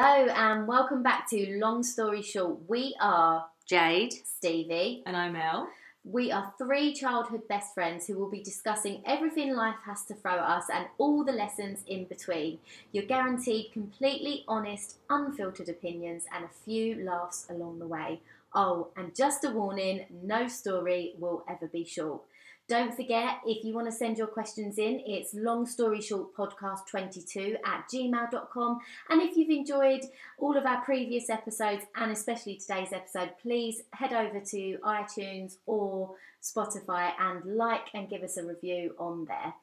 Hello 0.00 0.28
and 0.32 0.68
welcome 0.68 1.02
back 1.02 1.28
to 1.30 1.58
Long 1.58 1.82
Story 1.82 2.22
Short. 2.22 2.58
We 2.68 2.94
are 3.00 3.46
Jade. 3.66 4.12
Stevie. 4.12 5.02
And 5.04 5.16
I'm 5.16 5.34
Elle. 5.34 5.66
We 6.04 6.30
are 6.30 6.54
three 6.56 6.94
childhood 6.94 7.48
best 7.48 7.74
friends 7.74 8.06
who 8.06 8.16
will 8.16 8.30
be 8.30 8.40
discussing 8.40 9.02
everything 9.04 9.56
life 9.56 9.74
has 9.84 10.04
to 10.04 10.14
throw 10.14 10.34
at 10.34 10.48
us 10.48 10.66
and 10.72 10.86
all 10.98 11.24
the 11.24 11.32
lessons 11.32 11.80
in 11.88 12.04
between. 12.04 12.60
You're 12.92 13.06
guaranteed 13.06 13.72
completely 13.72 14.44
honest, 14.46 14.98
unfiltered 15.10 15.68
opinions 15.68 16.26
and 16.32 16.44
a 16.44 16.64
few 16.64 17.02
laughs 17.04 17.46
along 17.50 17.80
the 17.80 17.88
way. 17.88 18.20
Oh, 18.54 18.90
and 18.96 19.16
just 19.16 19.42
a 19.42 19.50
warning 19.50 20.06
no 20.22 20.46
story 20.46 21.14
will 21.18 21.42
ever 21.48 21.66
be 21.66 21.84
short. 21.84 22.22
Don't 22.68 22.94
forget, 22.94 23.38
if 23.46 23.64
you 23.64 23.72
want 23.72 23.86
to 23.86 23.92
send 23.92 24.18
your 24.18 24.26
questions 24.26 24.76
in, 24.76 25.02
it's 25.06 25.32
long 25.32 25.64
story 25.64 26.02
short 26.02 26.36
podcast 26.36 26.86
22 26.86 27.56
at 27.64 27.88
gmail.com. 27.90 28.78
And 29.08 29.22
if 29.22 29.38
you've 29.38 29.48
enjoyed 29.48 30.02
all 30.38 30.54
of 30.54 30.66
our 30.66 30.82
previous 30.82 31.30
episodes 31.30 31.84
and 31.96 32.12
especially 32.12 32.56
today's 32.56 32.92
episode, 32.92 33.30
please 33.40 33.80
head 33.94 34.12
over 34.12 34.40
to 34.40 34.78
iTunes 34.84 35.56
or 35.64 36.14
Spotify 36.42 37.12
and 37.18 37.56
like 37.56 37.88
and 37.94 38.10
give 38.10 38.22
us 38.22 38.36
a 38.36 38.44
review 38.44 38.94
on 38.98 39.24
there. 39.24 39.54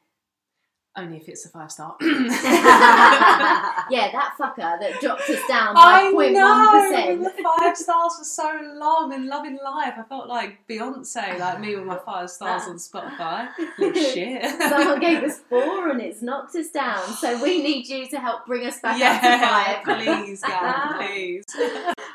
Only 0.98 1.18
if 1.18 1.28
it's 1.28 1.46
a 1.46 1.50
five 1.50 1.70
star. 1.70 1.98
yeah, 2.02 2.38
that 3.90 4.36
fucker 4.40 4.80
that 4.80 5.02
dropped 5.02 5.30
us 5.30 5.46
down 5.46 5.76
I 5.76 6.10
by 6.10 6.30
know. 6.30 7.20
0.1%. 7.20 7.24
The 7.24 7.44
five 7.44 7.76
stars 7.76 8.18
for 8.18 8.24
so 8.24 8.60
long 8.76 9.12
and 9.14 9.26
loving 9.26 9.60
life. 9.62 9.96
I 9.98 10.04
felt 10.08 10.30
like 10.30 10.66
Beyonce, 10.70 11.38
like 11.38 11.60
me 11.60 11.76
with 11.76 11.84
my 11.86 11.98
five 11.98 12.30
stars 12.30 12.64
on 12.64 12.78
Spotify. 12.78 13.50
Little 13.78 14.02
shit. 14.14 14.46
Someone 14.70 15.02
gave 15.02 15.22
us 15.24 15.40
four 15.50 15.90
and 15.90 16.02
it's 16.02 16.22
knocked 16.22 16.56
us 16.56 16.70
down. 16.70 17.06
So 17.16 17.44
we 17.44 17.62
need 17.62 17.90
you 17.90 18.08
to 18.08 18.20
help 18.20 18.46
bring 18.46 18.66
us 18.66 18.80
back 18.80 18.98
yeah, 18.98 19.84
up 19.84 19.84
to 19.84 19.94
five. 20.00 20.26
please, 20.26 20.42
Gavin, 20.48 20.98
please. 20.98 21.44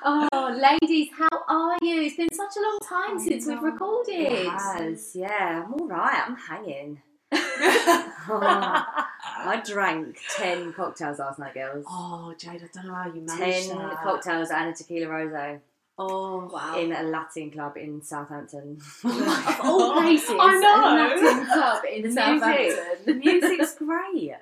Oh, 0.02 0.58
ladies, 0.58 1.08
how 1.18 1.28
are 1.48 1.76
you? 1.82 2.00
It's 2.00 2.16
been 2.16 2.32
such 2.32 2.56
a 2.56 2.60
long 2.60 2.78
time 2.82 3.18
I 3.18 3.24
since 3.28 3.46
we've 3.46 3.62
recorded. 3.62 4.14
It 4.14 4.48
has, 4.48 5.14
yeah. 5.14 5.64
I'm 5.66 5.74
all 5.74 5.86
right. 5.86 6.24
I'm 6.26 6.36
hanging. 6.36 7.02
Oh, 7.32 8.84
I 9.42 9.62
drank 9.64 10.18
ten 10.36 10.72
cocktails 10.72 11.18
last 11.18 11.38
night, 11.38 11.54
girls. 11.54 11.84
oh, 11.88 12.34
Jade, 12.38 12.62
I 12.62 12.68
don't 12.72 12.86
know 12.86 12.94
how 12.94 13.06
you 13.06 13.22
managed 13.22 13.68
ten 13.68 13.78
that. 13.78 14.02
cocktails 14.02 14.50
and 14.50 14.68
a 14.68 14.72
tequila 14.72 15.06
rosé 15.06 15.60
Oh, 15.98 16.48
Wow. 16.50 16.78
in 16.78 16.92
a 16.92 17.02
Latin 17.02 17.50
club 17.50 17.76
in 17.76 18.00
Southampton. 18.02 18.78
of 19.04 19.60
all 19.62 19.92
places, 20.00 20.30
I 20.30 20.58
know. 20.58 20.80
a 20.80 20.92
Latin 20.96 21.46
club 21.46 21.82
in 21.92 22.02
The 22.02 22.08
music. 22.08 22.18
Southampton. 22.18 23.04
the 23.06 23.14
music's 23.30 23.74
great. 23.74 24.32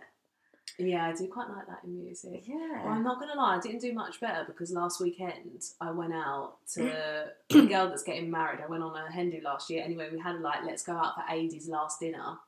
Yeah, 0.81 1.07
I 1.09 1.13
do 1.13 1.27
quite 1.27 1.49
like 1.51 1.67
that 1.67 1.81
in 1.83 1.99
music. 2.05 2.45
Well, 2.47 2.61
Yeah. 2.71 2.83
I'm 2.89 3.03
not 3.03 3.19
gonna 3.19 3.35
lie, 3.35 3.57
I 3.57 3.61
didn't 3.61 3.81
do 3.81 3.93
much 3.93 4.21
better 4.21 4.45
because 4.47 4.71
last 4.71 5.01
weekend 5.01 5.63
I 5.81 5.91
went 5.91 6.15
out 6.15 6.59
to 6.75 6.83
the 7.51 7.67
girl 7.67 7.89
that's 7.89 8.05
getting 8.05 8.31
married. 8.31 8.61
I 8.65 8.69
went 8.71 8.85
on 8.85 8.97
a 8.97 9.11
hen 9.11 9.31
do 9.31 9.41
last 9.43 9.69
year. 9.71 9.83
Anyway, 9.85 10.09
we 10.13 10.21
had 10.21 10.41
like 10.41 10.61
let's 10.65 10.85
go 10.85 10.93
out 10.93 11.15
for 11.17 11.23
Aidy's 11.33 11.69
last 11.69 11.99
dinner. 11.99 12.39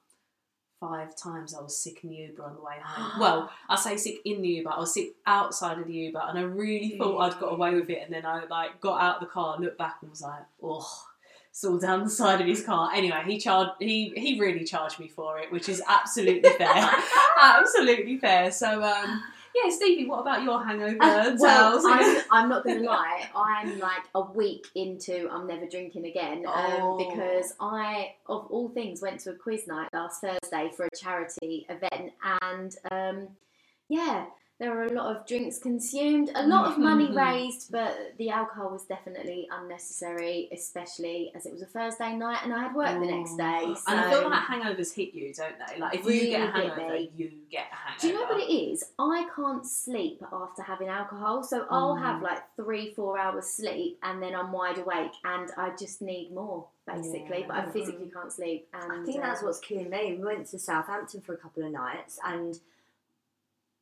Five 0.81 1.14
times 1.14 1.55
I 1.55 1.61
was 1.61 1.77
sick 1.77 2.03
in 2.05 2.11
the 2.11 2.17
Uber 2.17 2.42
on 2.42 2.55
the 2.55 2.62
way 2.62 2.77
home. 2.83 3.20
well, 3.20 3.50
I 3.69 3.77
say 3.77 3.98
sick 3.98 4.20
in 4.25 4.41
the 4.41 4.48
Uber. 4.48 4.70
I 4.70 4.78
was 4.78 4.95
sick 4.95 5.14
outside 5.27 5.78
of 5.78 5.87
the 5.87 5.92
Uber, 5.92 6.22
and 6.27 6.39
I 6.39 6.42
really 6.42 6.97
thought 6.97 7.19
I'd 7.19 7.39
got 7.39 7.53
away 7.53 7.75
with 7.75 7.91
it. 7.91 8.03
And 8.03 8.14
then 8.14 8.25
I 8.25 8.45
like 8.47 8.81
got 8.81 9.00
out 9.00 9.17
of 9.17 9.20
the 9.20 9.27
car, 9.27 9.59
looked 9.59 9.78
back, 9.78 9.98
and 10.00 10.11
was 10.11 10.22
like, 10.22 10.42
oh. 10.62 11.05
It's 11.50 11.64
all 11.64 11.78
down 11.78 12.05
the 12.05 12.11
side 12.11 12.41
of 12.41 12.47
his 12.47 12.62
car. 12.62 12.92
Anyway, 12.95 13.20
he 13.27 13.37
charged. 13.37 13.72
He 13.81 14.12
he 14.17 14.41
really 14.41 14.64
charged 14.64 15.00
me 15.00 15.09
for 15.09 15.39
it, 15.41 15.50
which 15.50 15.69
is 15.69 15.83
absolutely 15.89 16.48
fair. 16.50 16.91
absolutely 17.42 18.19
fair. 18.19 18.53
So, 18.53 18.84
um, 18.84 19.21
yeah, 19.55 19.71
Stevie, 19.71 20.06
what 20.06 20.21
about 20.21 20.43
your 20.43 20.62
hangover 20.65 20.97
Uh, 21.00 21.37
well. 21.38 21.81
I'm, 21.87 22.22
I'm 22.31 22.49
not 22.49 22.65
going 22.65 22.78
to 22.83 22.84
lie. 22.84 23.28
I'm 23.34 23.78
like 23.78 24.03
a 24.15 24.22
week 24.22 24.66
into 24.75 25.28
I'm 25.31 25.47
never 25.47 25.66
drinking 25.66 26.06
again 26.06 26.44
um, 26.47 26.55
Oh. 26.81 26.97
because 26.99 27.55
I, 27.60 28.15
of 28.27 28.47
all 28.50 28.69
things, 28.69 29.03
went 29.03 29.21
to 29.21 29.31
a 29.31 29.34
quiz 29.34 29.66
night 29.66 29.89
last 29.93 30.21
Thursday 30.21 30.71
for 30.77 30.87
a 30.87 30.97
charity 30.97 31.66
event, 31.69 32.12
and 32.43 32.75
um, 32.91 33.28
yeah, 33.89 34.27
there 34.60 34.72
were 34.75 34.84
a 34.84 34.93
lot 34.93 35.16
of 35.16 35.26
drinks 35.26 35.59
consumed, 35.59 36.31
a 36.34 36.47
lot 36.47 36.66
of 36.71 36.76
money 36.78 37.09
Mhm. 37.09 37.16
raised, 37.16 37.72
but 37.72 37.97
the 38.19 38.28
alcohol 38.28 38.69
was 38.71 38.84
definitely 38.84 39.48
unnecessary, 39.50 40.50
especially 40.53 41.32
as 41.34 41.47
it 41.47 41.53
was 41.53 41.62
a 41.62 41.66
Thursday 41.66 42.15
night 42.15 42.41
and 42.44 42.53
I 42.53 42.65
had 42.65 42.75
work 42.75 42.93
the 43.00 43.06
next 43.06 43.37
day. 43.37 43.60
Oh. 43.65 43.76
and 43.88 44.00
I 44.00 44.10
feel 44.10 44.28
like 44.28 44.43
hangovers 44.43 44.94
hit 44.94 45.15
you, 45.15 45.32
don't 45.32 45.54
they? 45.66 45.81
Like 45.81 45.94
if 45.94 46.04
Really 46.04 46.25
you 46.26 46.31
get 46.37 46.48
a 46.48 46.53
hangover, 46.53 46.93
me. 46.93 47.10
you 47.16 47.31
get 47.50 47.69
a 47.72 47.75
hangover. 47.75 48.00
Do 48.03 48.09
you 48.09 48.15
know 48.15 48.25
what 48.25 48.41
it 48.41 48.53
is? 48.53 48.93
I 48.98 49.26
can't 49.34 49.66
sleep 49.66 50.22
after 50.31 50.62
having 50.62 50.88
alcohol, 50.88 51.42
so 51.42 51.66
I'll 51.71 51.97
Mm. 51.97 52.03
have 52.03 52.22
like 52.22 52.42
three, 52.56 52.92
four 52.92 53.19
hours 53.19 53.47
sleep, 53.47 53.98
and 54.03 54.22
then 54.22 54.34
I'm 54.34 54.53
wide 54.53 54.77
awake, 54.77 55.12
and 55.25 55.50
I 55.56 55.71
just 55.71 56.03
need 56.03 56.34
more, 56.34 56.66
basically. 56.87 57.41
Yeah. 57.41 57.47
But 57.48 57.56
I 57.56 57.71
physically 57.71 58.10
can't 58.10 58.31
sleep. 58.31 58.69
And 58.75 58.92
I 58.92 59.03
think 59.06 59.22
that's 59.22 59.42
uh, 59.42 59.47
what's 59.47 59.60
killing 59.60 59.88
me. 59.88 60.16
We 60.19 60.25
went 60.25 60.47
to 60.48 60.59
Southampton 60.59 61.22
for 61.22 61.32
a 61.32 61.38
couple 61.38 61.62
of 61.65 61.72
nights, 61.72 62.19
and 62.25 62.60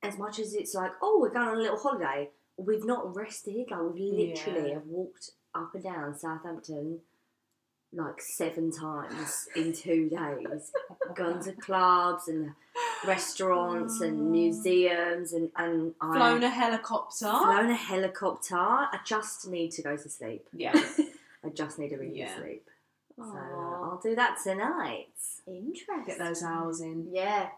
as 0.03 0.19
much 0.19 0.38
as 0.38 0.54
it's 0.54 0.75
like, 0.75 0.92
oh, 1.03 1.19
we're 1.20 1.31
going 1.31 1.48
on 1.48 1.56
a 1.59 1.60
little 1.60 1.78
holiday, 1.78 2.31
we've 2.56 2.84
not 2.84 3.14
rested. 3.14 3.70
Like 3.70 3.81
we've 3.94 4.12
literally 4.12 4.69
Yeah. 4.69 4.75
have 4.75 4.86
walked 4.86 5.31
up 5.54 5.75
and 5.75 5.82
down 5.82 6.19
Southampton 6.19 7.00
like 7.92 8.20
seven 8.20 8.70
times 8.70 9.48
in 9.56 9.72
two 9.72 10.10
days. 10.10 10.72
Gone 11.14 11.42
to 11.44 11.53
clubs 11.53 12.28
and 12.28 12.53
restaurants 13.06 14.00
and 14.00 14.20
oh. 14.20 14.31
museums, 14.31 15.32
and 15.32 15.50
and 15.56 15.94
I 16.00 16.15
flown 16.16 16.42
a 16.42 16.50
helicopter. 16.50 17.26
flown 17.26 17.70
a 17.70 17.75
helicopter. 17.75 18.56
I 18.56 18.98
just 19.04 19.48
need 19.48 19.70
to 19.72 19.82
go 19.82 19.97
to 19.97 20.09
sleep. 20.09 20.47
yeah. 20.53 20.72
I 21.44 21.50
just 21.50 21.78
need 21.78 21.92
a 21.92 21.98
really 21.98 22.19
Yeah. 22.19 22.36
sleep. 22.36 22.69
So 23.16 23.22
Aw, 23.25 23.91
I'll 23.91 24.00
do 24.03 24.15
that 24.16 24.38
tonight. 24.42 25.09
interesting. 25.47 26.04
Get 26.06 26.19
those 26.19 26.42
hours 26.42 26.80
in. 26.80 27.09
Yeah, 27.12 27.48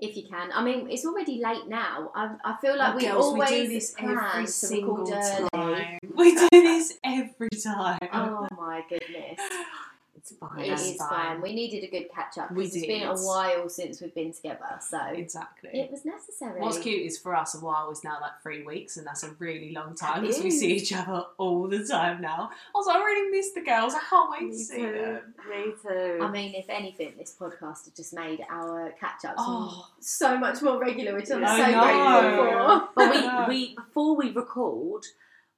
if 0.00 0.16
you 0.16 0.24
can. 0.28 0.50
I 0.52 0.62
mean, 0.62 0.90
it's 0.90 1.04
already 1.04 1.40
late 1.42 1.68
now. 1.68 2.10
I, 2.14 2.36
I 2.44 2.56
feel 2.60 2.72
oh, 2.72 2.76
like 2.76 2.94
Oh, 2.94 2.96
we 2.96 3.06
girls, 3.06 3.26
always 3.26 3.50
we 3.50 3.66
do 3.66 3.74
this 3.74 3.90
plan 3.92 4.18
every 4.32 4.46
to 4.46 4.52
single 4.52 5.06
time. 5.52 5.98
We 6.14 6.34
do 6.34 6.48
this 6.50 6.98
every 7.04 7.50
time. 7.62 7.98
Oh 8.12 8.48
my 8.56 8.82
goodness. 8.88 9.38
It's 10.20 10.32
fine. 10.36 10.60
It 10.60 10.72
is 10.72 10.96
fine. 10.96 11.08
fine. 11.08 11.40
We 11.40 11.54
needed 11.54 11.82
a 11.82 11.86
good 11.90 12.10
catch 12.14 12.36
up 12.36 12.50
We 12.50 12.64
because 12.64 12.76
it's 12.76 12.86
been 12.86 13.02
a 13.08 13.16
while 13.16 13.68
since 13.70 14.00
we've 14.02 14.14
been 14.14 14.32
together, 14.34 14.78
so 14.80 14.98
Exactly. 15.12 15.70
it 15.72 15.90
was 15.90 16.04
necessary. 16.04 16.60
What's 16.60 16.78
cute 16.78 17.06
is 17.06 17.16
for 17.18 17.34
us, 17.34 17.54
a 17.54 17.58
while 17.64 17.90
is 17.90 18.04
now 18.04 18.18
like 18.20 18.40
three 18.42 18.62
weeks, 18.62 18.98
and 18.98 19.06
that's 19.06 19.22
a 19.22 19.30
really 19.38 19.72
long 19.72 19.94
time 19.94 20.20
because 20.20 20.42
we 20.42 20.50
see 20.50 20.74
each 20.74 20.92
other 20.92 21.24
all 21.38 21.66
the 21.68 21.84
time 21.86 22.20
now. 22.20 22.50
Also, 22.74 22.90
I 22.90 22.98
really 22.98 23.30
miss 23.30 23.52
the 23.52 23.62
girls. 23.62 23.94
I 23.94 24.00
can't 24.10 24.30
wait 24.30 24.50
to 24.52 24.58
see 24.58 24.76
too. 24.76 24.92
them. 24.92 25.34
Me 25.48 25.72
too. 25.82 26.18
I 26.22 26.30
mean, 26.30 26.54
if 26.54 26.66
anything, 26.68 27.14
this 27.18 27.34
podcast 27.40 27.84
has 27.86 27.92
just 27.96 28.12
made 28.12 28.40
our 28.50 28.90
catch 29.00 29.24
ups 29.24 29.36
Oh. 29.38 29.86
so 30.00 30.36
much 30.36 30.60
more 30.60 30.78
regular, 30.78 31.14
which 31.14 31.30
I'm 31.30 31.42
I 31.44 31.56
so 31.56 31.70
know. 31.70 31.80
grateful 31.80 32.44
for. 32.44 32.88
but 32.94 33.48
we, 33.48 33.48
we 33.68 33.74
before 33.74 34.16
we 34.16 34.30
record, 34.32 35.04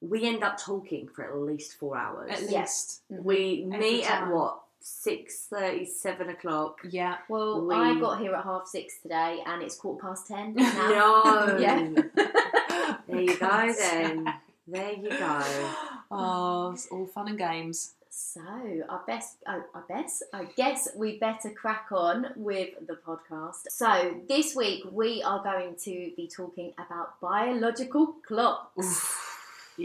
we 0.02 0.26
end 0.26 0.42
up 0.42 0.58
talking 0.58 1.08
for 1.08 1.24
at 1.24 1.36
least 1.38 1.78
four 1.78 1.96
hours. 1.96 2.30
At 2.32 2.50
Yeah. 2.50 2.60
least, 2.62 3.02
mm-hmm. 3.10 3.22
We 3.24 3.64
Every 3.72 3.78
meet 3.78 4.04
at 4.10 4.20
time. 4.20 4.30
what 4.32 4.58
six 4.80 5.46
thirty, 5.48 5.84
seven 5.86 6.28
o'clock. 6.30 6.80
yeah. 6.90 7.18
Well, 7.28 7.64
We- 7.66 7.74
I 7.74 7.98
got 8.00 8.18
here 8.20 8.34
at 8.34 8.44
half 8.44 8.66
six 8.66 9.00
today, 9.00 9.40
and 9.46 9.62
it's 9.62 9.76
quarter 9.76 10.02
past 10.08 10.26
ten 10.26 10.54
now. 10.56 10.88
No. 10.88 11.56
Yeah. 11.60 12.96
There 13.08 13.20
you 13.20 13.36
go 13.36 13.72
then. 13.78 14.34
There 14.66 14.92
you 14.92 15.10
go. 15.10 15.42
Oh, 16.14 16.72
it's 16.72 16.88
all 16.88 17.06
fun 17.06 17.28
and 17.28 17.38
games. 17.38 17.94
So, 18.10 18.42
I 18.42 18.98
best, 19.06 19.36
I, 19.46 19.60
I 19.74 19.80
best, 19.88 20.24
I 20.34 20.44
guess 20.44 20.88
we 20.94 21.18
better 21.18 21.48
crack 21.48 21.86
on 21.90 22.26
with 22.36 22.68
the 22.86 22.96
podcast. 22.96 23.70
So, 23.70 24.20
this 24.28 24.54
week 24.54 24.84
we 24.92 25.22
are 25.22 25.42
going 25.42 25.76
to 25.84 26.10
be 26.14 26.28
talking 26.28 26.74
about 26.76 27.18
biological 27.22 28.16
clocks. 28.28 29.11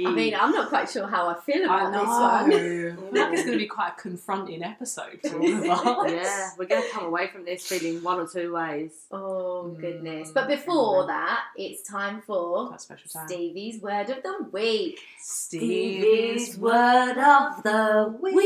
I 0.05 0.11
mean, 0.11 0.35
I'm 0.35 0.51
not 0.51 0.69
quite 0.69 0.89
sure 0.89 1.07
how 1.07 1.27
I 1.29 1.39
feel 1.39 1.69
I 1.69 1.89
about 1.89 1.91
know. 1.91 1.99
this 1.99 2.07
one. 2.09 2.23
I 2.23 2.49
feel 2.49 3.21
like 3.23 3.33
it's 3.33 3.41
going 3.44 3.53
to 3.53 3.57
be 3.57 3.67
quite 3.67 3.94
a 3.97 4.01
confronting 4.01 4.63
episode 4.63 5.19
for 5.23 5.38
all 5.38 6.05
of 6.05 6.05
us. 6.07 6.11
yeah, 6.11 6.49
we're 6.57 6.65
going 6.65 6.83
to 6.83 6.89
come 6.89 7.05
away 7.05 7.27
from 7.27 7.45
this 7.45 7.65
feeling 7.65 8.03
one 8.03 8.19
or 8.19 8.27
two 8.27 8.53
ways. 8.53 8.91
Oh 9.11 9.69
goodness! 9.79 10.29
Mm. 10.29 10.33
But 10.33 10.47
before 10.47 11.07
that, 11.07 11.45
it's 11.55 11.81
time 11.81 12.21
for 12.21 12.69
That 12.69 12.81
special 12.81 13.09
time. 13.09 13.27
Stevie's 13.27 13.81
word 13.81 14.09
of 14.09 14.21
the 14.23 14.47
week. 14.51 14.99
Stevie's 15.19 16.57
word 16.57 17.17
of 17.17 17.63
the 17.63 18.15
week. 18.21 18.43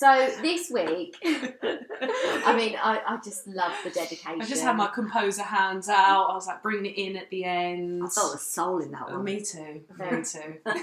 So 0.00 0.30
this 0.40 0.70
week, 0.70 1.14
I 1.24 2.54
mean, 2.56 2.74
I, 2.82 3.02
I 3.06 3.18
just 3.22 3.46
love 3.46 3.74
the 3.84 3.90
dedication. 3.90 4.40
I 4.40 4.46
just 4.46 4.62
had 4.62 4.74
my 4.78 4.86
composer 4.86 5.42
hands 5.42 5.90
out. 5.90 6.30
I 6.30 6.34
was 6.34 6.46
like 6.46 6.62
bringing 6.62 6.86
it 6.86 6.96
in 6.98 7.16
at 7.18 7.28
the 7.28 7.44
end. 7.44 8.02
I 8.02 8.08
felt 8.08 8.32
the 8.32 8.38
soul 8.38 8.78
in 8.80 8.92
that 8.92 9.02
Oh, 9.08 9.16
one. 9.16 9.24
me 9.24 9.42
too. 9.42 9.82
Very- 9.90 10.16
Me 10.20 10.24
too. 10.24 10.54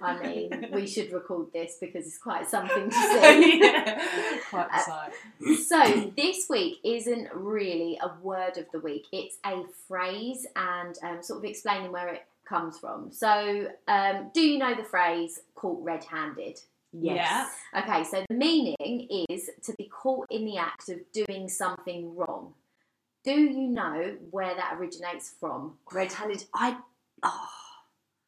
I 0.00 0.22
mean, 0.22 0.68
we 0.72 0.86
should 0.86 1.12
record 1.12 1.52
this 1.52 1.78
because 1.80 2.06
it's 2.06 2.18
quite 2.18 2.48
something 2.48 2.88
to 2.88 2.94
see. 3.20 3.58
yeah. 3.60 4.00
Quite 4.48 4.68
the 4.70 4.78
sight. 4.78 5.12
So 5.66 6.12
this 6.16 6.46
week 6.48 6.78
isn't 6.84 7.28
really 7.34 7.98
a 8.00 8.12
word 8.22 8.58
of 8.58 8.66
the 8.72 8.78
week. 8.78 9.06
It's 9.10 9.38
a 9.44 9.62
phrase 9.88 10.46
and 10.54 10.96
um, 11.02 11.20
sort 11.20 11.40
of 11.40 11.44
explaining 11.50 11.90
where 11.90 12.10
it 12.14 12.24
comes 12.48 12.78
from. 12.78 13.10
So, 13.10 13.66
um, 13.88 14.30
do 14.32 14.40
you 14.40 14.58
know 14.58 14.76
the 14.76 14.84
phrase 14.84 15.40
"caught 15.56 15.82
red-handed"? 15.82 16.60
Yes. 17.00 17.50
Okay, 17.76 18.04
so 18.04 18.24
the 18.28 18.34
meaning 18.34 19.24
is 19.28 19.50
to 19.64 19.72
be 19.76 19.88
caught 19.88 20.26
in 20.30 20.44
the 20.44 20.56
act 20.58 20.88
of 20.88 20.98
doing 21.12 21.48
something 21.48 22.14
wrong. 22.16 22.54
Do 23.24 23.32
you 23.32 23.68
know 23.68 24.16
where 24.30 24.54
that 24.54 24.74
originates 24.78 25.30
from? 25.40 25.74
Red-handed. 25.92 26.44
I. 26.54 26.76
Oh, 27.22 27.48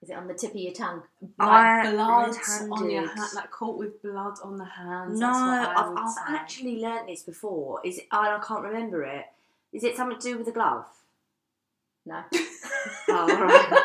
Is 0.03 0.11
it 0.11 0.15
on 0.15 0.27
the 0.29 0.35
tip 0.35 0.51
of 0.51 0.57
your 0.57 0.73
tongue? 0.73 1.03
Like 1.39 1.49
I- 1.49 1.91
blood 1.93 2.35
on 2.73 2.91
your 2.91 3.03
red-handed. 3.03 3.09
hand, 3.19 3.31
like 3.35 3.51
caught 3.51 3.79
with 3.79 4.03
blood 4.03 4.35
on 4.43 4.57
the 4.57 4.65
hands. 4.65 5.19
no, 5.21 5.29
I 5.29 5.75
I've, 5.77 5.97
I've 5.97 6.35
actually 6.35 6.81
learnt 6.81 7.07
this 7.07 7.23
before. 7.23 7.81
Is 7.85 7.99
it? 7.99 8.07
I 8.11 8.39
can't 8.47 8.63
remember 8.65 9.05
it. 9.05 9.27
Is 9.73 9.85
it 9.85 9.97
something 9.97 10.19
to 10.19 10.29
do 10.33 10.39
with 10.39 10.49
a 10.49 10.53
glove? 10.53 10.87
No. 12.07 12.23
Oh, 13.11 13.21
all 13.21 13.27
right. 13.27 13.83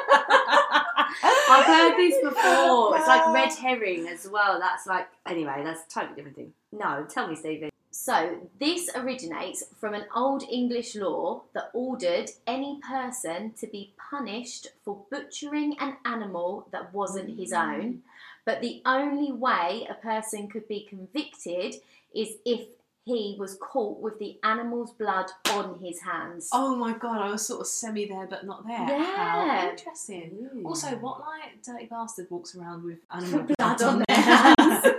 I've 1.54 1.66
heard 1.66 1.98
this 1.98 2.16
before. 2.24 2.98
It's 2.98 3.08
like 3.08 3.34
red 3.34 3.54
herring 3.62 4.08
as 4.08 4.28
well. 4.28 4.60
That's 4.60 4.88
like 4.88 5.08
anyway. 5.28 5.62
That's 5.64 5.82
a 5.82 5.90
totally 6.00 6.16
different 6.16 6.36
thing. 6.36 6.54
No, 6.72 7.06
tell 7.10 7.28
me, 7.28 7.36
Stevie. 7.36 7.70
So, 7.92 8.50
this 8.60 8.90
originates 8.96 9.64
from 9.80 9.94
an 9.94 10.06
Old 10.16 10.44
English 10.50 10.96
law 10.96 11.44
that 11.54 11.70
ordered 11.74 12.32
any 12.48 12.80
person 12.80 13.54
to 13.60 13.68
be 13.68 13.94
punished 14.10 14.70
for 14.84 15.04
butchering 15.12 15.78
an 15.80 15.98
animal 16.04 16.68
that 16.72 16.92
wasn't 16.92 17.38
his 17.38 17.52
mm. 17.54 17.62
own. 17.62 18.02
But 18.46 18.62
the 18.62 18.82
only 18.84 19.32
way 19.32 19.88
a 19.88 19.94
person 19.94 20.50
could 20.50 20.68
be 20.68 20.88
convicted 20.90 21.76
is 22.16 22.38
if 22.46 22.66
he 23.06 23.36
was 23.38 23.56
caught 23.56 24.00
with 24.02 24.18
the 24.20 24.38
animal's 24.44 24.92
blood 24.94 25.30
on 25.52 25.80
his 25.84 26.00
hands. 26.02 26.50
Oh 26.54 26.76
my 26.76 26.94
god, 26.94 27.22
I 27.22 27.30
was 27.32 27.46
sort 27.46 27.62
of 27.62 27.68
semi 27.68 28.06
there 28.08 28.28
but 28.30 28.46
not 28.46 28.66
there. 28.66 28.78
Yeah. 28.88 29.16
How 29.62 29.70
interesting. 29.70 30.50
Ooh. 30.56 30.64
Also, 30.66 30.88
what 30.98 31.20
like 31.20 31.62
dirty 31.64 31.86
bastard 31.86 32.28
walks 32.30 32.56
around 32.56 32.84
with 32.84 33.00
animal 33.12 33.44
Blood 33.58 33.58
blood 33.58 33.82
on 33.82 33.90
on 33.96 34.04
their 34.08 34.18
hands. 34.18 34.58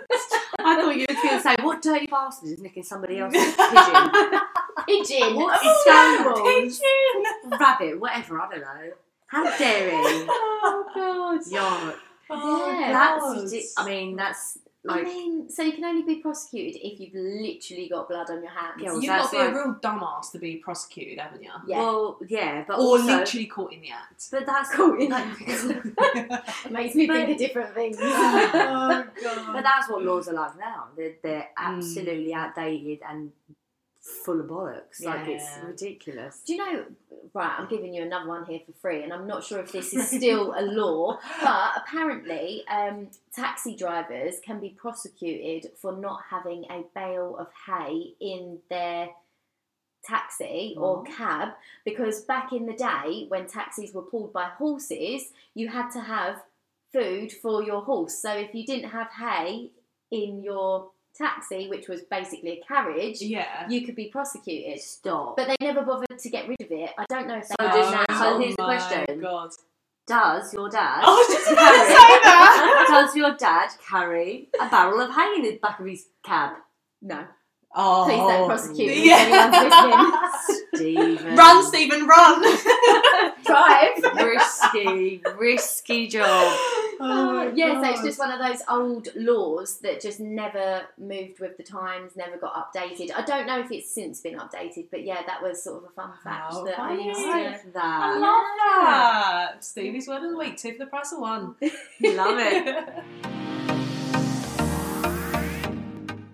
I 0.67 0.77
thought 0.81 0.97
you 0.97 1.05
were 1.09 1.15
going 1.15 1.37
to 1.37 1.41
say 1.43 1.57
what 1.63 1.83
dirty 1.83 2.07
bastard 2.07 2.51
is 2.51 2.61
nicking 2.61 2.83
somebody 2.83 3.19
else's 3.19 3.43
pigeon, 3.57 4.41
Pigeon! 4.87 5.35
What 5.37 5.61
is 5.65 5.81
Stonewall. 5.83 6.45
Pigeon! 6.45 7.59
rabbit, 7.61 8.01
whatever. 8.01 8.41
I 8.41 8.51
don't 8.51 8.61
know. 8.61 8.91
How 9.27 9.59
dare 9.59 9.91
he? 9.91 10.27
Oh, 10.29 10.87
God. 10.95 11.41
You're, 11.51 11.95
Oh, 12.31 12.79
Yeah. 12.81 12.93
that's. 12.93 13.21
God. 13.21 13.37
ridic- 13.37 13.73
I 13.77 13.87
mean, 13.87 14.17
that's 14.17 14.59
I 14.89 14.97
like. 14.97 15.05
mean, 15.05 15.49
so 15.49 15.63
you 15.63 15.73
can 15.73 15.85
only 15.85 16.03
be 16.03 16.17
prosecuted 16.21 16.79
if 16.83 17.01
you've 17.01 17.15
literally 17.15 17.89
got 17.89 18.09
blood 18.09 18.29
on 18.31 18.43
your 18.43 18.51
hands. 18.53 18.75
Yeah, 18.79 18.91
well, 18.93 19.01
You've 19.01 19.07
got 19.09 19.25
to 19.31 19.31
be 19.31 19.39
like- 19.39 19.51
a 19.51 19.55
real 19.55 19.75
dumbass 19.83 20.33
to 20.33 20.39
be 20.39 20.57
prosecuted, 20.57 21.19
haven't 21.19 21.43
you? 21.43 21.51
Yeah. 21.67 21.79
Well, 21.79 22.19
yeah, 22.29 22.65
but 22.69 22.75
Or 22.79 22.83
also, 22.99 23.07
literally 23.07 23.47
caught 23.47 23.73
in 23.73 23.81
the 23.81 23.91
act. 23.91 24.27
But 24.31 24.45
that's 24.47 24.71
Caught 24.75 25.01
in 25.01 25.11
like, 25.11 25.27
It 25.41 26.43
makes 26.71 26.95
me 26.95 27.07
think 27.07 27.31
of 27.31 27.39
different 27.39 27.75
things. 27.75 27.97
oh 28.01 29.05
god. 29.23 29.53
But 29.55 29.63
that's 29.63 29.89
what 29.89 30.03
laws 30.05 30.29
are 30.29 30.35
like 30.35 30.59
now. 30.59 30.89
They're, 30.97 31.15
they're 31.23 31.49
Mm. 31.59 31.77
absolutely 31.77 32.35
outdated 32.35 32.99
and 33.09 33.33
full 34.25 34.41
of 34.41 34.47
bollocks. 34.47 35.03
Like 35.03 35.27
it's 35.29 35.49
ridiculous. 35.65 36.41
Do 36.47 36.55
you 36.55 36.59
know? 36.59 36.85
Right, 37.33 37.55
I'm 37.59 37.69
giving 37.69 37.95
you 37.95 38.03
another 38.03 38.29
one 38.29 38.45
here 38.45 38.61
for 38.65 38.73
free, 38.73 39.03
and 39.03 39.13
I'm 39.13 39.27
not 39.27 39.43
sure 39.43 39.59
if 39.61 39.73
this 39.73 39.95
is 39.95 40.07
still 40.09 40.55
a 40.57 40.63
law, 40.63 41.19
but 41.43 41.71
apparently, 41.77 42.65
um, 42.69 43.09
taxi 43.35 43.75
drivers 43.75 44.35
can 44.45 44.61
be 44.61 44.69
prosecuted 44.69 45.73
for 45.81 45.97
not 45.97 46.21
having 46.31 46.65
a 46.71 46.85
bale 46.95 47.37
of 47.39 47.49
hay 47.67 48.13
in 48.21 48.59
their 48.69 49.09
taxi 50.05 50.75
or 50.77 50.99
What? 50.99 51.07
cab 51.11 51.49
because 51.85 52.21
back 52.21 52.53
in 52.53 52.67
the 52.67 52.75
day 52.75 53.25
when 53.29 53.47
taxis 53.47 53.95
were 53.95 54.03
pulled 54.03 54.33
by 54.35 54.45
horses, 54.59 55.33
you 55.55 55.69
had 55.69 55.89
to 55.93 56.01
have 56.01 56.43
food 56.93 57.33
for 57.33 57.63
your 57.63 57.81
horse. 57.83 58.19
So 58.21 58.33
if 58.35 58.55
you 58.55 58.67
didn't 58.67 58.91
have 58.91 59.09
hay 59.19 59.71
in 60.11 60.43
your 60.43 60.91
taxi, 61.17 61.69
which 61.69 61.89
was 61.89 62.03
basically 62.11 62.61
a 62.61 62.65
carriage, 62.67 63.21
yeah. 63.21 63.67
you 63.69 63.85
could 63.87 63.97
be 63.97 64.07
prosecuted. 64.09 64.81
Stop. 64.81 65.37
But 65.37 65.49
they 65.49 65.57
never 65.61 65.83
bothered 65.83 66.19
to 66.19 66.29
get 66.31 66.49
rid 66.49 66.61
of 66.61 66.71
it. 66.71 66.91
I 66.99 67.05
don't 67.09 67.27
know 67.29 67.37
if 67.39 67.49
they 67.49 67.55
So 67.65 67.71
do 67.71 67.77
does- 67.79 67.93
now. 67.93 68.19
so 68.19 68.35
oh 68.35 68.39
here's 68.39 68.57
the 68.57 68.65
question. 68.65 69.21
God. 69.21 69.51
Does 70.07 70.53
your 70.53 70.69
dad? 70.69 71.03
Oh, 71.07 71.13
I 71.13 71.17
was 71.17 71.35
just 71.35 71.51
about 71.51 71.73
carry- 71.73 71.79
to 71.79 71.87
say 71.87 72.21
that. 72.25 72.87
Does 72.91 73.17
your 73.17 73.35
dad 73.37 73.71
carry 73.89 74.49
a 74.61 74.69
barrel 74.69 75.01
of 75.01 75.11
hay 75.15 75.37
in 75.37 75.43
the 75.43 75.59
back 75.63 75.81
of 75.81 75.87
his 75.87 76.07
cab? 76.23 76.57
No. 77.01 77.25
Oh. 77.75 78.05
Please 78.07 78.19
don't 78.19 78.47
prosecute 78.47 78.89
me 78.89 79.11
if 79.11 79.19
anyone's 79.19 80.15
listening. 80.75 81.17
Stephen. 81.19 81.37
Run, 81.37 81.65
Stephen, 81.67 82.07
run! 82.07 82.43
Drive. 83.45 84.15
risky, 84.15 85.23
risky 85.39 86.07
job. 86.07 86.59
Oh, 87.01 87.41
oh 87.41 87.53
yeah, 87.55 87.83
so 87.83 87.91
it's 87.91 88.03
just 88.03 88.19
one 88.19 88.31
of 88.31 88.41
those 88.41 88.63
old 88.69 89.09
laws 89.15 89.79
that 89.79 90.01
just 90.01 90.21
never 90.21 90.83
moved 90.97 91.41
with 91.41 91.57
the 91.57 91.63
times, 91.63 92.17
never 92.17 92.37
got 92.37 92.73
updated. 92.73 93.11
I 93.15 93.23
don't 93.23 93.47
know 93.47 93.61
if 93.61 93.71
it's 93.71 93.91
since 93.91 94.21
been 94.21 94.39
updated, 94.39 94.87
but 94.91 95.05
yeah, 95.05 95.23
that 95.27 95.43
was 95.43 95.63
sort 95.63 95.85
of 95.85 95.91
a 95.91 95.93
fun 95.93 96.13
fact 96.23 96.55
that 96.65 96.79
I 96.79 96.95
used 96.95 97.21
to. 97.21 97.27
Like 97.27 97.47
I 97.47 97.71
that. 97.73 98.19
love 98.21 98.45
that. 98.59 99.65
Stevie's 99.65 100.09
word 100.09 100.23
of 100.25 100.31
the 100.31 100.39
week, 100.39 100.57
two 100.57 100.73
for 100.73 100.79
the 100.79 100.87
price 100.87 101.13
of 101.13 101.19
one. 101.19 101.57
Love 102.03 102.39
it. 102.39 103.05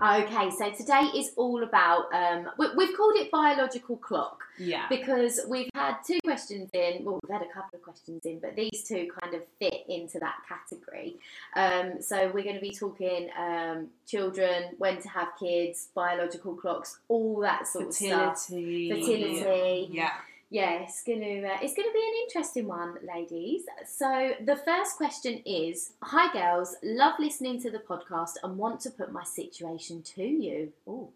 Okay, 0.02 0.50
so 0.50 0.70
today 0.70 1.10
is 1.14 1.32
all 1.36 1.62
about, 1.62 2.12
um, 2.14 2.48
we, 2.58 2.68
we've 2.74 2.96
called 2.96 3.16
it 3.16 3.30
biological 3.30 3.96
clock. 3.96 4.44
yeah. 4.58 4.86
because 4.88 5.40
we've 5.48 5.68
had 5.74 5.96
two 6.06 6.18
questions 6.24 6.70
in. 6.72 7.04
Well, 7.04 7.20
we've 7.22 7.32
had 7.32 7.42
a 7.42 7.52
couple 7.52 7.76
of 7.76 7.82
questions 7.82 8.24
in, 8.24 8.38
but 8.38 8.56
these 8.56 8.84
two 8.86 9.08
kind 9.20 9.34
of 9.34 9.42
fit 9.58 9.84
into 9.88 10.18
that 10.20 10.36
category. 10.48 11.16
Um, 11.54 12.00
so 12.00 12.30
we're 12.32 12.44
going 12.44 12.56
to 12.56 12.60
be 12.60 12.74
talking 12.74 13.28
um, 13.38 13.88
children, 14.06 14.74
when 14.78 15.00
to 15.02 15.08
have 15.08 15.28
kids, 15.38 15.88
biological 15.94 16.54
clocks, 16.54 16.98
all 17.08 17.40
that 17.40 17.66
sort 17.66 17.88
of 17.88 17.94
stuff. 17.94 18.46
Fertility. 18.46 18.90
Fertility. 18.90 19.88
Yeah. 19.92 20.12
Yeah, 20.50 20.82
it's 20.82 21.04
going 21.04 21.20
to 21.20 21.46
uh, 21.46 21.58
it's 21.62 21.74
to 21.74 21.82
be 21.82 21.84
an 21.84 22.14
interesting 22.24 22.66
one, 22.66 22.96
ladies. 23.06 23.62
So 23.86 24.32
the 24.44 24.56
first 24.56 24.96
question 24.96 25.42
is: 25.46 25.92
Hi, 26.02 26.32
girls. 26.32 26.76
Love 26.82 27.14
listening 27.20 27.62
to 27.62 27.70
the 27.70 27.78
podcast 27.78 28.32
and 28.42 28.58
want 28.58 28.80
to 28.80 28.90
put 28.90 29.12
my 29.12 29.22
situation 29.22 30.02
to 30.16 30.24
you. 30.24 30.72
Oh, 30.88 31.10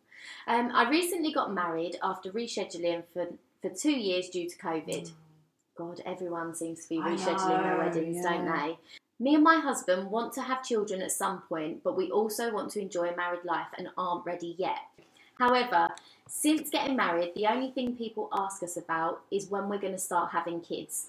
Um, 0.47 0.71
I 0.73 0.89
recently 0.89 1.33
got 1.33 1.53
married 1.53 1.97
after 2.01 2.31
rescheduling 2.31 3.03
for 3.13 3.27
for 3.61 3.71
two 3.71 3.91
years 3.93 4.29
due 4.29 4.49
to 4.49 4.57
COVID. 4.57 5.11
God, 5.77 6.01
everyone 6.07 6.55
seems 6.55 6.85
to 6.85 6.89
be 6.91 6.99
rescheduling 6.99 7.63
their 7.65 7.79
weddings, 7.79 8.23
don't 8.23 8.47
they? 8.47 8.79
Me 9.19 9.35
and 9.35 9.43
my 9.43 9.59
husband 9.59 10.11
want 10.11 10.33
to 10.35 10.43
have 10.43 10.63
children 10.63 11.03
at 11.03 11.11
some 11.11 11.43
point, 11.49 11.83
but 11.83 11.97
we 11.97 12.11
also 12.11 12.53
want 12.53 12.71
to 12.73 12.81
enjoy 12.81 13.13
married 13.17 13.45
life 13.45 13.67
and 13.79 13.89
aren't 13.97 14.25
ready 14.25 14.55
yet. 14.59 14.79
However, 15.39 15.89
since 16.37 16.69
getting 16.69 16.97
married, 16.97 17.33
the 17.37 17.47
only 17.47 17.71
thing 17.71 17.97
people 17.97 18.29
ask 18.33 18.63
us 18.65 18.77
about 18.77 19.23
is 19.31 19.49
when 19.49 19.69
we're 19.69 19.79
going 19.79 19.93
to 19.93 19.99
start 19.99 20.33
having 20.33 20.61
kids. 20.61 21.07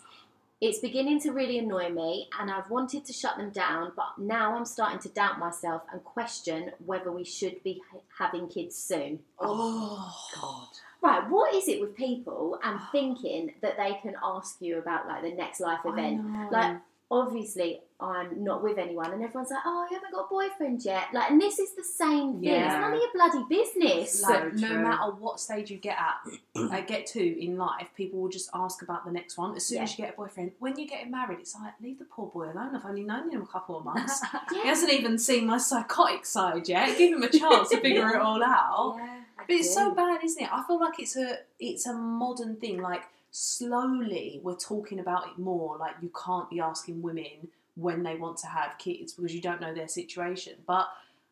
It's 0.62 0.80
beginning 0.80 1.20
to 1.22 1.32
really 1.32 1.58
annoy 1.58 1.90
me, 1.90 2.30
and 2.40 2.50
I've 2.50 2.70
wanted 2.70 3.06
to 3.06 3.12
shut 3.12 3.36
them 3.36 3.50
down, 3.50 3.92
but 3.96 4.20
now 4.20 4.56
I'm 4.56 4.66
starting 4.66 5.00
to 5.00 5.10
doubt 5.10 5.40
myself 5.40 5.82
and 5.92 6.04
question 6.04 6.72
whether 6.86 7.12
we 7.12 7.26
should 7.26 7.62
be 7.64 7.82
ha- 7.92 8.00
having 8.20 8.48
kids 8.48 8.76
soon. 8.76 9.20
Oh. 9.40 10.14
oh. 10.38 10.40
God. 10.40 10.68
Right, 11.02 11.30
what 11.30 11.54
is 11.56 11.68
it 11.68 11.82
with 11.82 11.96
people 11.96 12.60
and 12.64 12.80
thinking 12.92 13.56
that 13.62 13.78
they 13.78 14.00
can 14.04 14.16
ask 14.24 14.62
you 14.62 14.78
about 14.78 15.08
like 15.08 15.24
the 15.24 15.32
next 15.32 15.60
life 15.60 15.82
event? 15.86 16.52
Like, 16.52 16.78
obviously, 17.12 17.82
I'm 18.00 18.44
not 18.44 18.62
with 18.62 18.78
anyone, 18.78 19.12
and 19.14 19.24
everyone's 19.24 19.50
like, 19.52 19.62
"Oh, 19.66 19.88
you 19.90 19.96
haven't 19.96 20.12
got 20.12 20.26
a 20.26 20.28
boyfriend 20.30 20.84
yet." 20.84 21.06
Like, 21.14 21.32
and 21.32 21.40
this 21.42 21.60
is 21.60 21.74
the 21.76 21.84
same 21.84 22.40
thing. 22.42 22.50
It's 22.52 22.74
Yeah. 22.74 22.80
none 22.80 22.94
of 22.94 23.00
your 23.00 23.12
bloody 23.14 23.46
business. 23.50 24.22
like 24.22 24.54
no 24.56 24.70
matter 24.80 25.12
what 25.14 25.40
stage 25.40 25.72
you 25.72 25.78
get 25.78 25.98
at, 25.98 26.16
uh, 26.72 26.82
get 26.82 27.06
to 27.08 27.44
in 27.46 27.58
life, 27.58 27.90
people 27.96 28.20
will 28.22 28.30
just 28.30 28.50
ask 28.54 28.82
about 28.82 29.06
the 29.06 29.12
next 29.12 29.38
one. 29.38 29.56
As 29.56 29.66
soon 29.66 29.82
as 29.84 29.92
you 29.98 30.04
get 30.04 30.14
a 30.14 30.18
boyfriend, 30.18 30.52
when 30.60 30.78
you're 30.78 30.88
getting 30.88 31.12
married, 31.12 31.40
it's 31.40 31.56
like 31.56 31.74
leave 31.82 32.00
the 32.00 32.06
poor 32.06 32.28
boy 32.28 32.52
alone. 32.52 32.76
I've 32.76 32.86
only 32.86 33.04
known 33.04 33.30
him 33.32 33.42
a 33.44 33.48
couple 33.48 33.78
of 33.78 33.86
months. 33.92 34.22
He 34.52 34.68
hasn't 34.68 34.92
even 34.92 35.18
seen 35.18 35.46
my 35.48 35.58
psychotic 35.58 36.26
side 36.26 36.68
yet. 36.68 36.98
Give 36.98 37.14
him 37.16 37.24
a 37.24 37.30
chance 37.30 37.70
to 37.70 37.78
figure 37.82 38.10
it 38.10 38.18
all 38.22 38.44
out. 38.44 38.96
Yeah, 38.98 39.22
I 39.40 39.44
But 39.48 39.56
it's 39.56 39.74
so 39.74 39.92
bad, 39.92 40.24
isn't 40.24 40.44
it? 40.44 40.50
I 40.52 40.64
feel 40.68 40.80
like 40.80 41.00
it's 41.00 41.16
a 41.16 41.38
it's 41.60 41.86
a 41.86 41.94
modern 41.94 42.58
thing. 42.58 42.82
Like 42.82 43.04
slowly, 43.36 44.40
we're 44.44 44.56
talking 44.56 45.00
about 45.00 45.28
it 45.28 45.38
more. 45.38 45.78
Like 45.78 45.96
you 46.02 46.10
can't 46.26 46.50
be 46.50 46.60
asking 46.62 47.02
women 47.02 47.50
when 47.76 48.02
they 48.04 48.16
want 48.16 48.38
to 48.38 48.48
have 48.48 48.78
kids 48.78 49.12
because 49.14 49.36
you 49.36 49.42
don't 49.42 49.60
know 49.60 49.74
their 49.74 49.90
situation. 49.90 50.54
But 50.66 50.88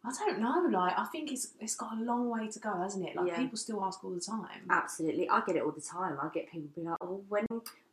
I 0.06 0.12
don't 0.20 0.40
know. 0.40 0.68
Like, 0.70 1.00
I 1.00 1.06
think 1.06 1.32
it's 1.32 1.54
it's 1.62 1.76
got 1.76 1.98
a 1.98 2.02
long 2.04 2.30
way 2.30 2.50
to 2.50 2.60
go, 2.60 2.78
hasn't 2.78 3.08
it? 3.08 3.16
Like, 3.16 3.28
Yeah. 3.28 3.38
people 3.38 3.58
still 3.58 3.82
ask 3.86 4.04
all 4.04 4.12
the 4.12 4.20
time. 4.20 4.66
Absolutely, 4.70 5.30
I 5.30 5.42
get 5.48 5.56
it 5.56 5.64
all 5.64 5.72
the 5.72 5.80
time. 5.80 6.18
I 6.22 6.28
get 6.28 6.52
people 6.52 6.70
be 6.76 6.82
like, 6.82 6.98
"Oh, 7.00 7.22
when 7.30 7.46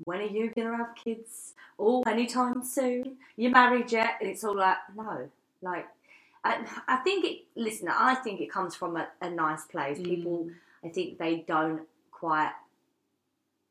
when 0.05 0.21
are 0.21 0.25
you 0.25 0.51
gonna 0.51 0.77
have 0.77 0.97
kids? 0.97 1.55
Oh, 1.79 2.03
anytime 2.03 2.65
soon? 2.65 3.17
You 3.37 3.51
married 3.51 3.93
yet?" 3.93 4.15
And 4.21 4.29
it's 4.29 4.43
all 4.45 4.57
like, 4.57 4.79
no, 4.97 5.29
like. 5.63 5.87
I, 6.43 6.65
I 6.89 6.97
think 6.97 7.27
it. 7.27 7.43
Listen, 7.55 7.89
I 7.89 8.15
think 8.15 8.41
it 8.41 8.51
comes 8.51 8.75
from 8.75 8.97
a, 8.97 9.09
a 9.21 9.29
nice 9.29 9.67
place. 9.67 9.99
Mm. 9.99 10.05
People, 10.05 10.49
I 10.83 10.89
think 10.89 11.19
they 11.19 11.45
don't 11.47 11.83
quite. 12.11 12.53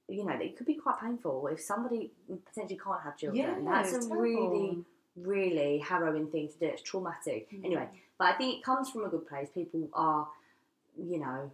You 0.10 0.26
know, 0.26 0.34
it 0.34 0.58
could 0.58 0.66
be 0.66 0.74
quite 0.76 1.00
painful 1.00 1.48
if 1.48 1.62
somebody 1.62 2.12
potentially 2.46 2.80
can't 2.84 3.02
have 3.04 3.16
children. 3.18 3.44
Yeah, 3.44 3.56
That's 3.64 3.94
a 3.94 4.00
terrible. 4.10 4.16
really, 4.22 4.84
really 5.16 5.78
harrowing 5.80 6.28
thing 6.28 6.48
to 6.48 6.58
do. 6.60 6.66
It's 6.66 6.82
traumatic. 6.82 7.52
Mm. 7.52 7.66
Anyway, 7.66 7.88
but 8.18 8.26
I 8.26 8.34
think 8.34 8.58
it 8.58 8.64
comes 8.64 8.90
from 8.90 9.06
a 9.06 9.10
good 9.10 9.28
place. 9.28 9.50
People 9.54 9.88
are, 9.94 10.28
you 10.98 11.20
know, 11.20 11.52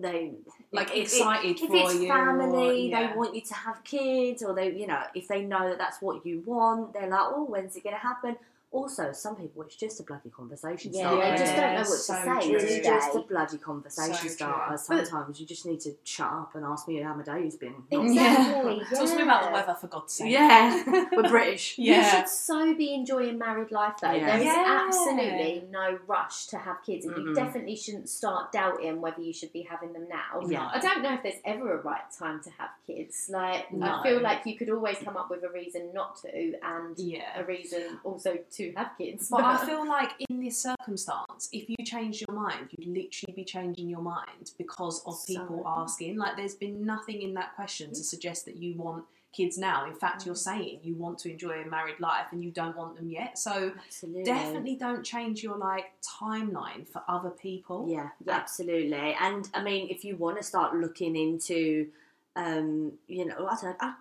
they 0.00 0.32
Like, 0.72 0.90
if- 0.90 0.96
if- 0.96 1.02
excited 1.04 1.60
if 1.60 1.68
for 1.68 1.76
it's 1.76 1.94
family, 2.06 2.68
or- 2.68 2.72
yeah. 3.00 3.10
they 3.10 3.16
want 3.16 3.34
you 3.34 3.40
to 3.42 3.54
have 3.54 3.82
kids, 3.84 4.42
or 4.42 4.54
they, 4.54 4.70
you 4.72 4.86
know, 4.86 5.02
if 5.14 5.28
they 5.28 5.44
know 5.44 5.68
that 5.68 5.76
that's 5.78 6.00
what 6.00 6.24
you 6.24 6.40
want, 6.46 6.92
they're 6.94 7.08
like, 7.10 7.20
oh, 7.20 7.44
when's 7.44 7.76
it 7.76 7.82
going 7.82 7.94
to 7.96 8.00
happen? 8.00 8.36
Also, 8.72 9.12
some 9.12 9.36
people, 9.36 9.62
it's 9.62 9.76
just 9.76 10.00
a 10.00 10.02
bloody 10.02 10.30
conversation 10.30 10.92
Yeah, 10.94 11.08
starter. 11.10 11.30
they 11.30 11.36
just 11.36 11.52
don't 11.54 11.60
know 11.60 11.72
Yeah, 11.72 11.78
what 11.78 11.84
to 11.84 12.42
say. 12.42 12.50
true. 12.50 12.56
It's 12.58 12.86
just 12.86 13.14
a 13.16 13.20
bloody 13.20 13.58
conversation 13.58 14.14
So 14.14 14.28
starter. 14.28 14.68
true. 14.68 14.78
Sometimes 14.78 15.40
you 15.40 15.46
just 15.46 15.66
need 15.66 15.80
to 15.80 15.92
shut 16.04 16.26
up 16.26 16.54
and 16.54 16.64
ask 16.64 16.88
me 16.88 16.96
how 17.02 17.14
my 17.14 17.22
day's 17.22 17.56
been. 17.56 17.74
Exactly. 17.90 18.80
Talk 18.96 19.08
to 19.10 19.16
me 19.16 19.22
about 19.22 19.44
the 19.44 19.50
weather, 19.52 19.74
for 19.78 19.88
God's 19.88 20.14
sake. 20.14 20.32
Yeah, 20.32 20.82
we're 21.12 21.28
British. 21.28 21.78
Yeah. 21.78 21.96
You 21.98 22.10
should 22.20 22.28
so 22.28 22.74
be 22.74 22.94
enjoying 22.94 23.38
married 23.38 23.70
life 23.72 23.94
though. 24.00 24.10
Yeah. 24.12 24.26
There 24.26 24.38
is 24.38 24.44
Yeah. 24.46 24.84
absolutely 24.86 25.64
no 25.70 25.98
rush 26.06 26.46
to 26.46 26.58
have 26.58 26.82
kids, 26.84 27.04
and 27.04 27.16
you 27.16 27.24
Mm-mm. 27.24 27.34
definitely 27.34 27.76
shouldn't 27.76 28.08
start 28.08 28.52
doubting 28.52 29.00
whether 29.00 29.20
you 29.20 29.32
should 29.34 29.52
be 29.52 29.62
having 29.68 29.92
them 29.92 30.06
now. 30.08 30.40
Yeah. 30.46 30.70
I 30.72 30.78
don't 30.78 31.02
know 31.02 31.14
if 31.14 31.22
there's 31.22 31.40
ever 31.44 31.78
a 31.78 31.82
right 31.82 32.10
time 32.18 32.40
to 32.44 32.50
have 32.58 32.70
kids. 32.86 33.28
Like 33.30 33.70
No. 33.72 33.86
I 33.98 34.02
feel 34.02 34.20
like 34.22 34.46
you 34.46 34.56
could 34.56 34.70
always 34.70 34.96
come 34.98 35.16
up 35.16 35.28
with 35.30 35.42
a 35.44 35.50
reason 35.50 35.90
not 35.92 36.16
to, 36.22 36.54
and 36.62 36.98
Yeah. 36.98 37.40
a 37.40 37.44
reason 37.44 37.98
also 38.04 38.38
to 38.52 38.61
have 38.76 38.90
kids. 38.98 39.28
But 39.30 39.42
I 39.44 39.56
feel 39.66 39.86
like 39.86 40.12
in 40.28 40.40
this 40.40 40.58
circumstance, 40.58 41.48
if 41.52 41.68
you 41.68 41.76
change 41.84 42.22
your 42.26 42.36
mind, 42.36 42.68
you'd 42.76 42.88
literally 42.88 43.34
be 43.34 43.44
changing 43.44 43.88
your 43.88 44.02
mind 44.02 44.52
because 44.58 45.02
of 45.06 45.14
people 45.26 45.62
So- 45.64 45.68
asking. 45.82 46.16
Like, 46.18 46.36
there's 46.36 46.54
been 46.54 46.84
nothing 46.84 47.22
in 47.22 47.34
that 47.34 47.54
question 47.56 47.90
to 47.90 48.02
suggest 48.02 48.44
that 48.46 48.56
you 48.56 48.74
want 48.76 49.04
kids 49.32 49.56
now. 49.56 49.86
In 49.86 49.94
fact, 49.94 50.26
you're 50.26 50.34
saying 50.34 50.80
you 50.82 50.94
want 50.94 51.16
to 51.20 51.30
enjoy 51.30 51.62
a 51.62 51.66
married 51.66 51.98
life 52.00 52.26
and 52.32 52.44
you 52.44 52.50
don't 52.50 52.76
want 52.76 52.96
them 52.96 53.08
yet. 53.08 53.38
So 53.38 53.72
Absolutely. 53.86 54.24
definitely 54.24 54.76
don't 54.76 55.02
change 55.02 55.42
your 55.42 55.56
like 55.56 55.86
timeline 56.20 56.86
for 56.86 57.02
other 57.08 57.30
people. 57.30 57.86
Yeah, 57.88 58.10
Yeah. 58.26 58.34
absolutely. 58.34 59.16
And 59.18 59.48
I 59.54 59.62
mean, 59.62 59.88
if 59.88 60.04
you 60.04 60.16
want 60.16 60.36
to 60.36 60.42
start 60.42 60.76
looking 60.76 61.16
into, 61.16 61.88
um, 62.36 62.92
you 63.08 63.24
know, 63.24 63.46
I 63.50 63.56
don't. 63.60 63.76
I, 63.80 63.94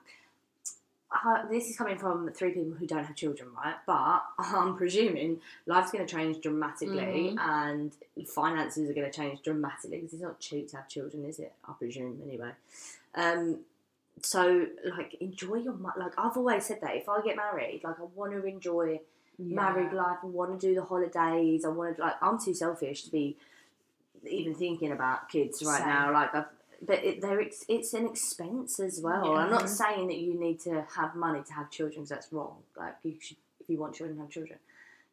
I, 1.13 1.43
this 1.49 1.69
is 1.69 1.75
coming 1.77 1.97
from 1.97 2.31
three 2.31 2.51
people 2.51 2.71
who 2.71 2.87
don't 2.87 3.03
have 3.03 3.15
children, 3.15 3.49
right? 3.53 3.75
But 3.85 4.23
I'm 4.39 4.77
presuming 4.77 5.41
life's 5.65 5.91
going 5.91 6.05
to 6.05 6.11
change 6.15 6.39
dramatically, 6.41 7.35
Mhm. 7.35 7.39
and 7.39 7.91
finances 8.27 8.89
are 8.89 8.93
going 8.93 9.11
to 9.11 9.15
change 9.15 9.41
dramatically 9.41 9.97
because 9.97 10.13
it's 10.13 10.21
not 10.21 10.39
cheap 10.39 10.69
to 10.69 10.77
have 10.77 10.87
children, 10.87 11.25
is 11.25 11.39
it? 11.39 11.53
I 11.67 11.73
presume, 11.73 12.21
anyway. 12.25 12.51
Um, 13.15 13.59
so, 14.21 14.67
like, 14.97 15.15
enjoy 15.15 15.55
your 15.55 15.73
like. 15.97 16.13
I've 16.17 16.37
always 16.37 16.65
said 16.65 16.79
that 16.81 16.95
if 16.95 17.09
I 17.09 17.21
get 17.21 17.35
married, 17.35 17.81
like, 17.83 17.99
I 17.99 18.03
want 18.15 18.31
to 18.33 18.45
enjoy 18.45 19.01
Yeah. 19.37 19.55
married 19.55 19.91
life. 19.93 20.19
I 20.23 20.27
want 20.27 20.59
to 20.59 20.67
do 20.67 20.75
the 20.75 20.83
holidays. 20.83 21.65
I 21.65 21.69
want 21.69 21.95
to 21.97 22.01
like. 22.03 22.15
I'm 22.21 22.39
too 22.39 22.53
selfish 22.53 23.03
to 23.03 23.11
be 23.11 23.35
even 24.29 24.53
thinking 24.53 24.91
about 24.91 25.27
kids 25.29 25.63
right 25.63 25.79
Same. 25.79 25.87
now. 25.87 26.13
Like, 26.13 26.35
I've, 26.35 26.45
but 26.81 27.03
it, 27.03 27.21
there 27.21 27.39
it's 27.39 27.63
it's 27.67 27.93
an 27.93 28.05
expense 28.05 28.79
as 28.79 28.99
well. 29.01 29.35
I'm 29.35 29.51
not 29.51 29.69
saying 29.69 30.07
that 30.07 30.17
you 30.17 30.39
need 30.39 30.59
to 30.61 30.85
have 30.95 31.15
money 31.15 31.41
to 31.43 31.53
have 31.53 31.69
children 31.69 32.01
because 32.01 32.09
that's 32.09 32.33
wrong. 32.33 32.57
Like, 32.75 32.95
you 33.03 33.15
should 33.19 33.37
if 33.59 33.69
you 33.69 33.79
want 33.79 33.95
children, 33.95 34.19
have 34.19 34.29
children. 34.29 34.59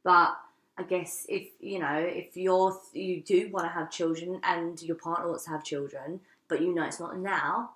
But 0.03 0.37
I 0.79 0.85
guess 0.85 1.27
if 1.29 1.49
you 1.61 1.79
know 1.79 1.97
if 1.99 2.37
you're 2.37 2.79
you 2.93 3.21
do 3.21 3.51
want 3.51 3.67
to 3.67 3.73
have 3.73 3.91
children 3.91 4.41
and 4.43 4.81
your 4.83 4.97
partner 4.97 5.29
wants 5.29 5.45
to 5.45 5.51
have 5.51 5.65
children, 5.65 6.21
but 6.49 6.63
you 6.63 6.75
know 6.75 6.85
it's 6.85 7.01
not 7.01 7.19
now. 7.19 7.71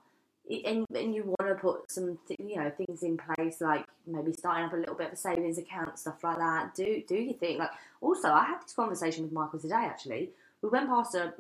And, 0.51 0.85
and 0.95 1.15
you 1.15 1.23
want 1.39 1.49
to 1.49 1.55
put 1.55 1.91
some, 1.91 2.19
th- 2.27 2.41
you 2.41 2.57
know, 2.57 2.69
things 2.71 3.05
in 3.05 3.17
place 3.17 3.61
like 3.61 3.87
maybe 4.07 4.33
starting 4.33 4.65
up 4.65 4.73
a 4.73 4.77
little 4.77 4.97
bit 4.97 5.07
of 5.07 5.13
a 5.13 5.17
savings 5.17 5.57
account, 5.57 5.99
stuff 6.01 6.23
like 6.25 6.37
that. 6.37 6.75
Do 6.75 7.03
do 7.07 7.15
your 7.15 7.35
thing. 7.35 7.59
Like 7.59 7.71
also, 8.01 8.29
I 8.29 8.45
had 8.45 8.61
this 8.61 8.73
conversation 8.73 9.23
with 9.23 9.33
Michael 9.33 9.61
today. 9.61 9.77
Actually, 9.77 10.31
we 10.63 10.69
went 10.69 10.89
past 10.89 11.15
a 11.17 11.35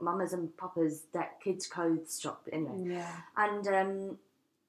mama's 0.00 0.32
and 0.34 0.54
papa's 0.56 1.04
that 1.14 1.40
kids 1.42 1.66
clothes 1.66 2.20
shop 2.20 2.46
anyway, 2.52 2.94
Yeah. 2.96 3.16
and 3.36 3.66
um, 3.68 4.18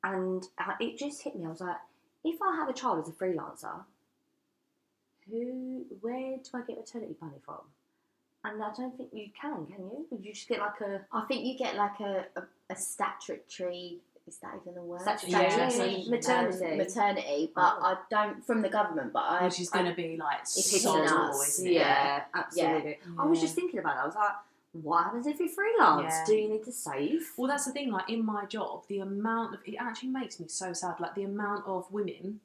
and 0.04 0.44
uh, 0.58 0.74
it 0.80 0.98
just 0.98 1.22
hit 1.24 1.36
me. 1.36 1.46
I 1.46 1.50
was 1.50 1.60
like, 1.62 1.76
if 2.24 2.42
I 2.42 2.56
have 2.56 2.70
a 2.70 2.74
child 2.74 3.00
as 3.04 3.10
a 3.10 3.12
freelancer, 3.12 3.84
who, 5.30 5.86
where 6.02 6.38
do 6.38 6.50
I 6.54 6.62
get 6.62 6.78
maternity 6.78 7.16
money 7.22 7.38
from? 7.44 7.60
And 8.44 8.64
I 8.64 8.72
don't 8.74 8.96
think 8.96 9.10
you 9.12 9.28
can, 9.40 9.66
can 9.66 9.76
you? 9.80 10.06
Would 10.10 10.24
you 10.24 10.34
just 10.34 10.48
get 10.48 10.60
like 10.60 10.80
a 10.82 11.02
I 11.12 11.22
think 11.26 11.46
you 11.46 11.58
get 11.58 11.76
like 11.76 12.00
a, 12.00 12.26
a, 12.38 12.44
a 12.70 12.76
statutory. 12.76 13.98
Is 14.28 14.38
that 14.40 14.56
even 14.62 14.78
a 14.78 14.84
word? 14.84 15.02
Statutory 15.02 15.32
Yeah. 15.44 16.10
maternity? 16.10 16.78
maternity, 16.78 17.50
oh. 17.50 17.52
but 17.56 17.78
Oh. 17.80 17.86
I 17.86 17.98
don't 18.10 18.46
from 18.46 18.62
the 18.62 18.70
government. 18.70 19.14
But 19.14 19.24
I, 19.24 19.44
Which 19.46 19.60
is 19.62 19.70
going 19.70 19.86
to 19.86 19.94
be 19.94 20.18
like 20.18 20.42
It's 20.42 20.82
so 20.84 20.98
nuts. 20.98 21.12
raw, 21.12 21.30
isn't 21.42 21.68
it? 21.68 21.74
Yeah, 21.74 22.24
absolutely. 22.34 23.00
I 23.18 23.26
was 23.26 23.40
just 23.40 23.56
thinking 23.56 23.80
about 23.80 23.96
that. 23.96 24.04
I 24.04 24.06
was 24.06 24.16
like, 24.16 24.36
what 24.84 25.04
happens 25.06 25.26
if 25.28 25.40
you 25.40 25.48
freelance? 25.48 26.14
Yeah. 26.14 26.24
Do 26.26 26.34
you 26.36 26.50
need 26.50 26.64
to 26.66 26.72
save? 26.72 27.32
Well, 27.38 27.48
that's 27.48 27.66
the 27.66 27.72
thing. 27.72 27.92
Like 27.92 28.10
in 28.10 28.26
my 28.26 28.46
job, 28.46 28.84
the 28.88 29.00
amount 29.00 29.56
of 29.56 29.62
it 29.66 29.76
actually 29.80 30.10
makes 30.10 30.40
me 30.40 30.48
so 30.50 30.74
sad. 30.74 31.00
Like 31.00 31.16
the 31.16 31.24
amount 31.24 31.66
of 31.66 31.92
women 31.92 32.42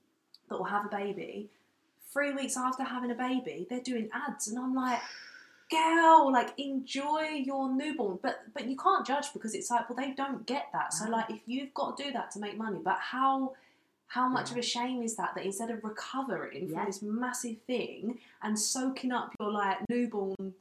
that 0.48 0.56
will 0.58 0.64
have 0.66 0.86
a 0.86 0.88
baby, 0.88 1.50
three 2.12 2.32
weeks 2.32 2.56
after 2.56 2.84
having 2.84 3.10
a 3.10 3.14
baby, 3.14 3.66
they're 3.68 3.80
doing 3.80 4.08
ads, 4.12 4.46
and 4.48 4.58
I'm 4.58 4.74
like, 4.74 5.00
girl, 5.72 6.30
like 6.32 6.50
enjoy 6.58 7.22
your 7.44 7.72
newborn. 7.72 8.18
But 8.22 8.42
but 8.54 8.66
you 8.68 8.76
can't 8.76 9.06
judge 9.06 9.32
because 9.32 9.54
it's 9.54 9.70
like, 9.70 9.88
well, 9.88 9.96
they 9.96 10.12
don't 10.12 10.46
get 10.46 10.66
that. 10.72 10.92
So 10.92 11.08
like, 11.08 11.30
if 11.30 11.40
you've 11.46 11.74
got 11.74 11.96
to 11.96 12.04
do 12.04 12.12
that 12.12 12.30
to 12.32 12.38
make 12.38 12.56
money, 12.56 12.78
but 12.84 12.98
how 12.98 13.54
how 14.08 14.28
much 14.28 14.48
Yeah. 14.50 14.52
of 14.52 14.58
a 14.58 14.62
shame 14.62 15.02
is 15.02 15.16
that 15.16 15.34
that 15.34 15.44
instead 15.44 15.70
of 15.70 15.82
recovering 15.82 16.68
Yeah. 16.68 16.76
from 16.76 16.86
this 16.86 17.00
massive 17.02 17.56
thing 17.66 18.18
and 18.42 18.58
soaking 18.58 19.10
up 19.12 19.34
your 19.40 19.50
like 19.50 19.78
newborn 19.88 20.54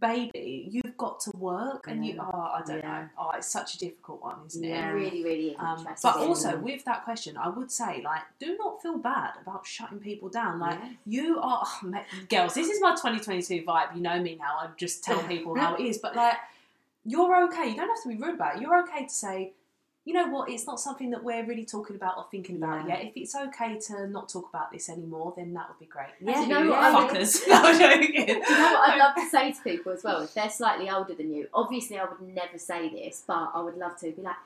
baby, 0.00 0.68
you've 0.70 0.96
got 0.96 1.20
to 1.20 1.30
work 1.36 1.86
and 1.88 2.04
you 2.04 2.20
are. 2.20 2.30
Oh, 2.32 2.58
I 2.58 2.62
don't 2.66 2.78
Yeah. 2.78 3.02
know. 3.02 3.08
Oh, 3.18 3.30
it's 3.36 3.46
such 3.46 3.74
a 3.74 3.78
difficult 3.78 4.22
one, 4.22 4.36
isn't 4.46 4.64
it? 4.64 4.68
Yeah. 4.68 4.90
really, 4.90 5.22
really 5.24 5.56
Um, 5.56 5.86
but 6.02 6.16
also 6.16 6.56
with 6.58 6.84
that 6.84 7.04
question, 7.04 7.36
I 7.36 7.48
would 7.48 7.70
say 7.70 8.02
like, 8.04 8.22
do 8.38 8.56
not 8.58 8.82
feel 8.82 8.98
bad 8.98 9.32
about 9.40 9.66
shutting 9.66 9.98
people 9.98 10.28
down. 10.28 10.58
Like 10.58 10.78
Yeah. 10.80 10.90
you 11.06 11.40
are, 11.40 11.62
oh, 11.66 11.86
mate, 11.86 12.04
girls. 12.28 12.54
This 12.54 12.68
is 12.68 12.80
my 12.80 12.92
2022 12.94 13.62
vibe. 13.64 13.94
You 13.94 14.00
know 14.02 14.20
me 14.20 14.36
now. 14.36 14.58
I 14.60 14.68
just 14.76 15.02
tell 15.04 15.22
people 15.22 15.54
how 15.58 15.74
it 15.76 15.80
is. 15.84 15.98
But 15.98 16.14
like, 16.16 16.36
you're 17.04 17.44
okay. 17.44 17.68
You 17.70 17.76
don't 17.76 17.88
have 17.88 18.02
to 18.02 18.08
be 18.08 18.16
rude 18.16 18.34
about 18.34 18.56
it. 18.56 18.62
You're 18.62 18.80
okay 18.82 19.04
to 19.04 19.10
say, 19.12 19.52
you 20.04 20.14
know 20.14 20.28
what? 20.28 20.48
It's 20.48 20.66
not 20.66 20.80
something 20.80 21.10
that 21.10 21.22
we're 21.22 21.44
really 21.44 21.66
talking 21.66 21.94
about 21.96 22.16
or 22.16 22.26
thinking 22.30 22.56
about 22.56 22.88
Yeah. 22.88 22.96
yet. 22.96 23.06
If 23.08 23.12
it's 23.16 23.34
okay 23.34 23.78
to 23.88 24.06
not 24.08 24.28
talk 24.30 24.48
about 24.48 24.72
this 24.72 24.88
anymore, 24.88 25.34
then 25.36 25.52
that 25.54 25.68
would 25.68 25.78
be 25.78 25.86
great. 25.86 26.08
Yeah, 26.20 26.40
you 26.42 26.48
know 26.48 26.60
what 26.70 26.80
yeah. 26.80 26.96
I 26.96 27.08
fuckers. 27.08 27.42
No, 27.48 27.54
I'm 27.56 27.78
joking. 27.78 28.12
Do 28.26 28.32
you 28.32 28.38
know 28.38 28.72
what 28.72 28.90
I'd 28.90 28.98
love 28.98 29.14
to 29.16 29.28
say 29.28 29.52
to 29.52 29.62
people 29.62 29.92
as 29.92 30.02
well? 30.04 30.22
If 30.22 30.32
they're 30.34 30.48
slightly 30.50 30.88
older 30.88 31.14
than 31.14 31.30
you, 31.32 31.48
obviously 31.52 31.98
I 31.98 32.04
would 32.04 32.20
never 32.22 32.56
say 32.58 32.88
this, 32.88 33.22
but 33.26 33.50
I 33.54 33.60
would 33.60 33.76
love 33.76 33.98
to 33.98 34.10
be 34.12 34.22
like, 34.22 34.36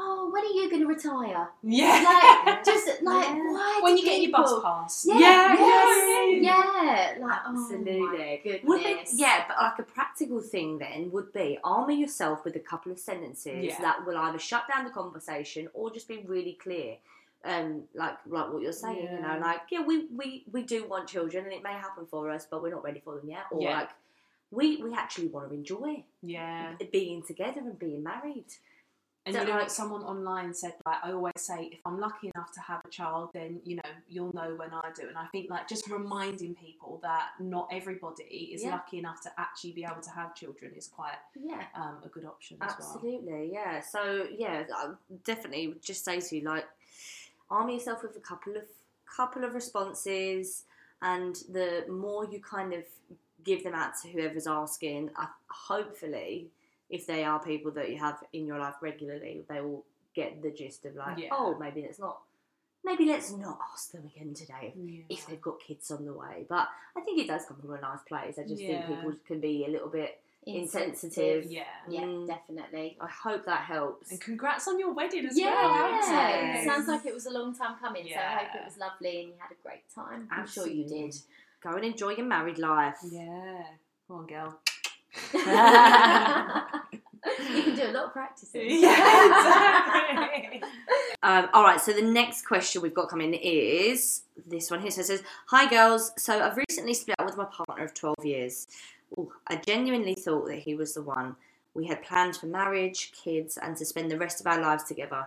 "Oh, 0.00 0.30
when 0.32 0.42
are 0.44 0.54
you 0.58 0.70
going 0.70 0.82
to 0.82 0.88
retire?" 0.88 1.48
Yeah. 1.62 2.42
Like, 2.46 2.64
just 2.64 2.86
like 3.02 3.26
Yeah. 3.28 3.52
why? 3.52 3.80
when 3.82 3.96
you 3.98 4.04
get 4.04 4.20
your 4.22 4.30
bus 4.30 4.52
pass. 4.62 5.04
Yeah, 5.08 5.18
Yeah, 5.18 5.54
yes, 5.58 6.40
yeah, 6.42 6.52
yeah, 6.82 7.26
like 7.26 7.40
oh 7.46 7.50
Absolutely. 7.50 8.00
my 8.00 8.40
goodness. 8.44 9.14
Yeah, 9.16 9.44
but 9.48 9.56
like 9.60 9.78
a 9.78 9.82
practical 9.82 10.40
thing 10.40 10.78
then 10.78 11.10
would 11.10 11.32
be 11.32 11.58
armour 11.64 11.92
yourself 11.92 12.44
with 12.44 12.54
a 12.56 12.60
couple 12.60 12.92
of 12.92 12.98
sentences 12.98 13.64
Yeah. 13.64 13.80
that 13.80 14.06
will 14.06 14.16
either 14.16 14.38
shut 14.38 14.64
down 14.72 14.84
the 14.84 14.90
conversation 14.90 15.68
or 15.74 15.90
just 15.90 16.06
be 16.08 16.18
really 16.26 16.56
clear. 16.62 16.96
Um, 17.44 17.84
like 17.94 18.16
like 18.26 18.52
what 18.52 18.62
you're 18.62 18.72
saying, 18.72 19.08
you 19.12 19.20
know, 19.20 19.38
like 19.40 19.60
yeah, 19.70 19.82
we, 19.82 20.06
we 20.20 20.44
we 20.50 20.62
do 20.62 20.88
want 20.88 21.08
children 21.08 21.44
and 21.44 21.52
it 21.52 21.62
may 21.62 21.72
happen 21.72 22.04
for 22.10 22.30
us, 22.30 22.46
but 22.50 22.62
we're 22.62 22.70
not 22.78 22.82
ready 22.84 23.00
for 23.04 23.16
them 23.16 23.28
yet. 23.30 23.44
Or 23.52 23.62
like 23.62 23.90
we 24.50 24.82
we 24.82 24.92
actually 24.94 25.28
want 25.28 25.48
to 25.50 25.54
enjoy 25.54 26.02
Yeah. 26.22 26.72
being 26.90 27.22
together 27.22 27.60
and 27.60 27.78
being 27.78 28.02
married. 28.02 28.46
And 29.28 29.34
Don't 29.36 29.46
you 29.46 29.52
know 29.52 29.58
like- 29.58 29.64
what 29.68 29.72
someone 29.72 30.02
online 30.04 30.54
said, 30.54 30.74
like 30.86 31.04
I 31.04 31.12
always 31.12 31.34
say, 31.36 31.68
if 31.70 31.80
I'm 31.84 32.00
lucky 32.00 32.30
enough 32.34 32.50
to 32.52 32.60
have 32.60 32.80
a 32.82 32.88
child, 32.88 33.28
then 33.34 33.60
you 33.62 33.76
know 33.76 33.90
you'll 34.08 34.32
know 34.32 34.54
when 34.54 34.72
I 34.72 34.90
do. 34.94 35.06
And 35.06 35.18
I 35.18 35.26
think 35.26 35.50
like 35.50 35.68
just 35.68 35.86
reminding 35.88 36.54
people 36.54 36.98
that 37.02 37.32
not 37.38 37.68
everybody 37.70 38.24
is 38.54 38.62
Yeah. 38.64 38.70
lucky 38.70 38.98
enough 38.98 39.20
to 39.24 39.30
actually 39.38 39.72
be 39.72 39.84
able 39.84 40.00
to 40.00 40.10
have 40.10 40.34
children 40.34 40.72
is 40.74 40.88
quite 40.88 41.18
Yeah. 41.34 41.66
um, 41.74 41.98
a 42.04 42.08
good 42.08 42.24
option 42.24 42.56
as 42.62 42.68
well. 42.78 42.88
Absolutely, 42.94 43.52
yeah. 43.52 43.80
So 43.80 44.26
yeah, 44.30 44.64
I 44.74 44.94
definitely 45.24 45.74
just 45.82 46.04
say 46.06 46.20
to 46.20 46.36
you 46.36 46.42
like, 46.44 46.66
arm 47.50 47.68
yourself 47.68 48.02
with 48.02 48.16
a 48.16 48.20
couple 48.20 48.56
of 48.56 48.64
couple 49.14 49.44
of 49.44 49.54
responses, 49.54 50.64
and 51.02 51.34
the 51.50 51.84
more 51.88 52.24
you 52.24 52.40
kind 52.40 52.72
of 52.72 52.84
give 53.44 53.62
them 53.62 53.74
out 53.74 53.92
to 54.02 54.08
whoever's 54.08 54.46
asking. 54.46 55.10
I, 55.16 55.28
hopefully, 55.48 56.50
if 56.90 57.06
they 57.06 57.24
are 57.24 57.38
people 57.42 57.70
that 57.72 57.90
you 57.90 57.98
have 57.98 58.18
in 58.32 58.46
your 58.46 58.58
life 58.58 58.74
regularly, 58.80 59.44
they 59.48 59.60
will 59.60 59.84
get 60.14 60.42
the 60.42 60.50
gist 60.50 60.84
of 60.86 60.94
like, 60.96 61.18
Yeah. 61.18 61.28
oh, 61.32 61.56
maybe 61.58 61.82
let's 61.82 61.98
not, 61.98 62.20
maybe 62.84 63.04
let's 63.06 63.30
not 63.32 63.58
ask 63.72 63.92
them 63.92 64.04
again 64.06 64.34
today 64.34 64.72
Yeah. 64.76 65.02
if 65.08 65.26
they've 65.26 65.40
got 65.40 65.60
kids 65.60 65.90
on 65.90 66.04
the 66.04 66.12
way. 66.14 66.46
But 66.48 66.68
I 66.96 67.00
think 67.02 67.18
it 67.20 67.26
does 67.28 67.44
come 67.46 67.58
from 67.60 67.72
a 67.74 67.80
nice 67.80 68.02
place. 68.08 68.38
I 68.38 68.42
just 68.44 68.62
Yeah. 68.62 68.86
think 68.86 68.96
people 69.00 69.14
can 69.26 69.40
be 69.40 69.64
a 69.66 69.68
little 69.68 69.88
bit 69.88 70.20
insensitive. 70.46 71.44
Yeah. 71.44 71.64
Yeah, 71.88 72.00
Mm. 72.02 72.26
definitely. 72.26 72.96
I 73.00 73.06
hope 73.08 73.44
that 73.44 73.60
helps. 73.60 74.10
And 74.10 74.20
congrats 74.20 74.66
on 74.66 74.78
your 74.78 74.92
wedding 74.94 75.26
as 75.26 75.38
Yeah, 75.38 75.52
well. 75.54 75.90
Yes. 75.90 76.64
sounds 76.64 76.88
like 76.88 77.04
it 77.04 77.12
was 77.12 77.26
a 77.26 77.30
long 77.30 77.54
time 77.54 77.76
coming. 77.78 78.08
So 78.08 78.14
I 78.18 78.36
hope 78.44 78.54
it 78.54 78.64
was 78.64 78.78
lovely 78.78 79.20
and 79.20 79.28
you 79.30 79.34
had 79.38 79.50
a 79.52 79.56
great 79.62 79.82
time. 79.94 80.26
I'm 80.30 80.46
sure 80.46 80.66
you 80.66 80.84
did. 80.84 81.14
Go 81.60 81.70
and 81.72 81.84
enjoy 81.84 82.10
your 82.10 82.24
married 82.26 82.58
life. 82.58 82.96
Yeah. 83.10 83.62
Come 84.06 84.16
on, 84.20 84.26
girl. 84.26 84.58
you 87.54 87.62
can 87.62 87.74
do 87.76 87.82
a 87.87 87.87
lot 87.98 88.06
of 88.06 88.12
practicing. 88.12 88.62
Yeah, 88.68 90.26
exactly. 90.26 90.62
Um, 91.20 91.48
all 91.52 91.64
right, 91.64 91.80
so 91.80 91.92
the 91.92 92.00
next 92.00 92.46
question 92.46 92.80
we've 92.80 92.94
got 92.94 93.08
coming 93.08 93.34
is 93.34 94.22
this 94.46 94.70
one 94.70 94.80
here. 94.80 94.92
So 94.92 95.00
it 95.00 95.06
says, 95.06 95.22
Hi 95.46 95.68
girls, 95.68 96.12
so 96.16 96.40
I've 96.40 96.56
recently 96.56 96.94
split 96.94 97.16
up 97.18 97.26
with 97.26 97.36
my 97.36 97.44
partner 97.44 97.84
of 97.84 97.92
12 97.92 98.14
years. 98.22 98.68
Ooh, 99.18 99.32
I 99.48 99.56
genuinely 99.56 100.14
thought 100.14 100.46
that 100.46 100.60
he 100.60 100.76
was 100.76 100.94
the 100.94 101.02
one. 101.02 101.34
We 101.74 101.86
had 101.86 102.04
planned 102.04 102.36
for 102.36 102.46
marriage, 102.46 103.10
kids, 103.12 103.56
and 103.56 103.76
to 103.78 103.84
spend 103.84 104.12
the 104.12 104.16
rest 104.16 104.40
of 104.40 104.46
our 104.46 104.60
lives 104.60 104.84
together. 104.84 105.26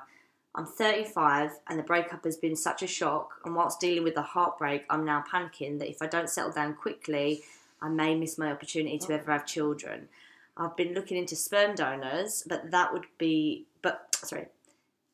I'm 0.56 0.66
35 0.66 1.52
and 1.68 1.80
the 1.80 1.84
breakup 1.84 2.24
has 2.24 2.38
been 2.38 2.56
such 2.56 2.82
a 2.84 2.88
shock. 2.88 3.34
And 3.46 3.56
whilst 3.56 3.80
dealing 3.80 4.04
with 4.04 4.16
the 4.16 4.22
heartbreak, 4.22 4.86
I'm 4.90 5.06
now 5.06 5.24
panicking 5.32 5.80
that 5.80 5.90
if 5.90 6.02
I 6.02 6.08
don't 6.08 6.30
settle 6.30 6.52
down 6.52 6.76
quickly, 6.76 7.44
I 7.82 7.90
may 7.90 8.16
miss 8.16 8.38
my 8.38 8.52
opportunity 8.52 8.98
to 9.00 9.14
ever 9.14 9.32
have 9.32 9.46
children. 9.46 10.08
I've 10.58 10.76
been 10.76 10.94
looking 10.94 11.18
into 11.18 11.36
sperm 11.36 11.76
donors, 11.76 12.44
but 12.48 12.72
that 12.72 12.92
would 12.94 13.06
be, 13.18 13.66
but 13.82 14.16
sorry, 14.24 14.48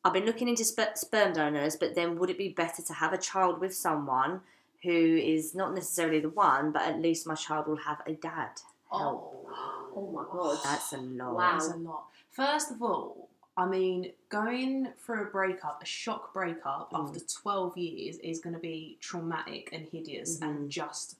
I've 0.04 0.12
been 0.12 0.26
looking 0.26 0.48
into 0.48 0.62
sper- 0.64 0.96
sperm 0.96 1.32
donors, 1.32 1.76
but 1.76 1.94
then 1.94 2.18
would 2.18 2.30
it 2.30 2.38
be 2.38 2.48
better 2.48 2.82
to 2.82 2.92
have 2.94 3.12
a 3.12 3.18
child 3.18 3.60
with 3.60 3.74
someone 3.74 4.40
who 4.82 4.90
is 5.16 5.54
not 5.54 5.74
necessarily 5.74 6.20
the 6.20 6.28
one, 6.30 6.72
but 6.72 6.82
at 6.82 7.00
least 7.00 7.26
my 7.26 7.34
child 7.34 7.66
will 7.66 7.76
have 7.76 8.00
a 8.06 8.12
dad? 8.12 8.50
Help. 8.90 9.46
Oh. 9.50 9.90
Oh 9.96 10.10
my 10.12 10.24
god. 10.30 10.58
That's 10.64 10.92
a 10.92 10.98
lot. 10.98 11.34
Wow. 11.34 11.52
That's 11.52 11.68
a 11.72 11.76
lot. 11.76 12.04
First 12.30 12.70
of 12.70 12.82
all, 12.82 13.28
I 13.56 13.66
mean, 13.66 14.12
going 14.28 14.88
for 14.98 15.22
a 15.22 15.26
breakup, 15.26 15.82
a 15.82 15.86
shock 15.86 16.32
breakup 16.32 16.92
Mm. 16.92 17.08
after 17.08 17.20
12 17.20 17.76
years 17.76 18.18
is 18.18 18.38
going 18.40 18.54
to 18.54 18.60
be 18.60 18.96
traumatic 19.00 19.70
and 19.72 19.84
hideous 19.88 20.38
Mhm. 20.38 20.42
and 20.48 20.70
just 20.70 21.16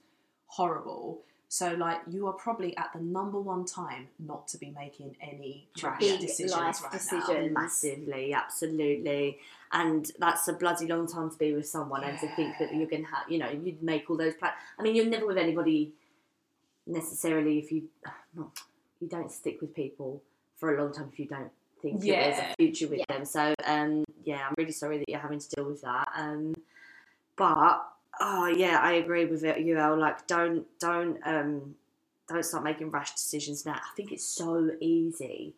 horrible. 0.47 1.23
So, 1.51 1.73
like, 1.73 2.01
you 2.11 2.27
are 2.27 2.35
probably 2.35 2.77
at 2.77 2.91
the 2.93 3.01
number 3.01 3.41
one 3.41 3.65
time 3.65 4.09
not 4.19 4.47
to 4.49 4.59
be 4.59 4.71
making 4.79 5.17
any 5.21 5.67
rash 5.83 5.99
Big 5.99 6.21
decisions 6.21 6.53
life 6.53 6.83
right 6.83 6.93
decisions. 6.93 7.53
Massively, 7.55 8.35
absolutely. 8.35 9.39
And 9.73 10.11
that's 10.19 10.47
a 10.49 10.53
bloody 10.53 10.87
long 10.87 11.07
time 11.07 11.31
to 11.31 11.39
be 11.39 11.55
with 11.55 11.67
someone 11.67 12.05
and 12.05 12.19
to 12.21 12.29
think 12.37 12.59
that 12.59 12.75
you're 12.75 12.87
going 12.87 13.05
to 13.05 13.11
have, 13.11 13.31
you 13.31 13.39
know, 13.39 13.49
you'd 13.49 13.83
make 13.83 14.11
all 14.11 14.19
those 14.19 14.35
plans. 14.35 14.55
I 14.79 14.83
mean, 14.83 14.95
you're 14.95 15.07
never 15.07 15.27
with 15.27 15.39
anybody 15.39 15.95
necessarily 16.87 17.59
if 17.59 17.73
you, 17.73 17.85
not, 18.35 18.51
you 19.01 19.09
don't 19.09 19.33
stick 19.33 19.63
with 19.63 19.75
people 19.75 20.23
for 20.57 20.77
a 20.77 20.83
long 20.83 20.93
time 20.93 21.09
if 21.11 21.19
you 21.19 21.27
don't 21.27 21.51
think 21.81 22.01
that 22.01 22.07
there's 22.07 22.39
a 22.39 22.55
future 22.59 22.89
with 22.89 22.99
Yeah. 22.99 23.05
them. 23.09 23.25
So, 23.25 23.55
um, 23.65 24.05
yeah, 24.25 24.47
I'm 24.47 24.55
really 24.59 24.73
sorry 24.73 24.99
that 24.99 25.09
you're 25.09 25.21
having 25.21 25.39
to 25.39 25.49
deal 25.49 25.65
with 25.65 25.81
that. 25.81 26.09
Um, 26.15 26.55
but 27.37 27.89
oh 28.21 28.47
yeah, 28.47 28.79
I 28.83 28.95
agree 28.95 29.25
with 29.25 29.45
it, 29.45 29.61
you. 29.61 29.79
Elle. 29.79 29.99
Like, 29.99 30.27
don't 30.27 30.67
don't 30.79 31.19
um, 31.25 31.75
don't 32.29 32.45
start 32.45 32.65
making 32.65 32.91
rash 32.91 33.13
decisions 33.13 33.65
now. 33.67 33.75
I 33.75 33.95
think 33.97 34.13
it's 34.13 34.25
so 34.25 34.71
easy. 34.81 35.55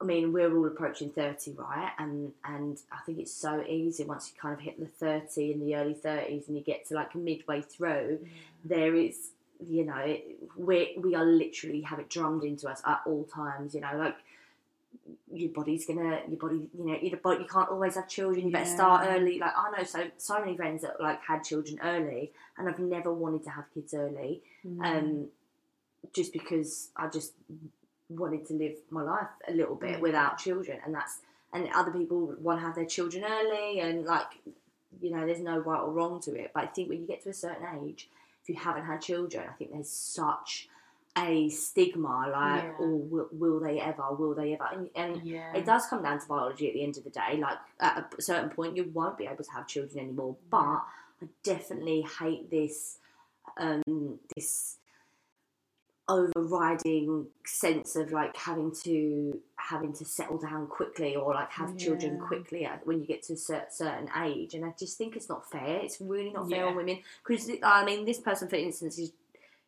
I 0.00 0.04
mean, 0.04 0.32
we're 0.32 0.54
all 0.54 0.66
approaching 0.66 1.10
thirty, 1.10 1.52
right? 1.52 1.90
And 1.98 2.32
and 2.44 2.78
I 2.92 2.98
think 3.06 3.18
it's 3.18 3.32
so 3.32 3.64
easy 3.66 4.04
once 4.04 4.30
you 4.32 4.40
kind 4.40 4.54
of 4.54 4.60
hit 4.60 4.78
the 4.78 4.86
thirty 4.86 5.52
in 5.52 5.60
the 5.60 5.74
early 5.76 5.94
thirties, 5.94 6.48
and 6.48 6.56
you 6.56 6.62
get 6.62 6.86
to 6.88 6.94
like 6.94 7.14
midway 7.14 7.62
through. 7.62 8.26
There 8.64 8.94
is, 8.94 9.30
you 9.66 9.84
know, 9.84 9.96
it- 9.96 10.38
we 10.56 10.96
we 10.98 11.14
are 11.14 11.24
literally 11.24 11.80
have 11.82 11.98
it 11.98 12.10
drummed 12.10 12.44
into 12.44 12.68
us 12.68 12.82
at 12.84 13.00
all 13.06 13.24
times. 13.24 13.74
You 13.74 13.80
know, 13.80 13.96
like 13.96 14.16
your 15.32 15.50
body's 15.50 15.86
gonna, 15.86 16.20
your 16.28 16.38
body, 16.38 16.68
you 16.76 16.86
know, 16.86 16.96
your 17.02 17.16
body, 17.18 17.42
you 17.42 17.48
can't 17.48 17.68
always 17.68 17.96
have 17.96 18.08
children. 18.08 18.46
You 18.46 18.52
better 18.52 18.70
start 18.70 19.06
early. 19.08 19.38
Like 19.38 19.52
I 19.56 19.70
know 19.76 19.84
so 19.84 20.04
so 20.18 20.38
many 20.40 20.56
friends 20.56 20.82
that 20.82 21.00
like 21.00 21.20
had 21.22 21.42
children 21.44 21.78
early, 21.82 22.32
and 22.56 22.68
I've 22.68 22.78
never 22.78 23.12
wanted 23.12 23.42
to 23.44 23.50
have 23.50 23.64
kids 23.74 23.92
early 23.94 24.42
Mm. 24.64 24.84
um, 24.84 25.26
just 26.12 26.32
because 26.32 26.90
I 26.96 27.08
just 27.08 27.32
wanted 28.08 28.46
to 28.46 28.54
live 28.54 28.76
my 28.90 29.02
life 29.02 29.28
a 29.48 29.52
little 29.52 29.74
bit 29.74 29.90
Yeah. 29.92 30.00
without 30.00 30.38
children, 30.38 30.78
and 30.84 30.94
that's 30.94 31.20
and 31.52 31.68
other 31.74 31.90
people 31.92 32.34
want 32.40 32.60
to 32.60 32.66
have 32.66 32.74
their 32.74 32.84
children 32.86 33.24
early, 33.24 33.80
and 33.80 34.04
like 34.04 34.28
you 35.00 35.10
know, 35.10 35.26
there's 35.26 35.40
no 35.40 35.58
right 35.58 35.80
or 35.80 35.90
wrong 35.92 36.20
to 36.20 36.34
it. 36.34 36.52
But 36.54 36.62
I 36.64 36.66
think 36.68 36.88
when 36.88 37.00
you 37.00 37.06
get 37.06 37.22
to 37.24 37.30
a 37.30 37.34
certain 37.34 37.66
age, 37.84 38.08
if 38.42 38.48
you 38.48 38.54
haven't 38.54 38.84
had 38.84 39.00
children, 39.02 39.44
I 39.48 39.52
think 39.52 39.72
there's 39.72 39.90
such 39.90 40.68
a 41.18 41.48
stigma, 41.48 42.28
like, 42.30 42.64
Yeah. 42.64 42.72
oh, 42.80 42.96
will, 42.96 43.28
will 43.32 43.60
they 43.60 43.80
ever? 43.80 44.12
Will 44.12 44.34
they 44.34 44.52
ever? 44.54 44.68
And, 44.72 44.90
and 44.94 45.22
yeah. 45.26 45.54
it 45.54 45.64
does 45.64 45.86
come 45.86 46.02
down 46.02 46.18
to 46.20 46.26
biology 46.26 46.68
at 46.68 46.74
the 46.74 46.82
end 46.82 46.98
of 46.98 47.04
the 47.04 47.10
day. 47.10 47.38
Like 47.40 47.58
at 47.80 48.12
a 48.18 48.22
certain 48.22 48.50
point, 48.50 48.76
you 48.76 48.90
won't 48.92 49.16
be 49.16 49.26
able 49.26 49.44
to 49.44 49.50
have 49.52 49.66
children 49.66 49.98
anymore. 50.04 50.36
But 50.50 50.58
I 50.58 51.26
definitely 51.42 52.02
hate 52.20 52.50
this, 52.50 52.98
um, 53.56 54.18
this 54.36 54.76
overriding 56.08 57.26
sense 57.44 57.96
of 57.96 58.12
like 58.12 58.36
having 58.36 58.72
to 58.84 59.40
having 59.56 59.92
to 59.92 60.04
settle 60.04 60.38
down 60.38 60.66
quickly 60.68 61.16
or 61.16 61.34
like 61.34 61.50
have 61.50 61.76
children 61.76 62.20
quickly 62.20 62.68
when 62.84 63.00
you 63.00 63.06
get 63.06 63.22
to 63.24 63.32
a 63.32 63.36
certain 63.36 64.08
age. 64.22 64.54
And 64.54 64.64
I 64.64 64.72
just 64.78 64.96
think 64.96 65.16
it's 65.16 65.28
not 65.28 65.50
fair. 65.50 65.80
It's 65.82 66.00
really 66.00 66.30
not 66.30 66.48
fair 66.48 66.58
Yeah. 66.60 66.66
on 66.66 66.76
women 66.76 66.98
because 67.26 67.50
I 67.62 67.84
mean, 67.84 68.04
this 68.04 68.20
person, 68.20 68.48
for 68.48 68.54
instance, 68.56 68.98
is 68.98 69.12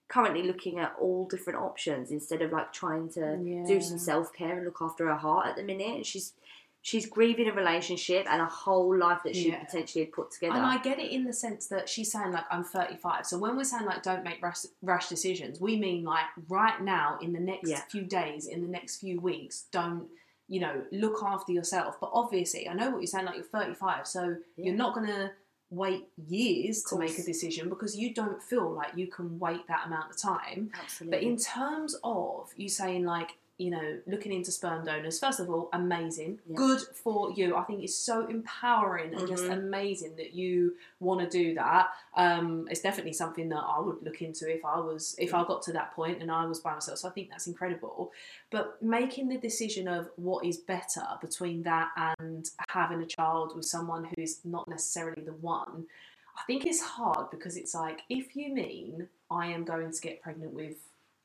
currently 0.08 0.42
looking 0.42 0.78
at 0.78 0.94
all 1.00 1.26
different 1.28 1.58
options 1.58 2.10
instead 2.10 2.40
of 2.42 2.50
like 2.52 2.72
trying 2.72 3.08
to 3.10 3.36
do 3.66 3.80
some 3.80 3.98
self 3.98 4.32
care 4.32 4.56
and 4.56 4.64
look 4.64 4.78
after 4.80 5.06
her 5.06 5.16
heart 5.16 5.46
at 5.46 5.56
the 5.56 5.62
minute. 5.62 5.94
And 5.96 6.06
she's 6.06 6.32
she's 6.80 7.06
grieving 7.06 7.48
a 7.48 7.52
relationship 7.52 8.24
and 8.30 8.40
a 8.40 8.46
whole 8.46 8.96
life 8.96 9.18
that 9.24 9.34
she 9.36 9.48
Yeah. 9.50 9.62
potentially 9.62 10.04
had 10.04 10.12
put 10.12 10.30
together. 10.30 10.54
And 10.54 10.64
I 10.64 10.78
get 10.78 10.98
it 10.98 11.10
in 11.10 11.24
the 11.24 11.32
sense 11.32 11.66
that 11.66 11.88
she's 11.88 12.10
saying 12.12 12.32
like 12.32 12.44
I'm 12.50 12.64
35. 12.64 13.26
So 13.26 13.36
when 13.38 13.56
we're 13.56 13.64
saying 13.64 13.84
like 13.84 14.02
don't 14.02 14.24
make 14.24 14.40
rash, 14.42 14.58
rash 14.82 15.08
decisions, 15.08 15.60
we 15.60 15.76
mean 15.78 16.04
like 16.04 16.26
right 16.48 16.80
now 16.80 17.18
in 17.20 17.32
the 17.32 17.40
next 17.40 17.68
Yeah. 17.68 17.82
few 17.90 18.02
days, 18.04 18.46
in 18.46 18.62
the 18.62 18.68
next 18.68 18.98
few 19.00 19.20
weeks, 19.20 19.66
don't 19.72 20.08
you 20.46 20.60
know 20.60 20.82
look 20.92 21.22
after 21.22 21.52
yourself. 21.52 21.98
But 22.00 22.10
obviously, 22.14 22.66
I 22.68 22.72
know 22.74 22.90
what 22.90 22.98
you're 23.00 23.06
saying. 23.08 23.26
Like 23.26 23.34
you're 23.36 23.44
35, 23.44 24.06
so 24.06 24.36
Yeah. 24.56 24.64
you're 24.66 24.74
not 24.76 24.94
gonna 24.94 25.32
wait 25.70 26.08
years 26.28 26.82
to 26.82 26.98
make 26.98 27.18
a 27.18 27.22
decision 27.22 27.68
because 27.68 27.96
you 27.96 28.14
don't 28.14 28.42
feel 28.42 28.70
like 28.70 28.96
you 28.96 29.06
can 29.06 29.38
wait 29.38 29.66
that 29.68 29.86
amount 29.86 30.10
of 30.10 30.16
time. 30.16 30.70
Absolutely. 30.80 31.18
But 31.18 31.26
in 31.26 31.36
terms 31.36 31.96
of 32.02 32.50
you 32.56 32.68
saying 32.68 33.04
like, 33.04 33.36
you 33.58 33.70
know, 33.70 33.98
looking 34.06 34.32
into 34.32 34.52
sperm 34.52 34.84
donors, 34.84 35.18
first 35.18 35.40
of 35.40 35.50
all, 35.50 35.68
amazing. 35.72 36.38
Yeah. 36.48 36.54
Good 36.56 36.80
for 36.94 37.32
you. 37.32 37.56
I 37.56 37.64
think 37.64 37.82
it's 37.82 37.94
so 37.94 38.26
empowering 38.28 39.12
and 39.14 39.26
just 39.26 39.42
Mhm. 39.44 39.52
amazing 39.58 40.14
that 40.14 40.32
you 40.32 40.76
want 41.00 41.20
to 41.20 41.28
do 41.28 41.54
that. 41.54 41.90
Um, 42.14 42.68
it's 42.70 42.80
definitely 42.80 43.14
something 43.14 43.48
that 43.48 43.58
I 43.62 43.80
would 43.80 44.00
look 44.02 44.22
into 44.22 44.48
if 44.48 44.64
I 44.64 44.78
was 44.78 45.16
if 45.18 45.34
I 45.34 45.42
got 45.44 45.62
to 45.62 45.72
that 45.72 45.92
point 45.92 46.22
and 46.22 46.30
I 46.30 46.46
was 46.46 46.60
by 46.60 46.74
myself. 46.74 46.98
So 46.98 47.08
I 47.08 47.10
think 47.10 47.30
that's 47.30 47.48
incredible. 47.48 48.12
But 48.50 48.80
making 48.80 49.28
the 49.28 49.38
decision 49.38 49.88
of 49.88 50.08
what 50.14 50.44
is 50.44 50.56
better 50.56 51.06
between 51.20 51.64
that 51.64 51.90
and 51.96 52.48
having 52.68 53.02
a 53.02 53.06
child 53.06 53.56
with 53.56 53.64
someone 53.64 54.08
who's 54.16 54.44
not 54.44 54.68
necessarily 54.68 55.22
the 55.22 55.32
one, 55.32 55.88
I 56.36 56.42
think 56.46 56.64
it's 56.64 56.80
hard 56.80 57.30
because 57.32 57.56
it's 57.56 57.74
like 57.74 58.02
if 58.08 58.36
you 58.36 58.54
mean 58.54 59.08
I 59.28 59.48
am 59.48 59.64
going 59.64 59.90
to 59.90 60.00
get 60.00 60.22
pregnant 60.22 60.52
with 60.52 60.76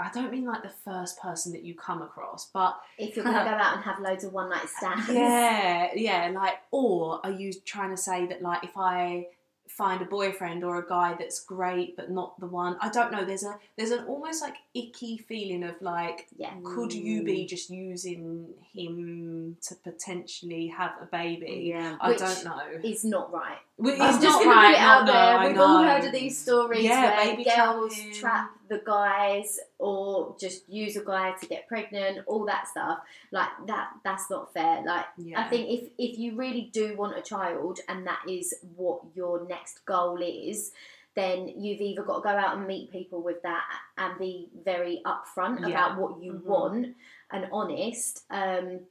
I 0.03 0.11
don't 0.13 0.31
mean 0.31 0.45
like 0.45 0.63
the 0.63 0.73
first 0.83 1.19
person 1.21 1.51
that 1.53 1.63
you 1.63 1.73
come 1.75 2.01
across, 2.01 2.49
but 2.53 2.79
If 2.97 3.15
you're 3.15 3.25
going 3.25 3.37
to 3.43 3.43
go 3.43 3.49
out 3.49 3.75
and 3.75 3.83
have 3.83 3.99
loads 3.99 4.23
of 4.23 4.33
one 4.33 4.49
night 4.49 4.67
stands. 4.69 5.07
yeah, 5.09 5.89
yeah, 5.95 6.31
like 6.33 6.55
or 6.71 7.19
are 7.23 7.31
you 7.31 7.53
trying 7.65 7.91
to 7.91 7.97
say 7.97 8.25
that 8.27 8.41
like 8.41 8.63
if 8.63 8.77
I 8.77 9.27
find 9.69 10.03
a 10.03 10.05
boyfriend 10.05 10.63
or 10.63 10.77
a 10.77 10.87
guy 10.87 11.15
that's 11.17 11.39
great 11.43 11.95
but 11.95 12.11
not 12.11 12.39
the 12.39 12.45
one, 12.45 12.77
I 12.79 12.89
don't 12.89 13.11
know. 13.11 13.25
There's 13.25 13.43
a 13.43 13.57
there's 13.75 13.89
an 13.91 14.05
almost 14.05 14.41
like 14.43 14.55
icky 14.75 15.17
feeling 15.17 15.63
of 15.63 15.81
like 15.81 16.27
Yeah. 16.37 16.53
could 16.63 16.93
you 16.93 17.23
be 17.23 17.47
just 17.47 17.71
using 17.71 18.49
him 18.71 19.57
to 19.67 19.73
potentially 19.75 20.67
have 20.67 20.91
a 21.01 21.05
baby? 21.05 21.63
yeah. 21.73 21.95
I 21.99 22.09
Which 22.09 22.19
don't 22.19 22.45
know. 22.45 22.61
Is 22.83 23.03
not 23.03 23.33
right. 23.33 23.57
Well, 23.77 23.99
I'm 23.99 24.21
just 24.21 24.37
going 24.39 24.49
to 24.49 24.49
right, 24.55 24.75
put 24.75 24.79
it 24.79 24.79
out 24.79 25.05
no, 25.05 25.13
there. 25.13 25.49
We've 25.49 25.59
all 25.59 25.83
heard 25.83 26.05
of 26.05 26.11
these 26.11 26.37
stories 26.37 26.83
Yeah, 26.83 27.17
where 27.17 27.35
baby 27.35 27.43
girls 27.43 27.95
trapping. 27.95 28.13
trap 28.13 28.51
the 28.69 28.81
guys 28.85 29.59
or 29.79 30.35
just 30.39 30.69
use 30.69 30.95
a 30.95 31.03
guy 31.03 31.31
to 31.31 31.45
get 31.47 31.67
pregnant, 31.67 32.19
all 32.27 32.45
that 32.45 32.67
stuff. 32.67 32.99
Like 33.31 33.49
that 33.67 33.89
that's 34.03 34.29
not 34.29 34.53
fair. 34.53 34.83
Like 34.85 35.05
Yeah. 35.17 35.41
I 35.41 35.49
think 35.49 35.69
if 35.69 35.89
if 35.97 36.19
you 36.19 36.35
really 36.35 36.69
do 36.71 36.95
want 36.95 37.17
a 37.17 37.21
child 37.21 37.79
and 37.89 38.05
that 38.05 38.21
is 38.29 38.53
what 38.75 39.01
your 39.15 39.45
next 39.47 39.83
goal 39.85 40.19
is, 40.21 40.71
then 41.15 41.47
you've 41.47 41.81
either 41.81 42.03
got 42.03 42.17
to 42.17 42.21
go 42.23 42.29
out 42.29 42.57
and 42.57 42.67
meet 42.67 42.91
people 42.91 43.21
with 43.21 43.41
that 43.41 43.63
and 43.97 44.17
be 44.19 44.49
very 44.63 45.01
upfront 45.05 45.61
Yeah. 45.61 45.67
about 45.69 45.97
what 45.99 46.21
you 46.23 46.33
Mhm. 46.33 46.43
want 46.45 46.95
and 47.31 47.47
honest. 47.51 48.23
Um, 48.29 48.81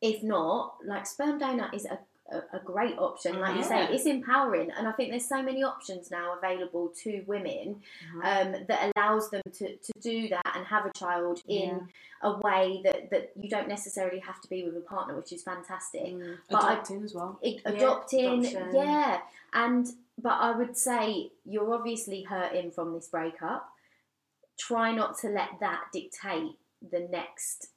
if 0.00 0.22
not, 0.22 0.76
like 0.84 1.06
sperm 1.06 1.38
donor 1.38 1.70
is 1.72 1.84
a, 1.86 1.98
a, 2.32 2.56
a 2.56 2.60
great 2.64 2.96
option. 2.98 3.38
Like 3.40 3.56
you 3.56 3.62
say, 3.62 3.86
it's 3.90 4.06
empowering, 4.06 4.70
and 4.76 4.88
I 4.88 4.92
think 4.92 5.10
there's 5.10 5.28
so 5.28 5.42
many 5.42 5.62
options 5.62 6.10
now 6.10 6.36
available 6.36 6.92
to 7.02 7.22
women 7.26 7.80
um, 8.24 8.54
that 8.68 8.92
allows 8.96 9.30
them 9.30 9.42
to, 9.58 9.76
to 9.76 9.92
do 10.00 10.28
that 10.28 10.52
and 10.56 10.66
have 10.66 10.86
a 10.86 10.92
child 10.96 11.40
in 11.46 11.88
a 12.22 12.38
way 12.38 12.80
that, 12.84 13.10
that 13.10 13.32
you 13.36 13.48
don't 13.50 13.68
necessarily 13.68 14.20
have 14.20 14.40
to 14.40 14.48
be 14.48 14.64
with 14.64 14.76
a 14.76 14.80
partner, 14.80 15.14
which 15.16 15.32
is 15.32 15.42
fantastic. 15.42 16.06
Mm. 16.06 16.36
But 16.50 16.64
I- 16.64 16.72
Adopting 16.74 17.02
as 17.04 17.14
well. 17.14 17.38
I- 17.44 17.48
Yeah, 17.48 17.60
adopting, 17.72 18.46
adoption. 18.46 18.74
yeah. 18.74 19.18
And 19.52 19.86
but 20.22 20.34
I 20.40 20.56
would 20.56 20.76
say 20.76 21.32
you're 21.44 21.74
obviously 21.74 22.22
hurting 22.22 22.70
from 22.70 22.92
this 22.94 23.08
breakup. 23.08 23.68
Try 24.58 24.92
not 24.94 25.18
to 25.18 25.28
let 25.28 25.58
that 25.60 25.84
dictate 25.92 26.52
the 26.90 27.00
next 27.10 27.71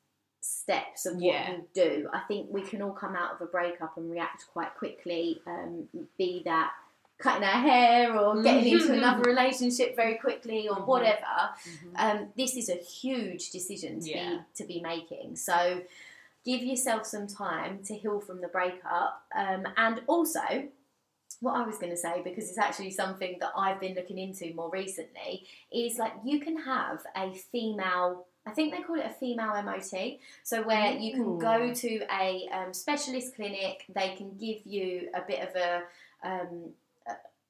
steps 0.46 1.06
of 1.06 1.16
what 1.16 1.24
Yeah. 1.24 1.52
you 1.52 1.68
do. 1.74 2.10
I 2.14 2.20
think 2.28 2.48
we 2.52 2.62
can 2.62 2.82
all 2.82 2.92
come 2.94 3.16
out 3.16 3.34
of 3.36 3.42
a 3.42 3.46
breakup 3.46 3.98
and 3.98 4.10
react 4.12 4.46
quite 4.54 4.76
quickly. 4.76 5.42
Um, 5.48 5.90
be 6.18 6.42
that 6.46 6.72
cutting 7.18 7.44
our 7.44 7.62
hair 7.62 8.18
or 8.20 8.42
getting 8.44 8.74
into 8.74 8.94
another 8.94 9.24
relationship 9.34 9.96
very 9.96 10.16
quickly 10.16 10.68
or 10.68 10.76
Mhm. 10.78 10.86
whatever. 10.88 11.36
Mhm. 11.64 11.94
Um, 11.96 12.34
this 12.38 12.56
is 12.58 12.70
a 12.70 12.76
huge 12.76 13.52
decision 13.52 14.00
to 14.02 14.10
Yeah. 14.10 14.30
be 14.38 14.44
to 14.56 14.64
be 14.66 14.82
making. 14.82 15.36
So 15.38 15.82
give 16.44 16.62
yourself 16.62 17.06
some 17.08 17.26
time 17.28 17.84
to 17.86 17.96
heal 17.96 18.20
from 18.20 18.42
the 18.42 18.48
breakup. 18.50 19.26
Um, 19.34 19.66
and 19.78 20.04
also, 20.08 20.70
what 21.40 21.56
I 21.56 21.66
was 21.66 21.78
going 21.78 21.90
to 21.92 21.98
say, 21.98 22.22
because 22.22 22.50
it's 22.50 22.58
actually 22.58 22.92
something 22.92 23.40
that 23.40 23.52
I've 23.58 23.80
been 23.80 23.96
looking 23.96 24.18
into 24.20 24.54
more 24.54 24.70
recently, 24.70 25.48
is 25.72 25.98
like 25.98 26.14
you 26.24 26.40
can 26.40 26.58
have 26.58 27.06
a 27.16 27.34
female. 27.34 28.28
I 28.46 28.52
think 28.52 28.74
they 28.74 28.82
call 28.82 29.00
it 29.00 29.06
a 29.06 29.14
female 29.14 29.62
MOT. 29.64 30.20
So 30.44 30.62
where 30.64 30.92
you 30.94 31.14
can 31.14 31.38
go 31.40 31.74
to 31.74 32.06
a 32.12 32.48
um, 32.52 32.74
specialist 32.74 33.36
clinic, 33.36 33.86
they 33.94 34.16
can 34.16 34.36
give 34.38 34.66
you 34.66 35.10
a 35.16 35.22
bit 35.22 35.48
of 35.48 35.56
a 35.56 35.84
um, 36.24 36.70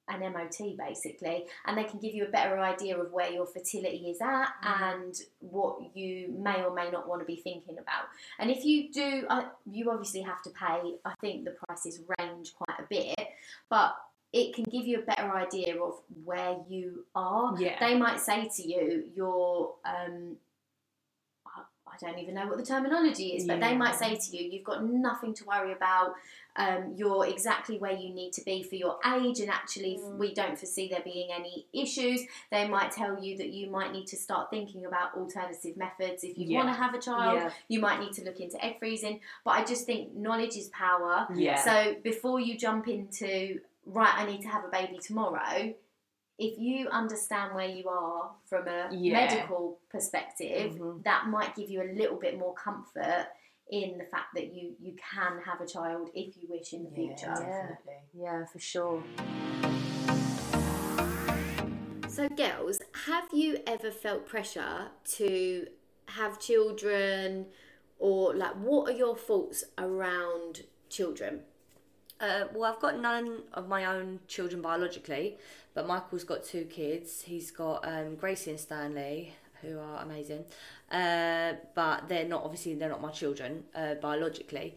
an 0.07 0.19
MOT 0.33 0.77
basically, 0.77 1.45
and 1.65 1.75
they 1.75 1.83
can 1.83 1.99
give 1.99 2.13
you 2.13 2.25
a 2.25 2.29
better 2.29 2.59
idea 2.59 2.95
of 2.95 3.11
where 3.11 3.31
your 3.31 3.47
fertility 3.47 4.09
is 4.11 4.21
at 4.21 4.45
Mhm. 4.63 4.81
and 4.91 5.21
what 5.39 5.95
you 5.95 6.27
may 6.37 6.63
or 6.63 6.71
may 6.71 6.91
not 6.91 7.07
want 7.07 7.21
to 7.21 7.25
be 7.25 7.37
thinking 7.37 7.79
about. 7.79 8.05
And 8.37 8.51
if 8.51 8.63
you 8.63 8.91
do, 8.91 9.25
uh, 9.29 9.49
you 9.65 9.89
obviously 9.89 10.21
have 10.21 10.43
to 10.43 10.51
pay. 10.51 10.99
I 11.05 11.15
think 11.21 11.45
the 11.45 11.51
prices 11.67 12.01
range 12.19 12.53
quite 12.53 12.79
a 12.79 12.83
bit, 12.83 13.29
but 13.67 13.95
it 14.31 14.53
can 14.53 14.65
give 14.65 14.85
you 14.85 14.99
a 14.99 15.01
better 15.01 15.31
idea 15.31 15.81
of 15.81 15.99
where 16.23 16.57
you 16.67 17.05
are. 17.15 17.55
Yeah. 17.59 17.79
They 17.79 17.97
might 17.97 18.19
say 18.19 18.47
to 18.47 18.61
you, 18.61 19.09
"You're." 19.15 19.73
Um, 19.85 20.37
I- 22.03 22.05
don't 22.07 22.19
even 22.19 22.35
know 22.35 22.47
what 22.47 22.57
the 22.57 22.65
terminology 22.65 23.35
is, 23.35 23.45
but 23.47 23.59
they 23.59 23.75
might 23.75 23.95
say 23.95 24.15
to 24.15 24.37
you, 24.37 24.49
"You've 24.49 24.63
got 24.63 24.83
nothing 24.83 25.33
to 25.35 25.45
worry 25.45 25.71
about. 25.71 26.15
Um, 26.57 26.93
you're 26.95 27.25
exactly 27.25 27.77
where 27.77 27.91
you 27.91 28.13
need 28.13 28.31
to 28.33 28.43
be 28.45 28.63
for 28.63 28.75
your 28.75 28.97
age, 29.05 29.39
and 29.41 29.49
actually, 29.49 29.97
Mm. 30.01 30.17
we 30.17 30.33
don't 30.33 30.57
foresee 30.57 30.87
there 30.87 31.01
being 31.01 31.31
any 31.31 31.67
issues." 31.73 32.21
They 32.51 32.67
might 32.67 32.91
tell 32.91 33.21
you 33.23 33.37
that 33.37 33.49
you 33.49 33.69
might 33.69 33.91
need 33.91 34.07
to 34.07 34.15
start 34.15 34.49
thinking 34.49 34.85
about 34.85 35.15
alternative 35.15 35.75
methods 35.75 36.23
if 36.23 36.37
you 36.37 36.45
Yeah. 36.47 36.63
want 36.63 36.69
to 36.75 36.81
have 36.81 36.93
a 36.93 36.99
child. 36.99 37.35
Yeah. 37.39 37.51
You 37.67 37.79
might 37.79 37.99
need 37.99 38.13
to 38.13 38.23
look 38.23 38.39
into 38.39 38.63
egg 38.63 38.79
freezing, 38.79 39.19
but 39.43 39.51
I 39.51 39.63
just 39.65 39.85
think 39.85 40.13
knowledge 40.13 40.55
is 40.55 40.69
power. 40.69 41.27
Yeah. 41.35 41.61
So 41.63 41.95
before 42.03 42.39
you 42.39 42.57
jump 42.57 42.87
into 42.87 43.59
right, 43.85 44.13
I 44.15 44.25
need 44.25 44.41
to 44.43 44.47
have 44.47 44.63
a 44.63 44.69
baby 44.69 44.97
tomorrow. 44.99 45.73
If 46.37 46.59
you 46.59 46.89
understand 46.89 47.55
where 47.55 47.67
you 47.69 47.87
are 47.87 48.35
from 48.45 48.67
a 48.67 48.89
Yeah. 48.91 49.13
medical 49.13 49.79
perspective, 49.89 50.73
Mhm. 50.73 51.03
that 51.03 51.27
might 51.27 51.55
give 51.55 51.69
you 51.69 51.81
a 51.81 51.89
little 51.93 52.17
bit 52.17 52.37
more 52.37 52.53
comfort 52.53 53.27
in 53.69 53.97
the 53.97 54.03
fact 54.05 54.33
that 54.35 54.53
you 54.53 54.75
you 54.79 54.93
can 54.95 55.39
have 55.39 55.61
a 55.61 55.65
child 55.65 56.11
if 56.13 56.35
you 56.37 56.47
wish 56.49 56.73
in 56.73 56.83
the 56.83 56.91
future. 56.91 57.27
Yeah. 57.27 57.39
definitely. 57.77 58.01
Yeah, 58.13 58.45
for 58.45 58.59
sure. 58.59 59.01
So, 62.09 62.27
girls, 62.29 62.79
have 63.05 63.27
you 63.33 63.61
ever 63.65 63.91
felt 63.91 64.25
pressure 64.25 64.91
to 65.17 65.67
have 66.09 66.39
children, 66.39 67.51
or 67.97 68.33
like, 68.35 68.55
what 68.55 68.89
are 68.89 68.93
your 68.97 69.15
thoughts 69.17 69.63
around 69.77 70.65
children? 70.89 71.45
Uh, 72.19 72.45
well, 72.53 72.71
I've 72.71 72.79
got 72.79 72.99
none 72.99 73.43
of 73.53 73.67
my 73.67 73.85
own 73.85 74.19
children 74.27 74.61
biologically, 74.61 75.37
but 75.73 75.85
Michael's 75.85 76.23
got 76.23 76.45
two 76.45 76.63
kids. 76.65 77.23
He's 77.23 77.51
got 77.51 77.85
um, 77.85 78.15
Gracie 78.15 78.51
and 78.51 78.59
Stanley, 78.59 79.33
who 79.61 79.77
are 79.79 80.01
amazing, 80.01 80.45
uh, 80.91 81.53
but 81.73 82.07
they're 82.07 82.27
not 82.27 82.43
obviously 82.43 82.75
they're 82.75 82.89
not 82.89 83.01
my 83.01 83.11
children 83.11 83.65
uh, 83.75 83.95
biologically. 83.95 84.75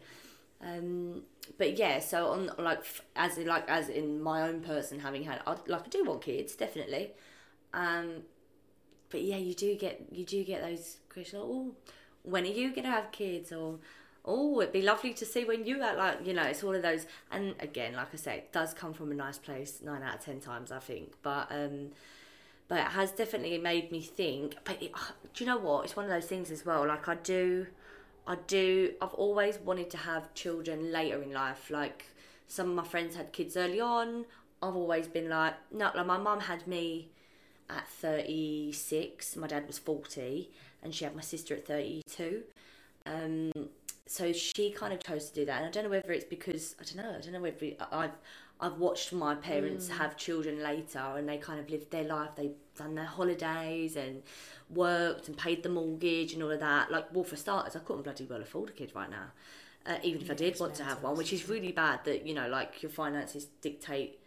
Um, 0.61 1.23
but 1.57 1.77
yeah, 1.77 1.99
so 1.99 2.27
on 2.27 2.51
like 2.57 2.83
as 3.15 3.37
in, 3.37 3.47
like 3.47 3.69
as 3.69 3.87
in 3.87 4.21
my 4.21 4.41
own 4.41 4.59
person 4.61 4.99
having 4.99 5.23
had 5.23 5.41
I, 5.47 5.55
like 5.67 5.85
I 5.85 5.89
do 5.89 6.03
want 6.03 6.21
kids 6.21 6.55
definitely, 6.55 7.11
um, 7.73 8.23
but 9.09 9.21
yeah, 9.21 9.37
you 9.37 9.53
do 9.53 9.75
get 9.75 10.01
you 10.11 10.25
do 10.25 10.43
get 10.43 10.61
those 10.61 10.97
questions. 11.07 11.41
Like, 11.41 11.49
oh, 11.49 11.75
when 12.23 12.43
are 12.43 12.47
you 12.47 12.75
gonna 12.75 12.91
have 12.91 13.11
kids? 13.13 13.53
Or 13.53 13.79
oh, 14.29 14.61
it'd 14.61 14.71
be 14.71 14.83
lovely 14.83 15.13
to 15.15 15.25
see 15.25 15.43
when 15.43 15.65
you 15.65 15.81
are 15.81 15.95
like 15.95 16.25
you 16.25 16.33
know. 16.33 16.43
It's 16.43 16.63
all 16.63 16.75
of 16.75 16.81
those. 16.83 17.07
And 17.31 17.55
again, 17.59 17.95
like 17.95 18.09
I 18.13 18.17
say, 18.17 18.37
it 18.37 18.51
does 18.53 18.73
come 18.73 18.93
from 18.93 19.11
a 19.11 19.15
nice 19.15 19.39
place. 19.39 19.81
Nine 19.83 20.03
out 20.03 20.15
of 20.15 20.21
ten 20.21 20.39
times, 20.39 20.71
I 20.71 20.79
think. 20.79 21.13
But 21.23 21.47
um, 21.51 21.89
but 22.67 22.79
it 22.79 22.87
has 22.91 23.11
definitely 23.11 23.57
made 23.57 23.91
me 23.91 24.01
think. 24.01 24.55
But 24.63 24.81
it, 24.81 24.93
do 25.33 25.43
you 25.43 25.45
know 25.47 25.57
what? 25.57 25.85
It's 25.85 25.95
one 25.95 26.05
of 26.05 26.11
those 26.11 26.25
things 26.25 26.51
as 26.51 26.65
well. 26.65 26.87
Like 26.87 27.07
I 27.09 27.15
do, 27.15 27.67
I 28.27 28.37
do. 28.47 28.93
I've 29.01 29.15
always 29.15 29.57
wanted 29.57 29.89
to 29.91 29.97
have 29.97 30.33
children 30.35 30.91
later 30.91 31.21
in 31.21 31.33
life. 31.33 31.71
Like 31.71 32.05
some 32.47 32.69
of 32.69 32.75
my 32.75 32.85
friends 32.85 33.15
had 33.15 33.33
kids 33.33 33.57
early 33.57 33.81
on. 33.81 34.25
I've 34.61 34.75
always 34.75 35.07
been 35.07 35.29
like, 35.29 35.55
no. 35.71 35.89
Like 35.95 36.05
my 36.05 36.17
mum 36.17 36.41
had 36.41 36.67
me 36.67 37.09
at 37.71 37.87
36 37.87 39.35
my 39.35 39.45
dad 39.45 39.67
was 39.67 39.77
40 39.77 40.49
and 40.81 40.91
she 40.91 41.03
had 41.03 41.15
my 41.15 41.21
sister 41.21 41.53
at 41.53 41.67
32 41.67 42.41
um 43.05 43.51
so 44.09 44.33
she 44.33 44.71
kind 44.71 44.91
of 44.91 45.03
chose 45.03 45.29
to 45.29 45.35
do 45.35 45.45
that 45.45 45.57
and 45.57 45.67
i 45.67 45.69
don't 45.69 45.83
know 45.83 45.89
whether 45.89 46.11
it's 46.11 46.25
because 46.25 46.75
i 46.79 46.83
don't 46.83 46.97
know 46.97 47.15
i 47.15 47.21
don't 47.21 47.31
know 47.31 47.39
whether 47.39 47.73
i've 47.91 48.17
i've 48.59 48.77
watched 48.77 49.13
my 49.13 49.35
parents 49.35 49.87
have 49.87 50.17
children 50.17 50.63
later 50.63 50.99
and 51.15 51.29
they 51.29 51.37
kind 51.37 51.59
of 51.59 51.69
lived 51.69 51.91
their 51.91 52.05
life 52.05 52.29
they've 52.35 52.55
done 52.75 52.95
their 52.95 53.05
holidays 53.05 53.95
and 53.95 54.23
worked 54.69 55.27
and 55.27 55.37
paid 55.37 55.61
the 55.61 55.69
mortgage 55.69 56.33
and 56.33 56.43
all 56.43 56.51
of 56.51 56.59
that. 56.59 56.91
Like 56.91 57.13
well 57.13 57.23
for 57.23 57.35
starters 57.35 57.75
i 57.75 57.79
couldn't 57.79 58.01
bloody 58.01 58.25
well 58.25 58.41
afford 58.41 58.69
a 58.69 58.73
kid 58.73 58.91
right 58.95 59.09
now 59.11 59.27
uh, 59.85 59.97
even 60.01 60.21
if 60.21 60.31
i 60.31 60.33
did 60.33 60.59
want 60.59 60.73
to 60.75 60.83
have 60.83 61.03
one 61.03 61.15
which 61.15 61.31
is 61.31 61.47
really 61.47 61.71
bad 61.71 62.03
that 62.05 62.25
you 62.25 62.33
know 62.33 62.47
like 62.47 62.81
your 62.81 62.91
finances 62.91 63.45
dictate 63.61 64.19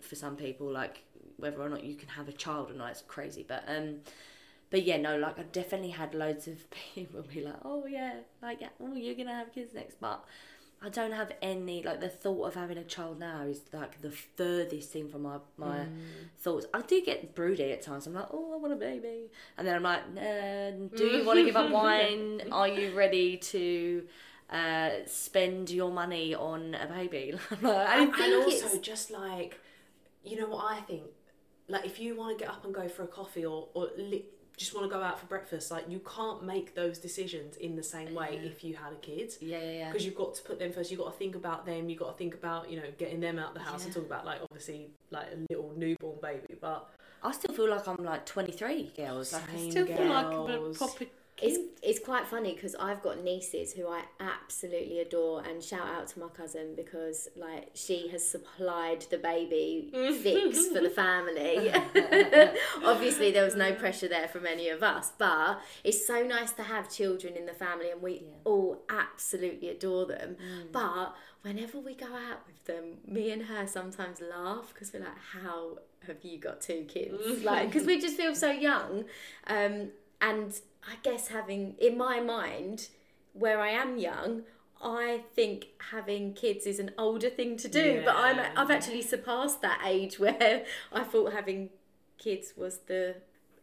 for 0.00 0.14
some 0.14 0.36
people 0.36 0.70
like 0.70 1.04
whether 1.38 1.60
or 1.60 1.68
not 1.68 1.84
you 1.84 1.94
can 1.94 2.08
have 2.08 2.28
a 2.28 2.32
child 2.32 2.70
or 2.70 2.74
not 2.74 2.90
it's 2.90 3.02
crazy. 3.02 3.44
But 3.46 3.64
um 3.66 3.96
but 4.70 4.84
yeah 4.84 4.96
no 4.96 5.16
like 5.16 5.38
i 5.38 5.42
definitely 5.42 5.90
had 5.90 6.14
loads 6.14 6.46
of 6.46 6.70
people 6.94 7.22
be 7.22 7.42
like 7.42 7.54
oh 7.64 7.84
yeah 7.86 8.14
like 8.42 8.60
yeah, 8.60 8.68
oh 8.80 8.94
you're 8.94 9.14
gonna 9.14 9.34
have 9.34 9.52
kids 9.52 9.74
next. 9.74 10.00
But 10.00 10.24
i 10.82 10.88
don't 10.88 11.12
have 11.12 11.30
any 11.42 11.82
like 11.82 12.00
the 12.00 12.08
thought 12.08 12.44
of 12.44 12.54
having 12.54 12.78
a 12.78 12.84
child 12.84 13.18
now 13.18 13.42
is 13.42 13.60
like 13.72 14.00
the 14.00 14.10
furthest 14.10 14.90
thing 14.90 15.08
from 15.08 15.22
my 15.22 15.38
my 15.58 15.86
thoughts. 16.38 16.66
I 16.72 16.80
do 16.80 17.02
get 17.02 17.34
broody 17.34 17.72
at 17.72 17.82
times. 17.82 18.06
I'm 18.06 18.14
like 18.14 18.28
oh 18.32 18.54
i 18.54 18.56
want 18.56 18.72
a 18.72 18.76
baby. 18.76 19.30
And 19.58 19.66
then 19.66 19.74
i'm 19.76 19.82
like 19.82 20.12
nah, 20.14 20.70
do 20.96 21.04
you 21.04 21.24
want 21.24 21.38
to 21.38 21.44
give 21.44 21.56
up 21.56 21.70
wine? 21.70 22.42
Are 22.50 22.68
you 22.68 22.94
ready 22.96 23.36
to 23.36 24.06
uh, 24.50 24.90
spend 25.06 25.70
your 25.70 25.92
money 25.92 26.34
on 26.34 26.74
a 26.74 26.86
baby? 26.86 27.34
I 27.62 28.02
and, 28.02 28.14
think 28.14 28.26
and 28.26 28.44
also 28.44 28.78
just 28.78 29.10
like 29.10 29.60
you 30.24 30.38
know 30.38 30.48
what 30.48 30.64
I 30.64 30.80
think? 30.80 31.02
Like 31.68 31.84
if 31.84 32.00
you 32.00 32.16
want 32.16 32.38
to 32.38 32.44
get 32.44 32.52
up 32.52 32.64
and 32.64 32.74
go 32.74 32.88
for 32.88 33.04
a 33.04 33.06
coffee 33.06 33.44
or, 33.44 33.68
or 33.74 33.90
li- 33.96 34.26
just 34.60 34.74
want 34.74 34.86
to 34.86 34.94
go 34.94 35.02
out 35.02 35.18
for 35.18 35.24
breakfast 35.24 35.70
like 35.70 35.88
you 35.88 36.00
can't 36.00 36.44
make 36.44 36.74
those 36.74 36.98
decisions 36.98 37.56
in 37.56 37.76
the 37.76 37.82
same 37.82 38.14
way 38.14 38.32
mm-hmm. 38.34 38.46
if 38.46 38.62
you 38.62 38.74
had 38.74 38.92
a 38.92 38.96
kid 38.96 39.32
yeah 39.40 39.56
yeah 39.56 39.70
yeah 39.70 39.88
because 39.88 40.04
you've 40.04 40.14
got 40.14 40.34
to 40.34 40.42
put 40.42 40.58
them 40.58 40.70
first 40.70 40.90
you've 40.90 41.00
got 41.00 41.10
to 41.10 41.18
think 41.18 41.34
about 41.34 41.64
them 41.64 41.88
you've 41.88 41.98
got 41.98 42.12
to 42.12 42.18
think 42.18 42.34
about 42.34 42.70
you 42.70 42.76
know 42.76 42.86
getting 42.98 43.20
them 43.20 43.38
out 43.38 43.54
the 43.54 43.60
house 43.60 43.84
and 43.86 43.94
Yeah. 43.94 44.00
talk 44.00 44.06
about 44.06 44.26
like 44.26 44.40
obviously 44.42 44.90
like 45.10 45.28
a 45.32 45.38
little 45.48 45.72
newborn 45.74 46.18
baby 46.20 46.56
but 46.60 46.90
I 47.22 47.32
still 47.32 47.54
feel 47.54 47.70
like 47.70 47.86
I'm 47.86 48.02
like 48.02 48.24
23 48.24 48.92
girls. 48.96 49.34
Like 49.34 49.42
I 49.52 49.68
still 49.68 49.86
feel 49.86 50.06
like 50.06 50.26
a 50.26 50.30
girls. 50.30 50.78
proper 50.78 51.04
It's, 51.42 51.58
it's 51.82 51.98
quite 51.98 52.26
funny 52.26 52.54
because 52.54 52.74
I've 52.74 53.02
got 53.02 53.22
nieces 53.22 53.72
who 53.72 53.88
I 53.88 54.02
absolutely 54.20 55.00
adore 55.00 55.42
and 55.42 55.62
shout 55.62 55.86
out 55.86 56.08
to 56.08 56.20
my 56.20 56.28
cousin 56.28 56.74
because 56.76 57.28
like 57.36 57.70
she 57.74 58.08
has 58.08 58.26
supplied 58.26 59.06
the 59.10 59.18
baby 59.18 59.90
fix 60.22 60.68
for 60.68 60.80
the 60.80 60.90
family. 60.90 61.72
Obviously 62.84 63.30
there 63.30 63.44
was 63.44 63.56
no 63.56 63.72
pressure 63.72 64.08
there 64.08 64.28
from 64.28 64.46
any 64.46 64.68
of 64.68 64.82
us, 64.82 65.12
but 65.18 65.60
it's 65.84 66.06
so 66.06 66.22
nice 66.22 66.52
to 66.52 66.62
have 66.62 66.90
children 66.90 67.36
in 67.36 67.46
the 67.46 67.54
family 67.54 67.90
and 67.90 68.02
we 68.02 68.24
all 68.44 68.82
absolutely 68.90 69.68
adore 69.68 70.06
them. 70.06 70.36
But 70.72 71.14
whenever 71.42 71.78
we 71.78 71.94
go 71.94 72.06
out 72.06 72.46
with 72.46 72.64
them, 72.66 72.98
me 73.06 73.30
and 73.30 73.42
her 73.44 73.66
sometimes 73.66 74.20
laugh 74.20 74.72
because 74.72 74.92
we're 74.92 75.00
like, 75.00 75.18
how 75.32 75.78
have 76.06 76.22
you 76.22 76.38
got 76.38 76.60
two 76.60 76.84
kids? 76.88 77.22
like, 77.44 77.70
because 77.70 77.86
we 77.86 78.00
just 78.00 78.16
feel 78.16 78.34
so 78.34 78.50
young. 78.50 79.04
Um, 79.46 79.90
and 80.20 80.58
I 80.86 80.94
guess 81.02 81.28
having, 81.28 81.74
in 81.78 81.96
my 81.96 82.20
mind, 82.20 82.88
where 83.32 83.60
I 83.60 83.70
am 83.70 83.98
young, 83.98 84.42
I 84.82 85.24
think 85.34 85.66
having 85.90 86.32
kids 86.32 86.66
is 86.66 86.78
an 86.78 86.92
older 86.96 87.28
thing 87.28 87.56
to 87.58 87.68
do, 87.68 88.02
but 88.04 88.16
I'm 88.16 88.40
I've 88.56 88.70
actually 88.70 89.02
surpassed 89.02 89.60
that 89.60 89.82
age 89.84 90.18
where 90.18 90.64
I 90.92 91.04
thought 91.04 91.32
having 91.32 91.70
kids 92.18 92.54
was 92.56 92.78
the. 92.86 93.16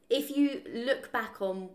If 0.10 0.36
you 0.36 0.62
look 0.72 1.12
back 1.12 1.42
on 1.42 1.70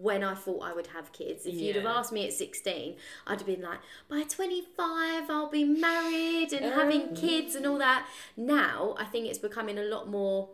when 0.00 0.22
I 0.22 0.34
thought 0.34 0.62
I 0.62 0.72
would 0.72 0.88
have 0.88 1.12
kids, 1.12 1.46
if 1.46 1.54
you'd 1.54 1.76
have 1.76 1.86
asked 1.86 2.12
me 2.12 2.26
at 2.26 2.32
16, 2.32 2.96
I'd 3.26 3.38
have 3.38 3.46
been 3.46 3.62
like, 3.62 3.80
by 4.08 4.22
25, 4.22 5.30
I'll 5.30 5.50
be 5.50 5.64
married 5.64 6.52
and 6.52 6.72
having 6.72 7.08
oh. 7.10 7.14
kids 7.14 7.54
and 7.54 7.66
all 7.66 7.78
that. 7.78 8.06
Now, 8.36 8.94
I 8.98 9.04
think 9.04 9.26
it's 9.26 9.38
becoming 9.38 9.78
a 9.78 9.84
lot 9.84 10.08
more. 10.08 10.48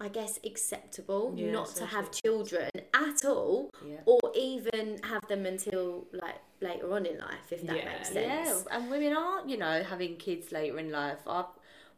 I 0.00 0.08
guess 0.08 0.40
acceptable 0.44 1.34
Yeah, 1.36 1.52
not 1.52 1.66
to 1.66 1.72
socially 1.72 1.90
have 1.90 2.10
children 2.10 2.70
at 2.92 3.24
all, 3.24 3.70
Yeah. 3.86 4.00
or 4.06 4.20
even 4.34 4.98
have 5.04 5.26
them 5.28 5.46
until 5.46 6.06
like 6.12 6.40
later 6.60 6.92
on 6.92 7.06
in 7.06 7.18
life, 7.18 7.52
if 7.52 7.62
that 7.62 7.76
Yeah. 7.76 7.84
makes 7.84 8.12
Yeah, 8.12 8.44
sense. 8.44 8.66
and 8.70 8.90
women 8.90 9.16
are, 9.16 9.46
you 9.46 9.56
know, 9.56 9.82
having 9.82 10.16
kids 10.16 10.50
later 10.50 10.78
in 10.78 10.90
life. 10.90 11.20
I, 11.26 11.44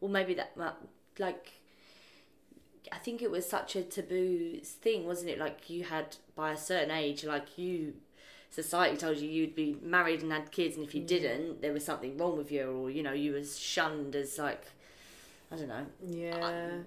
well, 0.01 0.11
maybe 0.11 0.35
that, 0.35 0.53
like, 1.19 1.53
I 2.93 2.99
think 2.99 3.23
it 3.23 3.31
was 3.31 3.49
such 3.49 3.77
a 3.77 3.83
taboo 3.83 4.61
thing, 4.63 5.07
wasn't 5.07 5.31
it? 5.31 5.39
Like, 5.39 5.71
you 5.71 5.85
had, 5.85 6.17
by 6.35 6.53
a 6.53 6.57
certain 6.57 6.91
age, 6.91 7.25
like, 7.25 7.57
you, 7.57 7.95
society 8.51 8.97
told 8.97 9.17
you 9.19 9.29
you'd 9.29 9.55
be 9.55 9.79
married 9.83 10.23
and 10.23 10.33
had 10.33 10.53
kids, 10.53 10.77
and 10.77 10.87
if 10.87 10.95
you 10.95 11.03
mm. 11.03 11.07
didn't, 11.07 11.63
there 11.63 11.73
was 11.73 11.85
something 11.85 12.17
wrong 12.19 12.37
with 12.37 12.53
you, 12.53 12.71
or, 12.71 12.91
you 12.91 13.03
know, 13.03 13.13
you 13.13 13.33
was 13.33 13.59
shunned 13.59 14.15
as, 14.15 14.39
like, 14.39 14.67
I 15.51 15.57
don't 15.57 15.69
know, 15.69 15.87
Yeah. 16.05 16.37
a, 16.37 16.79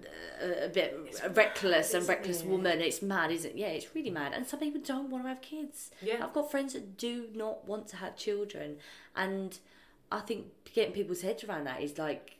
uh, 0.44 0.66
a 0.66 0.68
bit 0.68 0.94
reckless 1.34 1.94
and 1.94 2.06
reckless 2.06 2.42
yeah. 2.42 2.48
woman. 2.50 2.80
It's 2.82 3.00
mad, 3.00 3.30
isn't 3.30 3.52
it? 3.52 3.56
Yeah, 3.56 3.68
it's 3.68 3.94
really 3.94 4.10
mad. 4.10 4.32
And 4.34 4.46
some 4.46 4.60
people 4.60 4.82
don't 4.84 5.08
want 5.08 5.24
to 5.24 5.28
have 5.30 5.40
kids. 5.40 5.90
Yeah. 6.02 6.22
I've 6.22 6.34
got 6.34 6.50
friends 6.50 6.74
that 6.74 6.98
do 6.98 7.28
not 7.34 7.66
want 7.66 7.88
to 7.88 7.96
have 7.96 8.16
children, 8.16 8.76
and 9.16 9.58
I 10.12 10.20
think 10.20 10.46
getting 10.74 10.92
people's 10.92 11.22
heads 11.22 11.42
around 11.44 11.64
that 11.64 11.82
is 11.82 11.96
like 11.96 12.36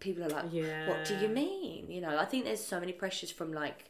people 0.00 0.24
are 0.24 0.28
like, 0.28 0.52
"What 0.88 1.04
do 1.06 1.14
you 1.18 1.28
mean?" 1.28 1.88
You 1.90 2.00
know, 2.00 2.18
I 2.18 2.24
think 2.24 2.46
there's 2.46 2.64
so 2.64 2.80
many 2.80 2.92
pressures 2.92 3.30
from 3.30 3.52
like 3.52 3.84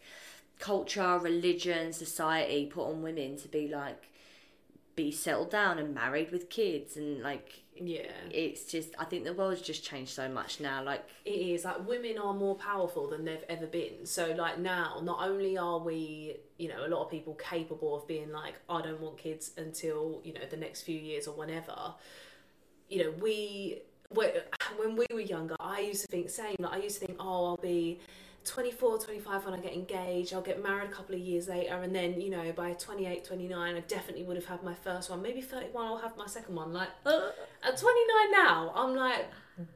culture, 0.59 1.19
religion, 1.19 1.93
society 1.95 2.67
put 2.67 2.85
on 2.91 3.01
women 3.03 3.37
to 3.39 3.49
be 3.49 3.69
like 3.69 4.11
be 5.05 5.11
settled 5.11 5.51
down 5.51 5.79
and 5.79 5.95
married 5.95 6.31
with 6.31 6.45
kids 6.51 6.97
and 6.97 7.23
like 7.23 7.49
Yeah. 7.75 8.13
it's 8.31 8.65
just 8.75 8.91
I 8.99 9.05
think 9.11 9.25
the 9.25 9.33
world's 9.33 9.63
just 9.63 9.83
changed 9.91 10.13
so 10.21 10.29
much 10.29 10.61
now 10.61 10.79
like 10.91 11.03
it 11.25 11.41
is 11.55 11.65
like 11.65 11.81
women 11.89 12.19
are 12.19 12.35
more 12.35 12.55
powerful 12.71 13.05
than 13.13 13.25
they've 13.25 13.49
ever 13.49 13.67
been 13.67 14.05
so 14.05 14.25
like 14.45 14.59
now 14.59 15.01
not 15.03 15.19
only 15.31 15.57
are 15.57 15.79
we 15.79 16.37
you 16.59 16.69
know 16.69 16.81
a 16.87 16.89
lot 16.95 17.01
of 17.05 17.11
people 17.11 17.35
capable 17.53 17.97
of 17.99 18.07
being 18.07 18.31
like 18.41 18.55
i 18.69 18.79
don't 18.87 19.01
want 19.01 19.17
kids 19.17 19.45
until 19.57 20.21
you 20.27 20.33
know 20.35 20.45
the 20.51 20.57
next 20.67 20.83
few 20.83 20.99
years 21.11 21.27
or 21.27 21.35
whenever 21.43 21.79
you 22.93 22.99
know 23.03 23.11
we 23.23 23.79
when 24.11 24.31
when 24.81 24.91
we 25.01 25.07
were 25.15 25.21
younger 25.37 25.57
i 25.61 25.81
used 25.81 26.03
to 26.03 26.09
think 26.09 26.29
same 26.29 26.57
like 26.59 26.75
i 26.79 26.81
used 26.87 27.01
to 27.01 27.07
think 27.07 27.17
oh 27.21 27.47
i'll 27.51 27.57
be 27.75 27.99
24 28.51 28.99
25 28.99 29.45
when 29.45 29.55
i 29.55 29.59
get 29.59 29.73
engaged 29.73 30.35
i'll 30.35 30.41
get 30.43 30.61
married 30.61 30.91
a 30.91 30.93
couple 30.93 31.15
of 31.15 31.21
years 31.21 31.47
later 31.47 31.77
and 31.77 31.95
then 31.95 32.21
you 32.21 32.31
know 32.31 32.51
by 32.53 32.73
28 32.73 33.25
29 33.25 33.77
i 33.77 33.81
definitely 33.81 34.25
would 34.25 34.37
have 34.37 34.47
had 34.47 34.63
my 34.65 34.75
first 34.75 35.09
one. 35.09 35.23
Maybe 35.23 35.41
31 35.41 35.87
i'll 35.87 35.99
have 35.99 36.17
my 36.17 36.27
second 36.27 36.57
one. 36.57 36.73
Like 36.73 36.89
uh, 37.07 37.31
at 37.63 37.79
29 37.79 38.33
now 38.33 38.73
i'm 38.75 38.97
like 38.97 39.27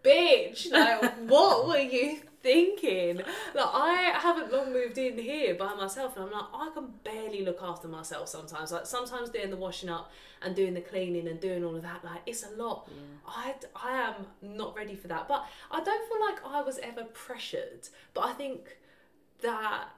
bitch. 0.04 0.70
Like 0.70 1.14
what 1.28 1.66
were 1.66 1.78
you 1.78 2.18
thinking? 2.42 3.16
Like 3.16 3.26
i 3.72 4.12
haven't 4.14 4.52
long 4.52 4.72
moved 4.72 4.98
in 4.98 5.16
here 5.18 5.54
by 5.54 5.74
myself 5.74 6.16
and 6.16 6.26
i'm 6.26 6.32
like 6.32 6.44
i 6.52 6.70
can 6.74 6.88
barely 7.02 7.44
look 7.44 7.60
after 7.62 7.88
myself 7.88 8.28
sometimes. 8.28 8.72
Like 8.72 8.86
sometimes 8.86 9.30
doing 9.30 9.50
the 9.50 9.56
washing 9.56 9.88
up 9.88 10.10
and 10.42 10.54
doing 10.54 10.74
the 10.74 10.80
cleaning 10.80 11.28
and 11.28 11.40
doing 11.40 11.64
all 11.64 11.76
of 11.76 11.82
that 11.82 12.04
like 12.04 12.20
it's 12.26 12.44
a 12.44 12.50
lot. 12.50 12.88
I 13.26 13.54
i 13.74 13.92
am 13.92 14.26
not 14.42 14.76
ready 14.76 14.94
for 14.94 15.08
that. 15.08 15.28
But 15.28 15.46
i 15.70 15.82
don't 15.82 16.08
feel 16.08 16.20
like 16.20 16.44
i 16.44 16.62
was 16.62 16.78
ever 16.78 17.04
pressured. 17.04 17.88
But 18.12 18.26
i 18.26 18.32
think 18.32 18.76
that 19.42 19.88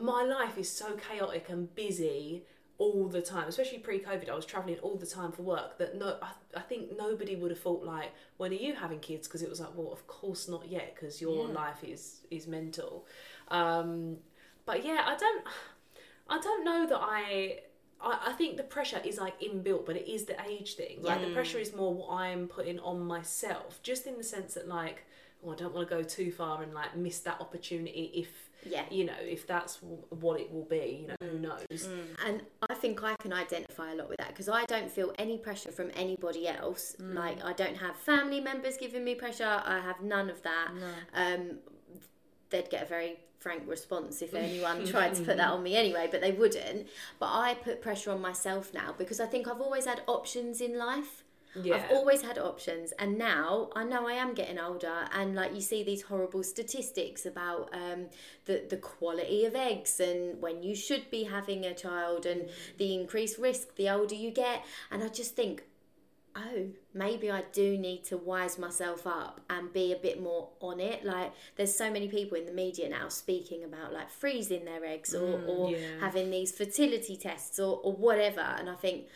my 0.00 0.22
life 0.22 0.56
is 0.56 0.70
so 0.70 0.96
chaotic 0.96 1.48
and 1.48 1.74
busy 1.74 2.44
all 2.80 3.06
the 3.08 3.22
time, 3.22 3.46
especially 3.48 3.78
pre-COVID. 3.78 4.28
I 4.30 4.34
was 4.34 4.46
traveling 4.46 4.78
all 4.80 4.96
the 4.96 5.06
time 5.06 5.32
for 5.32 5.42
work. 5.42 5.78
That 5.78 5.96
no, 5.96 6.16
I, 6.22 6.30
I 6.56 6.62
think 6.62 6.96
nobody 6.98 7.36
would 7.36 7.50
have 7.52 7.60
thought 7.60 7.84
like, 7.84 8.10
when 8.38 8.50
are 8.52 8.62
you 8.66 8.74
having 8.74 9.00
kids? 9.00 9.28
Because 9.28 9.42
it 9.42 9.50
was 9.50 9.60
like, 9.60 9.70
well, 9.76 9.92
of 9.92 10.06
course 10.06 10.48
not 10.48 10.68
yet, 10.68 10.94
because 10.94 11.20
your 11.20 11.46
Yeah. 11.48 11.54
life 11.62 11.84
is 11.84 12.02
is 12.30 12.46
mental. 12.46 13.06
Um, 13.48 14.16
but 14.66 14.84
yeah, 14.84 15.02
I 15.06 15.16
don't, 15.16 15.44
I 16.28 16.38
don't 16.40 16.64
know 16.64 16.86
that 16.86 17.00
I. 17.00 17.60
I, 18.02 18.28
I 18.28 18.32
think 18.32 18.56
the 18.56 18.62
pressure 18.62 19.00
is 19.04 19.18
like 19.18 19.38
inbuilt, 19.40 19.84
but 19.86 19.96
it 19.96 20.08
is 20.10 20.24
the 20.24 20.36
age 20.48 20.74
thing. 20.76 21.02
Like 21.02 21.20
the 21.20 21.26
pressure 21.28 21.58
is 21.58 21.74
more 21.74 21.92
what 21.94 22.10
I'm 22.12 22.48
putting 22.48 22.78
on 22.80 23.00
myself, 23.04 23.80
just 23.82 24.06
in 24.06 24.16
the 24.16 24.24
sense 24.24 24.54
that 24.54 24.68
like, 24.68 25.04
oh, 25.44 25.52
I 25.52 25.56
don't 25.56 25.74
want 25.74 25.88
to 25.88 25.94
go 25.94 26.02
too 26.02 26.32
far 26.32 26.62
and 26.62 26.72
like 26.72 26.96
miss 26.96 27.18
that 27.20 27.40
opportunity 27.40 28.10
if 28.14 28.49
Yeah. 28.64 28.84
you 28.90 29.04
know, 29.04 29.20
if 29.20 29.46
that's 29.46 29.76
w- 29.76 30.02
what 30.10 30.40
it 30.40 30.52
will 30.52 30.64
be, 30.64 31.02
you 31.02 31.06
know, 31.08 31.16
who 31.20 31.38
mm. 31.38 31.40
knows? 31.40 31.88
Mm. 31.88 32.26
And 32.26 32.42
I 32.68 32.74
think 32.74 33.02
I 33.02 33.14
can 33.16 33.32
identify 33.32 33.92
a 33.92 33.94
lot 33.94 34.08
with 34.08 34.18
that 34.18 34.28
because 34.28 34.48
I 34.48 34.64
don't 34.64 34.90
feel 34.90 35.12
any 35.18 35.38
pressure 35.38 35.72
from 35.72 35.90
anybody 35.94 36.48
else. 36.48 36.96
Mm. 37.00 37.14
Like 37.14 37.44
I 37.44 37.52
don't 37.52 37.76
have 37.76 37.96
family 37.96 38.40
members 38.40 38.76
giving 38.76 39.04
me 39.04 39.14
pressure. 39.14 39.62
I 39.64 39.80
have 39.80 40.00
none 40.02 40.30
of 40.30 40.42
that. 40.42 40.68
Um, 41.14 41.58
they'd 42.50 42.68
get 42.68 42.82
a 42.82 42.86
very 42.86 43.18
frank 43.38 43.62
response 43.66 44.22
if 44.22 44.34
anyone 44.46 44.86
tried 44.86 45.14
to 45.14 45.22
put 45.22 45.38
that 45.38 45.50
on 45.50 45.62
me 45.62 45.76
anyway, 45.76 46.08
but 46.10 46.20
they 46.20 46.32
wouldn't. 46.32 46.86
But 47.18 47.32
I 47.32 47.54
put 47.54 47.80
pressure 47.80 48.12
on 48.12 48.20
myself 48.20 48.72
now 48.72 48.94
because 48.96 49.20
I 49.20 49.26
think 49.26 49.48
I've 49.48 49.60
always 49.60 49.86
had 49.86 50.02
options 50.06 50.60
in 50.60 50.78
life. 50.78 51.24
Yeah. 51.54 51.76
I've 51.76 51.90
always 51.90 52.22
had 52.22 52.38
options, 52.38 52.92
and 52.98 53.18
now 53.18 53.70
I 53.74 53.84
know 53.84 54.06
I 54.06 54.12
am 54.12 54.34
getting 54.34 54.58
older, 54.58 55.08
and 55.12 55.34
like 55.34 55.54
you 55.54 55.60
see 55.60 55.82
these 55.82 56.02
horrible 56.02 56.44
statistics 56.44 57.26
about 57.26 57.70
um, 57.72 58.06
the 58.44 58.64
the 58.68 58.76
quality 58.76 59.44
of 59.44 59.56
eggs 59.56 59.98
and 60.00 60.40
when 60.40 60.62
you 60.62 60.76
should 60.76 61.10
be 61.10 61.24
having 61.24 61.64
a 61.64 61.74
child, 61.74 62.24
and 62.24 62.48
the 62.78 62.94
increased 62.94 63.38
risk 63.38 63.74
the 63.74 63.90
older 63.90 64.14
you 64.14 64.30
get, 64.30 64.64
and 64.92 65.02
I 65.02 65.08
just 65.08 65.34
think, 65.34 65.64
oh, 66.36 66.68
maybe 66.94 67.30
I 67.32 67.42
do 67.52 67.76
need 67.76 68.04
to 68.04 68.16
wise 68.16 68.56
myself 68.56 69.04
up 69.06 69.40
and 69.50 69.72
be 69.72 69.92
a 69.92 69.96
bit 69.96 70.22
more 70.22 70.50
on 70.60 70.78
it. 70.78 71.04
Like 71.04 71.32
there's 71.56 71.74
so 71.74 71.90
many 71.90 72.06
people 72.06 72.38
in 72.38 72.46
the 72.46 72.52
media 72.52 72.88
now 72.88 73.08
speaking 73.08 73.64
about 73.64 73.92
like 73.92 74.08
freezing 74.08 74.64
their 74.64 74.84
eggs 74.84 75.14
or, 75.14 75.42
or 75.48 75.70
yeah. 75.70 75.78
having 75.98 76.30
these 76.30 76.52
fertility 76.52 77.16
tests 77.16 77.58
or, 77.58 77.80
or 77.82 77.92
whatever, 77.92 78.40
and 78.40 78.70
I 78.70 78.76
think 78.76 79.06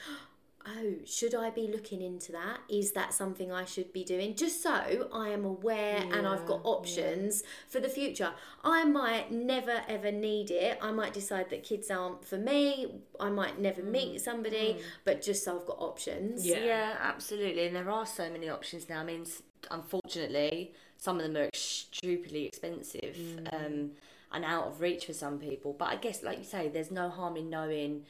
oh, 0.67 0.95
should 1.05 1.35
I 1.35 1.51
be 1.51 1.69
looking 1.69 2.03
into 2.03 2.33
that? 2.33 2.61
Is 2.69 2.93
that 2.93 3.13
something 3.13 3.53
I 3.53 3.65
should 3.65 3.93
be 3.93 4.05
doing? 4.05 4.35
Just 4.35 4.63
so 4.63 5.09
I 5.13 5.29
am 5.29 5.45
aware 5.45 5.97
and 5.97 6.27
I've 6.27 6.47
got 6.47 6.63
Yeah, 6.65 6.71
options 6.71 7.43
for 7.69 7.81
the 7.81 7.89
future. 7.89 8.33
I 8.63 8.85
might 8.85 9.31
never 9.31 9.83
ever 9.89 10.11
need 10.11 10.51
it. 10.51 10.79
I 10.81 10.91
might 10.93 11.13
decide 11.13 11.51
that 11.51 11.63
kids 11.63 11.91
aren't 11.91 12.25
for 12.25 12.39
me. 12.39 13.01
I 13.21 13.31
might 13.31 13.59
never 13.59 13.83
mm, 13.83 13.91
meet 13.91 14.21
somebody, 14.21 14.75
mm. 14.75 14.83
but 15.05 15.23
just 15.23 15.45
so 15.45 15.59
I've 15.59 15.67
got 15.67 15.79
options. 15.79 16.47
Yeah. 16.47 16.65
Yeah. 16.65 16.97
absolutely. 17.01 17.67
And 17.67 17.77
there 17.77 17.91
are 17.91 18.07
so 18.07 18.31
many 18.31 18.49
options 18.49 18.89
now. 18.89 19.01
I 19.01 19.05
mean, 19.05 19.27
unfortunately, 19.71 20.73
some 20.97 21.17
of 21.21 21.23
them 21.23 21.37
are 21.37 21.51
stupidly 21.53 22.47
expensive 22.47 23.17
mm. 23.17 23.55
um, 23.55 23.91
and 24.33 24.45
out 24.45 24.67
of 24.67 24.81
reach 24.81 25.07
for 25.07 25.13
some 25.13 25.39
people. 25.39 25.75
But 25.79 25.87
I 25.87 25.97
guess, 25.97 26.23
like 26.23 26.39
you 26.39 26.45
say, 26.45 26.69
there's 26.69 26.91
no 26.91 27.09
harm 27.09 27.37
in 27.37 27.51
knowing, 27.51 28.05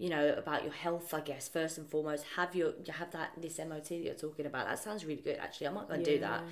you 0.00 0.08
know, 0.08 0.34
about 0.36 0.64
your 0.64 0.72
health. 0.72 1.12
I 1.12 1.20
guess 1.20 1.46
first 1.46 1.76
and 1.76 1.86
foremost, 1.86 2.24
have 2.36 2.54
your 2.56 2.72
you 2.86 2.92
have 2.94 3.10
that 3.10 3.32
this 3.36 3.58
MOT 3.58 3.84
that 3.90 3.94
you're 3.96 4.14
talking 4.14 4.46
about. 4.46 4.66
That 4.66 4.78
sounds 4.78 5.04
really 5.04 5.20
good. 5.20 5.36
Actually, 5.38 5.66
I'm 5.66 5.74
might 5.74 5.88
go 5.88 5.94
and 5.94 6.04
do 6.04 6.18
that. 6.20 6.42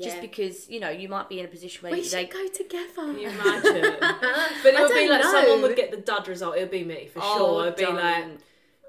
Just 0.00 0.20
because 0.20 0.68
you 0.68 0.80
know 0.80 0.90
you 0.90 1.08
might 1.08 1.28
be 1.28 1.38
in 1.38 1.44
a 1.46 1.48
position 1.48 1.82
where 1.84 1.92
We 1.92 1.98
you, 1.98 2.04
should 2.04 2.12
they 2.18 2.24
go 2.26 2.48
together. 2.48 2.92
Can 2.96 3.18
you 3.18 3.28
imagine? 3.40 3.96
But 4.00 4.74
it 4.74 4.76
I 4.76 4.82
would 4.82 4.92
be 4.92 5.08
like 5.08 5.22
know. 5.22 5.32
someone 5.32 5.62
would 5.62 5.76
get 5.76 5.92
the 5.92 5.98
dud 5.98 6.26
result. 6.26 6.56
It 6.56 6.60
would 6.62 6.70
be 6.72 6.82
me 6.84 7.06
for 7.06 7.20
Oh, 7.22 7.36
sure. 7.38 7.62
It'd 7.68 7.76
be 7.76 7.86
like, 7.86 8.24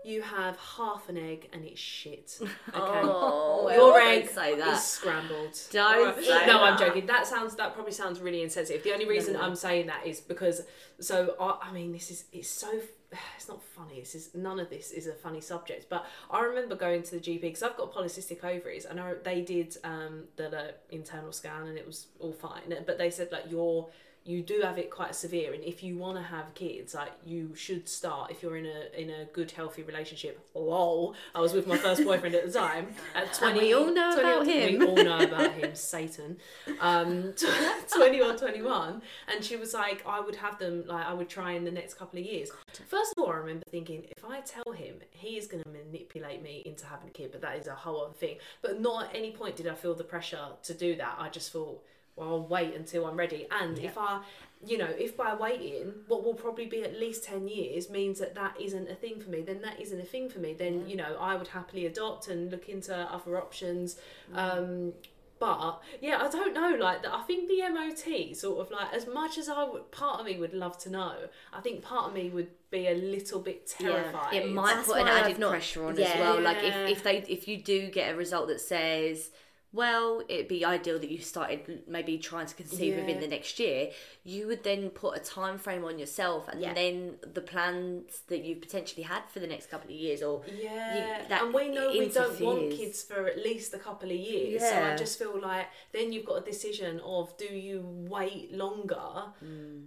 you 0.08 0.22
have 0.22 0.58
half 0.58 1.10
an 1.10 1.18
egg 1.18 1.50
and 1.54 1.66
it's 1.66 1.80
shit. 1.80 2.40
Okay. 2.70 3.02
Oh, 3.04 3.70
Your 3.72 3.94
well, 3.94 4.08
egg 4.08 4.26
don't 4.26 4.36
say 4.36 4.56
that. 4.58 4.78
is 4.78 4.84
scrambled. 4.84 5.60
Don't 5.72 6.08
Alright. 6.08 6.24
say 6.24 6.46
no, 6.46 6.64
I'm 6.64 6.78
that. 6.78 6.88
joking. 6.88 7.06
That 7.06 7.26
sounds 7.28 7.56
that 7.56 7.74
probably 7.74 7.92
sounds 7.92 8.20
really 8.20 8.42
insensitive. 8.42 8.84
The 8.84 8.94
only 8.94 9.08
reason 9.08 9.34
no. 9.34 9.42
I'm 9.42 9.56
saying 9.56 9.88
that 9.88 10.06
is 10.06 10.20
because 10.20 10.62
so 11.00 11.36
I, 11.40 11.70
I 11.70 11.72
mean 11.72 11.92
this 11.92 12.12
is 12.12 12.26
it's 12.32 12.50
so 12.50 12.70
it's 13.36 13.48
not 13.48 13.62
funny. 13.64 14.00
This 14.00 14.16
is 14.16 14.30
none 14.36 14.60
of 14.60 14.70
this 14.70 14.92
is 14.92 15.08
a 15.08 15.14
funny 15.14 15.42
subject. 15.42 15.88
But 15.90 16.06
I 16.30 16.42
remember 16.42 16.76
going 16.76 17.04
to 17.04 17.12
the 17.12 17.20
GP 17.20 17.42
because 17.42 17.64
I've 17.64 17.78
got 17.78 17.94
polycystic 17.94 18.44
ovaries, 18.44 18.86
and 18.86 19.00
I, 19.00 19.16
they 19.24 19.42
did 19.42 19.78
um, 19.84 20.26
the, 20.36 20.50
the 20.50 20.74
internal 20.96 21.32
scan 21.32 21.68
and 21.68 21.78
it 21.78 21.86
was 21.86 22.08
all 22.20 22.34
fine. 22.34 22.74
But 22.86 22.98
they 22.98 23.10
said 23.10 23.30
like 23.32 23.50
your 23.50 23.90
you 24.28 24.42
do 24.42 24.60
have 24.62 24.78
it 24.78 24.92
quite 24.92 25.16
severe 25.16 25.54
and 25.54 25.64
if 25.64 25.82
you 25.82 25.98
want 25.98 26.18
to 26.18 26.22
have 26.22 26.54
kids 26.54 26.94
like 26.94 27.14
you 27.26 27.56
should 27.56 27.88
start 27.88 28.30
if 28.30 28.44
you're 28.44 28.58
in 28.58 28.66
a 28.66 29.02
in 29.02 29.10
a 29.10 29.26
good 29.32 29.52
healthy 29.52 29.84
relationship. 29.84 30.46
Lol. 30.54 31.16
I 31.34 31.40
was 31.40 31.54
with 31.54 31.66
my 31.66 31.78
first 31.78 32.04
boyfriend 32.04 32.36
at 32.36 32.46
the 32.46 32.52
time. 32.52 32.88
At 33.16 33.34
20 33.34 33.60
we 33.60 33.74
all 33.74 33.94
know 33.94 34.14
20 34.20 34.30
about 34.30 34.48
him. 34.48 34.80
we 34.80 34.86
all 34.86 34.96
know 34.96 35.20
about 35.20 35.54
him. 35.54 35.74
Satan. 35.76 36.38
Um 36.82 37.34
20 37.94 38.22
or 38.22 38.36
21 38.36 39.02
and 39.34 39.44
she 39.44 39.56
was 39.56 39.74
like 39.74 40.04
i 40.06 40.20
would 40.20 40.36
have 40.36 40.60
them 40.60 40.84
like 40.88 41.06
i 41.06 41.14
would 41.14 41.30
try 41.30 41.54
in 41.54 41.64
the 41.64 41.72
next 41.72 41.94
couple 41.96 42.20
of 42.20 42.26
years. 42.26 42.52
First 42.88 43.14
of 43.16 43.24
all 43.24 43.32
i 43.32 43.38
remember 43.38 43.64
thinking 43.72 44.06
if 44.18 44.26
i 44.26 44.42
tell 44.42 44.74
him 44.74 44.96
he 45.12 45.38
is 45.38 45.48
going 45.48 45.64
to 45.64 45.70
manipulate 45.70 46.42
me 46.42 46.64
into 46.66 46.86
having 46.86 47.08
a 47.08 47.12
kid 47.12 47.32
but 47.32 47.42
that 47.42 47.58
is 47.58 47.68
a 47.68 47.76
whole 47.76 48.04
other 48.04 48.14
thing. 48.14 48.38
But 48.62 48.82
not 48.82 49.06
at 49.10 49.16
any 49.16 49.32
point 49.32 49.56
did 49.56 49.68
i 49.68 49.74
feel 49.74 49.96
the 49.96 50.04
pressure 50.04 50.48
to 50.64 50.74
do 50.74 50.96
that. 50.98 51.16
I 51.18 51.30
just 51.30 51.52
thought 51.52 51.82
well, 52.18 52.30
I'll 52.30 52.48
wait 52.48 52.74
until 52.76 53.06
I'm 53.06 53.16
ready. 53.16 53.48
And 53.52 53.78
if 53.80 53.98
I, 53.98 54.22
you 54.66 54.78
know, 54.78 54.90
if 54.98 55.16
by 55.16 55.36
waiting, 55.36 55.94
what 56.08 56.26
will 56.26 56.34
probably 56.34 56.66
be 56.66 56.84
at 56.84 57.00
least 57.00 57.24
10 57.24 57.48
years 57.48 57.90
means 57.90 58.20
that 58.20 58.36
that 58.36 58.60
isn't 58.60 58.90
a 58.90 58.96
thing 58.96 59.22
for 59.22 59.30
me, 59.30 59.42
then 59.42 59.62
that 59.62 59.80
isn't 59.80 60.02
a 60.02 60.06
thing 60.06 60.28
for 60.28 60.40
me. 60.40 60.54
Then, 60.54 60.90
you 60.90 60.96
know, 60.98 61.16
I 61.20 61.36
would 61.36 61.50
happily 61.50 61.86
adopt 61.86 62.28
and 62.28 62.52
look 62.52 62.68
into 62.68 62.96
other 62.96 63.38
options. 63.38 63.98
Um, 64.34 64.94
but 65.40 65.84
yeah, 66.02 66.18
I 66.20 66.30
don't 66.30 66.56
know. 66.56 66.76
Like, 66.80 67.06
I 67.06 67.22
think 67.22 67.48
the 67.48 67.70
MOT 67.70 68.36
sort 68.36 68.60
of 68.60 68.72
like, 68.72 68.92
as 68.92 69.06
much 69.06 69.38
as 69.38 69.48
I 69.48 69.64
would, 69.64 69.92
part 69.92 70.20
of 70.20 70.26
me 70.26 70.40
would 70.40 70.56
love 70.56 70.80
to 70.80 70.90
know, 70.90 71.14
I 71.54 71.62
think 71.62 71.84
part 71.84 72.08
of 72.08 72.14
me 72.16 72.30
would 72.30 72.50
be 72.72 72.88
a 72.88 72.96
little 72.96 73.40
bit 73.40 73.68
terrified. 73.68 74.34
It 74.34 74.52
might 74.52 74.74
That's 74.76 74.88
put 74.88 74.98
an 74.98 75.06
why 75.06 75.12
I've 75.12 75.26
added 75.26 75.40
not- 75.40 75.52
pressure 75.52 75.86
on 75.86 75.96
yeah. 75.96 76.06
as 76.06 76.20
well. 76.20 76.42
Like 76.42 76.64
if, 76.64 76.76
if 76.98 77.04
they 77.04 77.18
if 77.30 77.48
you 77.48 77.62
do 77.62 77.90
get 77.92 78.14
a 78.14 78.18
result 78.18 78.48
that 78.48 78.60
says, 78.60 79.30
well, 79.78 80.24
it'd 80.28 80.48
be 80.48 80.66
ideal 80.66 80.98
that 81.00 81.10
you 81.10 81.20
started 81.20 81.84
maybe 81.88 82.18
trying 82.18 82.48
to 82.48 82.56
conceive 82.56 82.96
within 82.96 83.20
the 83.20 83.28
next 83.28 83.60
year, 83.60 83.92
you 84.24 84.48
would 84.48 84.64
then 84.64 84.90
put 84.90 85.16
a 85.16 85.20
time 85.22 85.58
frame 85.60 85.86
on 85.86 86.00
yourself 86.00 86.48
and 86.50 86.60
Yeah. 86.60 86.74
then 86.74 87.18
the 87.38 87.42
plans 87.42 88.22
that 88.28 88.44
you've 88.44 88.60
potentially 88.60 89.04
had 89.04 89.24
for 89.30 89.40
the 89.40 89.48
next 89.48 89.70
couple 89.70 89.90
of 89.92 89.96
years 89.96 90.24
or 90.24 90.44
Yeah, 90.52 91.26
that 91.30 91.44
and 91.44 91.54
we 91.54 91.70
know 91.70 91.92
we 91.92 92.08
don't 92.10 92.40
want 92.42 92.72
kids 92.72 93.04
for 93.04 93.28
at 93.28 93.38
least 93.38 93.74
a 93.74 93.80
couple 93.80 94.10
of 94.10 94.18
years. 94.18 94.62
So 94.62 94.76
I 94.90 94.96
just 94.98 95.20
feel 95.20 95.40
like 95.40 95.68
then 95.94 96.12
you've 96.12 96.26
got 96.26 96.38
a 96.44 96.46
decision 96.54 97.00
of 97.02 97.38
do 97.38 97.46
you 97.46 97.82
wait 97.86 98.52
longer, 98.54 99.08
mm. 99.46 99.86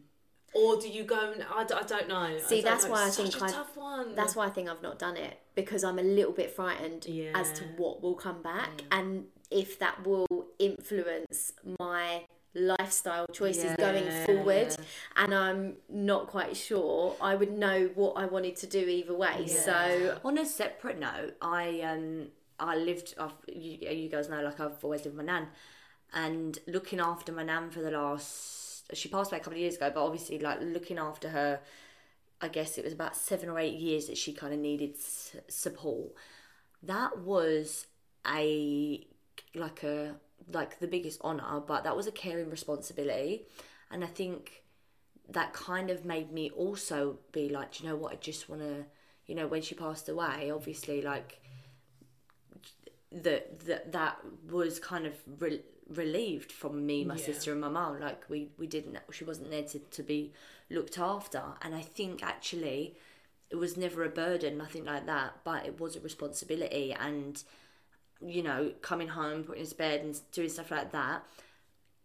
or 0.55 0.76
do 0.81 0.88
you 0.88 1.05
go? 1.05 1.33
And, 1.33 1.42
I, 1.59 1.62
I 1.62 1.83
don't 1.83 2.09
know. 2.09 2.38
See, 2.38 2.61
don't 2.62 2.70
that's 2.70 2.85
know. 2.85 2.92
why 2.92 3.03
I 3.05 3.11
such 3.11 3.33
think 3.33 3.42
a 3.42 3.44
I- 3.46 3.50
tough 3.50 3.76
one. 3.76 4.14
That's 4.14 4.37
why 4.37 4.46
I 4.46 4.50
think 4.50 4.68
I've 4.68 4.83
not 4.83 4.98
done 4.98 5.16
it 5.16 5.35
because 5.55 5.83
I'm 5.83 5.98
a 5.98 6.03
little 6.18 6.33
bit 6.33 6.50
frightened 6.50 7.07
as 7.35 7.53
to 7.59 7.64
what 7.76 8.03
will 8.03 8.14
come 8.14 8.40
back 8.42 8.70
and 8.92 9.24
if 9.50 9.78
that 9.78 10.04
will 10.06 10.26
influence 10.58 11.52
my 11.78 12.24
lifestyle 12.54 13.26
choices 13.32 13.76
going 13.76 14.04
forward 14.26 14.76
and 15.16 15.32
I'm 15.32 15.76
not 15.88 16.26
quite 16.26 16.56
sure 16.56 17.14
I 17.20 17.36
would 17.36 17.52
know 17.56 17.90
what 17.94 18.14
I 18.16 18.26
wanted 18.26 18.56
to 18.56 18.66
do 18.66 18.80
either 18.80 19.14
way 19.14 19.46
so 19.46 20.18
On 20.24 20.36
a 20.38 20.44
separate 20.44 20.98
note, 20.98 21.36
I 21.40 21.80
um 21.82 22.28
I 22.58 22.76
lived. 22.76 23.14
I've, 23.18 23.32
you, 23.48 23.78
you 23.90 24.08
guys 24.10 24.28
know, 24.28 24.42
like 24.42 24.60
I've 24.60 24.84
always 24.84 25.04
lived 25.04 25.16
with 25.16 25.24
my 25.26 25.32
nan, 25.32 25.48
and 26.12 26.58
looking 26.66 27.00
after 27.00 27.32
my 27.32 27.42
nan 27.42 27.70
for 27.70 27.80
the 27.80 27.90
last. 27.90 28.84
She 28.92 29.08
passed 29.08 29.30
away 29.32 29.38
a 29.40 29.42
couple 29.42 29.54
of 29.56 29.60
years 29.62 29.76
ago, 29.76 29.90
but 29.94 30.04
obviously, 30.04 30.38
like 30.40 30.58
looking 30.60 30.98
after 30.98 31.30
her, 31.30 31.60
I 32.42 32.48
guess 32.48 32.76
it 32.76 32.84
was 32.84 32.92
about 32.92 33.16
seven 33.16 33.48
or 33.48 33.58
eight 33.58 33.78
years 33.78 34.08
that 34.08 34.18
she 34.18 34.32
kind 34.34 34.52
of 34.52 34.58
needed 34.58 34.96
s- 34.96 35.36
support. 35.48 36.12
That 36.82 37.18
was 37.20 37.86
a 38.26 39.06
like 39.54 39.82
a 39.82 40.16
like 40.52 40.78
the 40.80 40.86
biggest 40.88 41.20
honor, 41.22 41.60
but 41.66 41.84
that 41.84 41.96
was 41.96 42.06
a 42.06 42.12
caring 42.12 42.50
responsibility, 42.50 43.44
and 43.90 44.02
I 44.04 44.08
think 44.08 44.62
that 45.28 45.52
kind 45.52 45.90
of 45.90 46.04
made 46.04 46.32
me 46.32 46.50
also 46.50 47.18
be 47.32 47.48
like, 47.48 47.72
"Do 47.74 47.84
you 47.84 47.90
know 47.90 47.96
what? 47.96 48.12
I 48.12 48.16
just 48.16 48.48
want 48.48 48.62
to, 48.62 48.84
you 49.26 49.34
know, 49.34 49.46
when 49.46 49.62
she 49.62 49.74
passed 49.74 50.08
away, 50.08 50.50
obviously, 50.50 51.02
like 51.02 51.40
that 53.12 53.60
that 53.60 53.92
that 53.92 54.18
was 54.48 54.78
kind 54.78 55.06
of 55.06 55.14
re- 55.40 55.62
relieved 55.88 56.52
from 56.52 56.86
me, 56.86 57.04
my 57.04 57.16
Yeah. 57.16 57.24
sister, 57.24 57.52
and 57.52 57.60
my 57.60 57.68
mum. 57.68 58.00
Like 58.00 58.28
we 58.28 58.50
we 58.58 58.66
didn't, 58.66 58.98
she 59.10 59.24
wasn't 59.24 59.50
there 59.50 59.64
to 59.64 59.78
to 59.78 60.02
be 60.02 60.32
looked 60.70 60.98
after, 60.98 61.42
and 61.62 61.74
I 61.74 61.80
think 61.82 62.22
actually 62.22 62.96
it 63.50 63.56
was 63.56 63.76
never 63.76 64.04
a 64.04 64.08
burden, 64.08 64.56
nothing 64.58 64.84
like 64.84 65.06
that, 65.06 65.40
but 65.44 65.66
it 65.66 65.80
was 65.80 65.96
a 65.96 66.00
responsibility, 66.00 66.92
and 66.92 67.42
you 68.24 68.42
know, 68.42 68.72
coming 68.83 69.09
home, 69.09 69.44
putting 69.44 69.66
to 69.66 69.74
bed, 69.74 70.00
and 70.00 70.20
doing 70.33 70.48
stuff 70.48 70.70
like 70.70 70.92
that. 70.92 71.24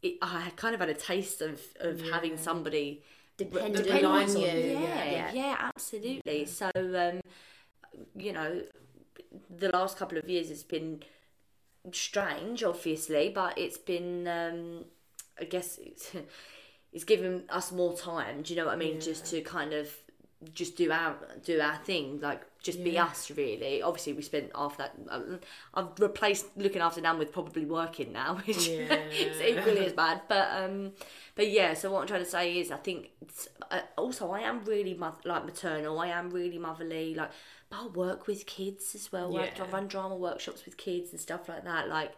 It, 0.01 0.17
I 0.21 0.51
kind 0.55 0.73
of 0.73 0.81
had 0.81 0.89
a 0.89 0.93
taste 0.93 1.41
of 1.41 1.61
of 1.79 2.01
having 2.01 2.37
somebody 2.37 3.03
dependent 3.37 3.85
Depend 3.85 4.05
on 4.05 4.29
you 4.29 4.47
you, 4.47 4.79
yeah, 4.79 5.31
yeah, 5.33 5.55
absolutely. 5.59 6.45
So, 6.45 6.69
um, 6.75 7.21
you 8.15 8.33
know, 8.33 8.61
the 9.49 9.69
last 9.69 9.97
couple 9.97 10.17
of 10.17 10.29
years 10.29 10.49
has 10.49 10.63
been 10.63 11.03
strange, 11.91 12.63
obviously, 12.63 13.29
but 13.29 13.57
it's 13.57 13.77
been, 13.77 14.27
um, 14.27 14.85
I 15.39 15.45
guess, 15.45 15.77
it's, 15.79 16.11
it's 16.93 17.03
given 17.03 17.43
us 17.49 17.71
more 17.71 17.95
time. 17.95 18.41
Do 18.41 18.53
you 18.53 18.59
know 18.59 18.67
what 18.67 18.73
I 18.73 18.77
mean? 18.77 18.99
Just 18.99 19.25
to 19.27 19.41
kind 19.41 19.73
of 19.73 19.89
just 20.53 20.75
do 20.77 20.91
our 20.91 21.15
do 21.43 21.59
our 21.59 21.77
thing, 21.77 22.19
like 22.21 22.41
just 22.61 22.83
be 22.83 22.97
us. 22.97 23.31
Really, 23.31 23.81
obviously, 23.81 24.13
we 24.13 24.21
spent 24.21 24.51
half 24.55 24.77
that. 24.77 24.93
Um, 25.09 25.39
I've 25.73 25.87
replaced 25.99 26.45
looking 26.57 26.81
after 26.81 27.01
Nan 27.01 27.17
with 27.19 27.31
probably 27.31 27.65
working 27.65 28.11
now, 28.11 28.35
which 28.45 28.67
Yeah. 28.67 28.95
is 29.11 29.41
equally 29.41 29.85
as 29.85 29.93
bad. 29.93 30.21
But 30.27 30.49
um, 30.51 30.91
but 31.35 31.49
yeah. 31.49 31.73
So 31.73 31.91
what 31.91 32.01
I'm 32.01 32.07
trying 32.07 32.23
to 32.23 32.29
say 32.29 32.57
is, 32.59 32.71
I 32.71 32.77
think 32.77 33.09
it's, 33.21 33.47
uh, 33.71 33.81
also 33.97 34.31
I 34.31 34.41
am 34.41 34.63
really 34.65 34.93
like 35.25 35.45
maternal. 35.45 35.99
I 35.99 36.07
am 36.07 36.29
really 36.29 36.57
motherly. 36.57 37.15
Like, 37.15 37.31
but 37.69 37.77
I 37.79 37.87
work 37.87 38.27
with 38.27 38.45
kids 38.45 38.95
as 38.95 39.11
well. 39.11 39.37
I, 39.37 39.51
I 39.59 39.65
run 39.67 39.87
drama 39.87 40.15
workshops 40.15 40.65
with 40.65 40.77
kids 40.77 41.11
and 41.11 41.19
stuff 41.19 41.49
like 41.49 41.63
that. 41.63 41.87
Like. 41.89 42.13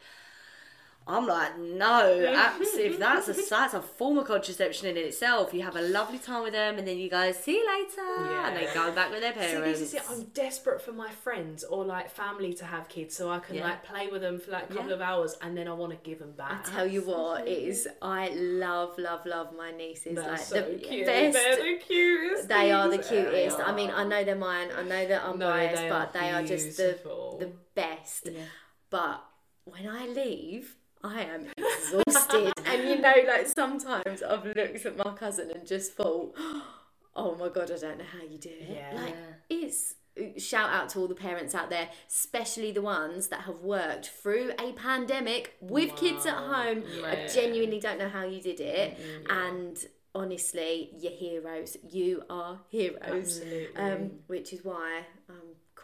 I'm 1.10 1.26
like, 1.26 1.58
no, 1.58 2.34
absolutely. 2.36 2.98
That's 2.98 3.28
a 3.30 3.34
that's 3.50 3.74
a 3.74 3.82
form 3.82 4.18
of 4.18 4.26
contraception 4.28 4.88
in 4.90 4.98
itself. 4.98 5.54
You 5.54 5.62
have 5.62 5.76
a 5.78 5.82
lovely 5.82 6.20
time 6.20 6.44
with 6.44 6.54
them, 6.54 6.78
and 6.78 6.88
then 6.88 6.98
you 6.98 7.10
guys 7.10 7.38
see 7.42 7.54
you 7.54 7.66
later, 7.66 8.36
and 8.46 8.56
they 8.58 8.68
go 8.74 8.92
back 8.92 9.10
with 9.12 9.22
their 9.22 9.34
See, 9.34 9.40
parents. 9.40 9.80
this 9.80 9.90
is 9.90 9.94
it. 9.96 10.02
I'm 10.10 10.24
desperate 10.34 10.82
for 10.82 10.92
my 10.92 11.10
friends 11.10 11.64
or 11.64 11.86
like 11.86 12.10
family 12.10 12.54
to 12.56 12.66
have 12.66 12.90
kids, 12.90 13.16
so 13.16 13.30
I 13.30 13.40
can 13.40 13.56
Yeah. 13.56 13.64
like 13.70 13.84
play 13.84 14.08
with 14.08 14.22
them 14.22 14.40
for 14.40 14.52
like 14.52 14.66
a 14.70 14.74
couple 14.74 14.90
Yeah. 14.90 14.96
of 14.96 15.02
hours, 15.02 15.38
and 15.42 15.58
then 15.58 15.68
I 15.68 15.74
want 15.74 15.92
to 15.94 15.98
give 16.10 16.20
them 16.20 16.32
back. 16.34 16.68
I 16.68 16.72
tell 16.72 16.88
you 16.88 17.02
what, 17.04 17.48
it 17.48 17.58
is 17.58 17.88
I 18.02 18.30
love, 18.30 18.98
love, 18.98 19.26
love 19.26 19.54
my 19.56 19.72
nieces. 19.72 20.16
They're 20.16 20.28
like 20.32 20.40
so 20.40 20.62
the 20.62 20.76
cute. 20.76 21.06
best. 21.06 21.34
They're 21.34 21.56
the 21.56 21.80
cutest. 21.84 22.48
They 22.50 22.72
are 22.72 22.90
the 22.90 22.98
cutest. 22.98 23.60
I 23.60 23.72
mean, 23.74 23.92
I 23.92 24.04
know 24.04 24.24
they're 24.24 24.36
mine. 24.36 24.70
I 24.78 24.84
know 24.84 25.08
that 25.08 25.24
I'm 25.24 25.38
No, 25.40 25.48
biased, 25.50 25.82
they 25.84 25.90
but 25.90 26.10
are 26.10 26.12
they 26.14 26.32
are 26.32 26.44
just 26.44 26.78
the 26.78 26.98
the 27.40 27.52
best. 27.76 28.30
Yeah. 28.32 28.42
But 28.90 29.24
when 29.66 29.88
I 29.88 30.08
leave, 30.08 30.77
I 31.04 31.22
am 31.22 31.48
exhausted. 31.58 32.54
and 32.66 32.90
you 32.90 32.98
know, 33.00 33.14
like 33.28 33.48
sometimes 33.48 34.24
I've 34.24 34.46
looked 34.46 34.86
at 34.86 34.98
my 34.98 35.14
cousin 35.14 35.52
and 35.52 35.66
just 35.68 35.94
thought, 35.94 36.36
oh 37.16 37.36
my 37.36 37.50
god, 37.50 37.72
I 37.72 37.78
don't 37.78 37.98
know 37.98 38.06
how 38.12 38.24
you 38.24 38.38
do 38.38 38.50
it. 38.50 38.70
Yeah. 38.70 39.02
Like 39.02 39.16
it's 39.50 39.96
shout 40.38 40.72
out 40.72 40.90
to 40.90 41.00
all 41.00 41.08
the 41.08 41.16
parents 41.16 41.54
out 41.54 41.70
there, 41.70 41.90
especially 42.10 42.72
the 42.72 42.82
ones 42.82 43.28
that 43.28 43.42
have 43.42 43.60
worked 43.62 44.08
through 44.10 44.52
a 44.60 44.74
pandemic 44.74 45.56
with 45.62 45.96
kids 45.96 46.26
at 46.26 46.36
Wow. 46.36 46.54
home. 46.54 46.84
I 47.06 47.28
genuinely 47.28 47.80
don't 47.80 48.00
know 48.00 48.10
how 48.10 48.24
you 48.24 48.42
did 48.42 48.60
it. 48.60 48.98
And 49.30 49.78
honestly, 50.16 50.90
you're 50.98 51.12
heroes. 51.12 51.78
You 51.88 52.24
are 52.30 52.60
heroes. 52.70 53.02
Absolutely. 53.40 53.76
Um, 53.76 54.12
which 54.26 54.54
is 54.54 54.66
why 54.66 55.04
I'm 55.30 55.36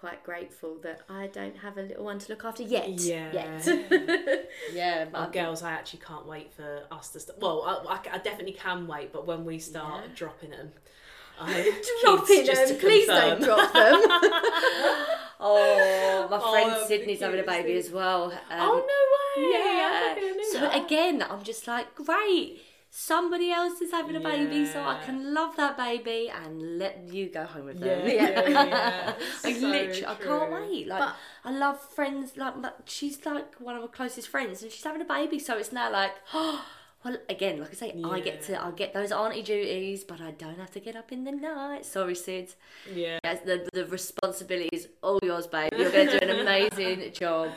quite 0.03 0.21
grateful 0.25 0.75
that 0.83 0.99
I 1.09 1.27
don't 1.27 1.55
have 1.59 1.77
a 1.77 1.81
little 1.81 2.03
one 2.03 2.19
to 2.19 2.29
look 2.29 2.43
after 2.43 2.61
yet. 2.61 2.89
Yeah. 2.89 3.31
Yet. 3.31 4.45
yeah, 4.73 5.05
Oh, 5.13 5.29
girls, 5.29 5.63
I 5.63 5.71
actually 5.71 6.01
can't 6.05 6.27
wait 6.27 6.51
for 6.51 6.81
us 6.91 7.07
to 7.11 7.21
start. 7.21 7.39
Well, 7.39 7.61
I, 7.87 7.93
I, 7.93 8.15
I 8.15 8.17
definitely 8.17 8.51
can 8.51 8.85
wait, 8.85 9.13
but 9.13 9.25
when 9.25 9.45
we 9.45 9.59
start 9.59 10.03
Yeah. 10.03 10.11
dropping 10.13 10.49
them, 10.49 10.73
I, 11.39 11.81
Dropping 12.03 12.25
kids, 12.27 12.47
just 12.49 12.67
them. 12.67 12.75
to 12.79 12.85
Please 12.85 13.05
confirm. 13.07 13.29
don't 13.29 13.43
drop 13.43 13.71
them. 13.73 14.01
Oh, 15.45 16.27
my 16.29 16.39
Oh, 16.41 16.51
friend 16.51 16.71
that'd 16.71 16.87
Sydney's 16.87 17.19
having 17.21 17.39
a 17.39 17.43
baby 17.43 17.73
as 17.77 17.89
well. 17.89 18.25
Um, 18.31 18.59
oh 18.59 18.75
no 18.75 19.41
way! 19.41 19.49
yeah. 19.51 20.15
I 20.17 20.49
So 20.51 20.85
again, 20.85 21.25
I'm 21.29 21.43
just 21.43 21.65
like, 21.67 21.95
great. 21.95 22.61
Somebody 22.95 23.49
else 23.51 23.81
is 23.81 23.89
having 23.89 24.15
a 24.15 24.19
baby, 24.19 24.67
so 24.67 24.79
I 24.83 25.01
can 25.03 25.33
love 25.33 25.55
that 25.55 25.75
baby 25.77 26.29
and 26.29 26.77
let 26.77 27.07
you 27.11 27.27
go 27.27 27.43
home 27.43 27.65
with 27.65 27.79
Yeah, 27.79 27.95
them. 27.95 28.07
yeah, 28.07 28.47
yeah. 28.49 29.13
I 29.43 29.51
So 29.53 29.67
literally, 29.67 30.05
I 30.05 30.13
can't 30.13 30.51
wait. 30.51 30.87
Like, 30.87 30.99
But- 30.99 31.15
I 31.43 31.51
love 31.57 31.79
friends. 31.81 32.37
Like, 32.37 32.55
my, 32.57 32.71
she's 32.85 33.25
like 33.25 33.55
one 33.55 33.75
of 33.75 33.81
my 33.81 33.87
closest 33.87 34.27
friends, 34.27 34.61
and 34.61 34.71
she's 34.71 34.83
having 34.83 35.01
a 35.01 35.05
baby. 35.05 35.39
So 35.39 35.57
it's 35.57 35.71
now 35.71 35.91
like, 35.91 36.11
oh, 36.35 36.63
well, 37.03 37.17
again, 37.29 37.59
like 37.59 37.71
I 37.71 37.73
say, 37.73 38.01
I 38.03 38.19
get 38.21 38.41
to, 38.43 38.63
I 38.63 38.71
get 38.71 38.93
those 38.93 39.11
auntie 39.11 39.41
duties, 39.41 40.03
but 40.03 40.21
I 40.21 40.31
don't 40.31 40.57
have 40.57 40.71
to 40.71 40.79
get 40.79 40.95
up 40.95 41.11
in 41.11 41.23
the 41.25 41.31
night. 41.31 41.85
Sorry, 41.85 42.15
Sid. 42.15 42.53
Yeah. 42.93 43.19
Yes, 43.23 43.39
the 43.45 43.67
the 43.73 43.85
responsibility 43.87 44.69
is 44.71 44.87
all 45.01 45.19
yours, 45.21 45.47
babe. 45.47 45.73
You're 45.77 45.91
going 45.91 46.07
to 46.07 46.19
do 46.19 46.25
an 46.29 46.39
amazing 46.39 47.11
job. 47.23 47.51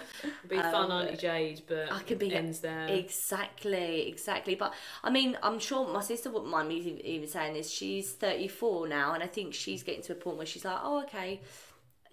Be 0.48 0.56
fun, 0.56 0.90
Um, 0.90 0.90
Auntie 0.92 1.16
Jade, 1.16 1.62
but 1.68 1.92
I 1.92 2.00
could 2.02 2.18
be 2.18 2.34
ends 2.34 2.60
there. 2.60 2.86
Exactly, 2.88 4.08
exactly. 4.08 4.54
But 4.54 4.74
I 5.04 5.10
mean, 5.10 5.36
I'm 5.42 5.58
sure 5.58 5.86
my 5.92 6.00
sister 6.02 6.30
wouldn't 6.30 6.50
mind 6.50 6.68
me 6.68 7.00
even- 7.04 7.28
saying 7.28 7.54
this. 7.54 7.70
She's 7.70 8.12
34 8.12 8.88
now, 8.88 9.12
and 9.14 9.22
I 9.22 9.26
think 9.26 9.54
she's 9.54 9.82
getting 9.82 10.02
to 10.02 10.12
a 10.12 10.16
point 10.16 10.36
where 10.36 10.46
she's 10.46 10.64
like, 10.64 10.78
oh, 10.82 11.02
okay, 11.04 11.40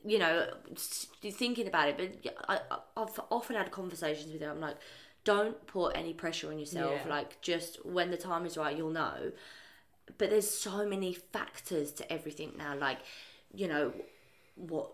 you 0.05 0.19
know, 0.19 0.47
thinking 1.31 1.67
about 1.67 1.89
it. 1.89 1.97
But 1.97 2.34
I, 2.49 2.59
I- 2.71 2.79
I've 3.01 3.19
often 3.31 3.55
had 3.55 3.71
conversations 3.71 4.31
with 4.34 4.41
her. 4.41 4.49
I'm 4.51 4.59
like, 4.59 4.77
don't 5.24 5.65
put 5.67 5.95
any 5.95 6.13
pressure 6.13 6.49
on 6.49 6.59
yourself. 6.59 7.01
Yeah. 7.05 7.09
Like, 7.09 7.41
just 7.41 7.86
when 7.86 8.11
the 8.11 8.17
time 8.17 8.45
is 8.45 8.57
right, 8.57 8.76
you'll 8.78 8.89
know. 8.91 9.32
But 10.17 10.30
there's 10.30 10.49
so 10.49 10.86
many 10.86 11.13
factors 11.13 11.91
to 11.93 12.11
everything 12.11 12.53
now. 12.57 12.76
Like, 12.78 12.99
you 13.53 13.67
know, 13.67 13.93
what 14.55 14.89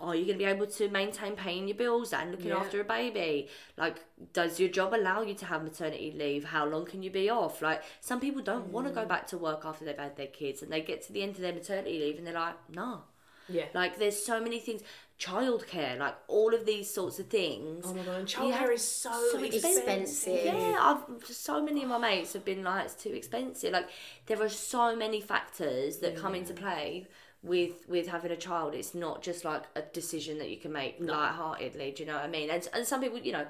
are 0.00 0.14
you 0.14 0.26
going 0.26 0.38
to 0.38 0.44
be 0.44 0.44
able 0.44 0.66
to 0.66 0.88
maintain 0.90 1.34
paying 1.34 1.66
your 1.66 1.76
bills 1.78 2.12
and 2.12 2.30
looking 2.30 2.48
Yeah. 2.48 2.58
after 2.58 2.78
a 2.78 2.84
baby 2.84 3.48
like 3.78 4.04
does 4.34 4.60
your 4.60 4.68
job 4.68 4.92
allow 4.92 5.22
you 5.22 5.32
to 5.34 5.46
have 5.46 5.62
maternity 5.64 6.12
leave 6.14 6.44
how 6.44 6.66
long 6.66 6.84
can 6.84 7.02
you 7.02 7.10
be 7.10 7.30
off 7.30 7.62
like 7.62 7.82
some 8.02 8.20
people 8.20 8.42
don't 8.42 8.66
want 8.70 8.86
to 8.86 8.92
Mm. 8.92 8.96
go 8.96 9.04
back 9.06 9.26
to 9.28 9.38
work 9.38 9.64
after 9.64 9.86
they've 9.86 9.96
had 9.96 10.16
their 10.16 10.26
kids 10.26 10.60
and 10.60 10.70
they 10.70 10.82
get 10.82 11.00
to 11.06 11.12
the 11.14 11.22
end 11.22 11.36
of 11.36 11.40
their 11.40 11.54
maternity 11.54 11.98
leave 11.98 12.18
and 12.18 12.26
they're 12.26 12.34
like 12.34 12.56
no 12.68 13.04
yeah. 13.48 13.64
like 13.72 13.98
there's 13.98 14.22
so 14.22 14.38
many 14.42 14.58
things 14.60 14.82
childcare 15.18 15.96
like 15.98 16.16
all 16.26 16.52
of 16.52 16.66
these 16.66 16.92
sorts 16.92 17.20
of 17.20 17.26
things 17.28 17.84
oh 17.86 17.94
my 17.94 18.02
god, 18.02 18.18
and 18.18 18.28
childcare 18.28 18.72
is 18.72 18.86
so, 18.86 19.10
so 19.30 19.42
expensive. 19.42 19.76
expensive. 19.78 20.44
yeah, 20.44 20.76
I've 20.80 21.24
so 21.26 21.62
many 21.62 21.84
of 21.84 21.88
my 21.88 21.98
mates 21.98 22.32
have 22.32 22.44
been 22.44 22.64
like 22.64 22.86
it's 22.86 22.94
too 22.94 23.10
expensive. 23.10 23.72
Like 23.72 23.88
there 24.26 24.42
are 24.42 24.48
so 24.48 24.96
many 24.96 25.20
factors 25.20 25.98
that 25.98 26.16
come 26.16 26.34
into 26.34 26.52
play 26.52 27.06
with 27.44 27.88
with 27.88 28.08
having 28.08 28.32
a 28.32 28.36
child. 28.36 28.74
It's 28.74 28.94
not 28.94 29.22
just 29.22 29.44
like 29.44 29.62
a 29.76 29.82
decision 29.82 30.38
that 30.38 30.50
you 30.50 30.56
can 30.56 30.72
make 30.72 30.96
lightheartedly. 30.98 31.92
Do 31.92 32.02
you 32.02 32.08
know 32.08 32.14
what 32.14 32.24
I 32.24 32.28
mean? 32.28 32.50
And 32.50 32.68
and 32.72 32.86
some 32.86 33.00
people, 33.00 33.18
you 33.18 33.32
know, 33.32 33.46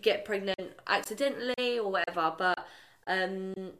get 0.00 0.24
pregnant 0.24 0.70
accidentally 0.86 1.78
or 1.78 1.90
whatever, 1.90 2.34
but 2.38 2.66
um 3.06 3.72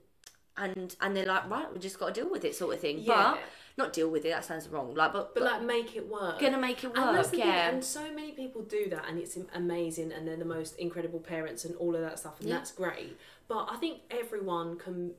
and 0.57 0.97
and 1.01 1.17
they're 1.17 1.27
like 1.27 1.49
right, 1.49 1.73
we 1.73 1.79
just 1.79 1.99
got 2.01 2.15
to 2.15 2.23
deal 2.23 2.31
with 2.31 2.45
it, 2.45 2.57
sort 2.57 2.75
of 2.75 2.81
thing. 2.81 2.99
Yeah. 2.99 3.35
But 3.35 3.41
not 3.79 3.93
deal 3.93 4.11
with 4.11 4.25
it. 4.25 4.31
That 4.31 4.45
sounds 4.45 4.69
wrong. 4.69 4.95
Like 4.95 5.13
but 5.13 5.33
But 5.35 5.45
like, 5.45 5.63
make 5.63 5.97
it 5.97 6.07
work. 6.09 6.41
gonna 6.41 6.59
make 6.59 6.83
it 6.85 6.89
And 6.89 6.97
that's 6.97 7.29
work. 7.29 7.31
the 7.31 7.37
thing, 7.39 7.39
Yeah. 7.41 7.69
and 7.71 7.83
so 7.85 8.03
many 8.13 8.33
people 8.33 8.63
do 8.63 8.89
that, 8.91 9.05
and 9.09 9.19
it's 9.19 9.39
amazing, 9.55 10.13
and 10.13 10.27
they're 10.27 10.37
the 10.37 10.45
most 10.45 10.77
incredible 10.79 11.21
parents, 11.21 11.65
and 11.65 11.75
all 11.77 11.95
of 11.95 12.01
that 12.03 12.19
stuff, 12.19 12.41
and 12.41 12.49
Yeah. 12.49 12.57
that's 12.59 12.73
great. 12.73 13.17
But 13.47 13.69
I 13.71 13.77
think 13.77 14.01
everyone 14.11 14.77
can 14.77 15.15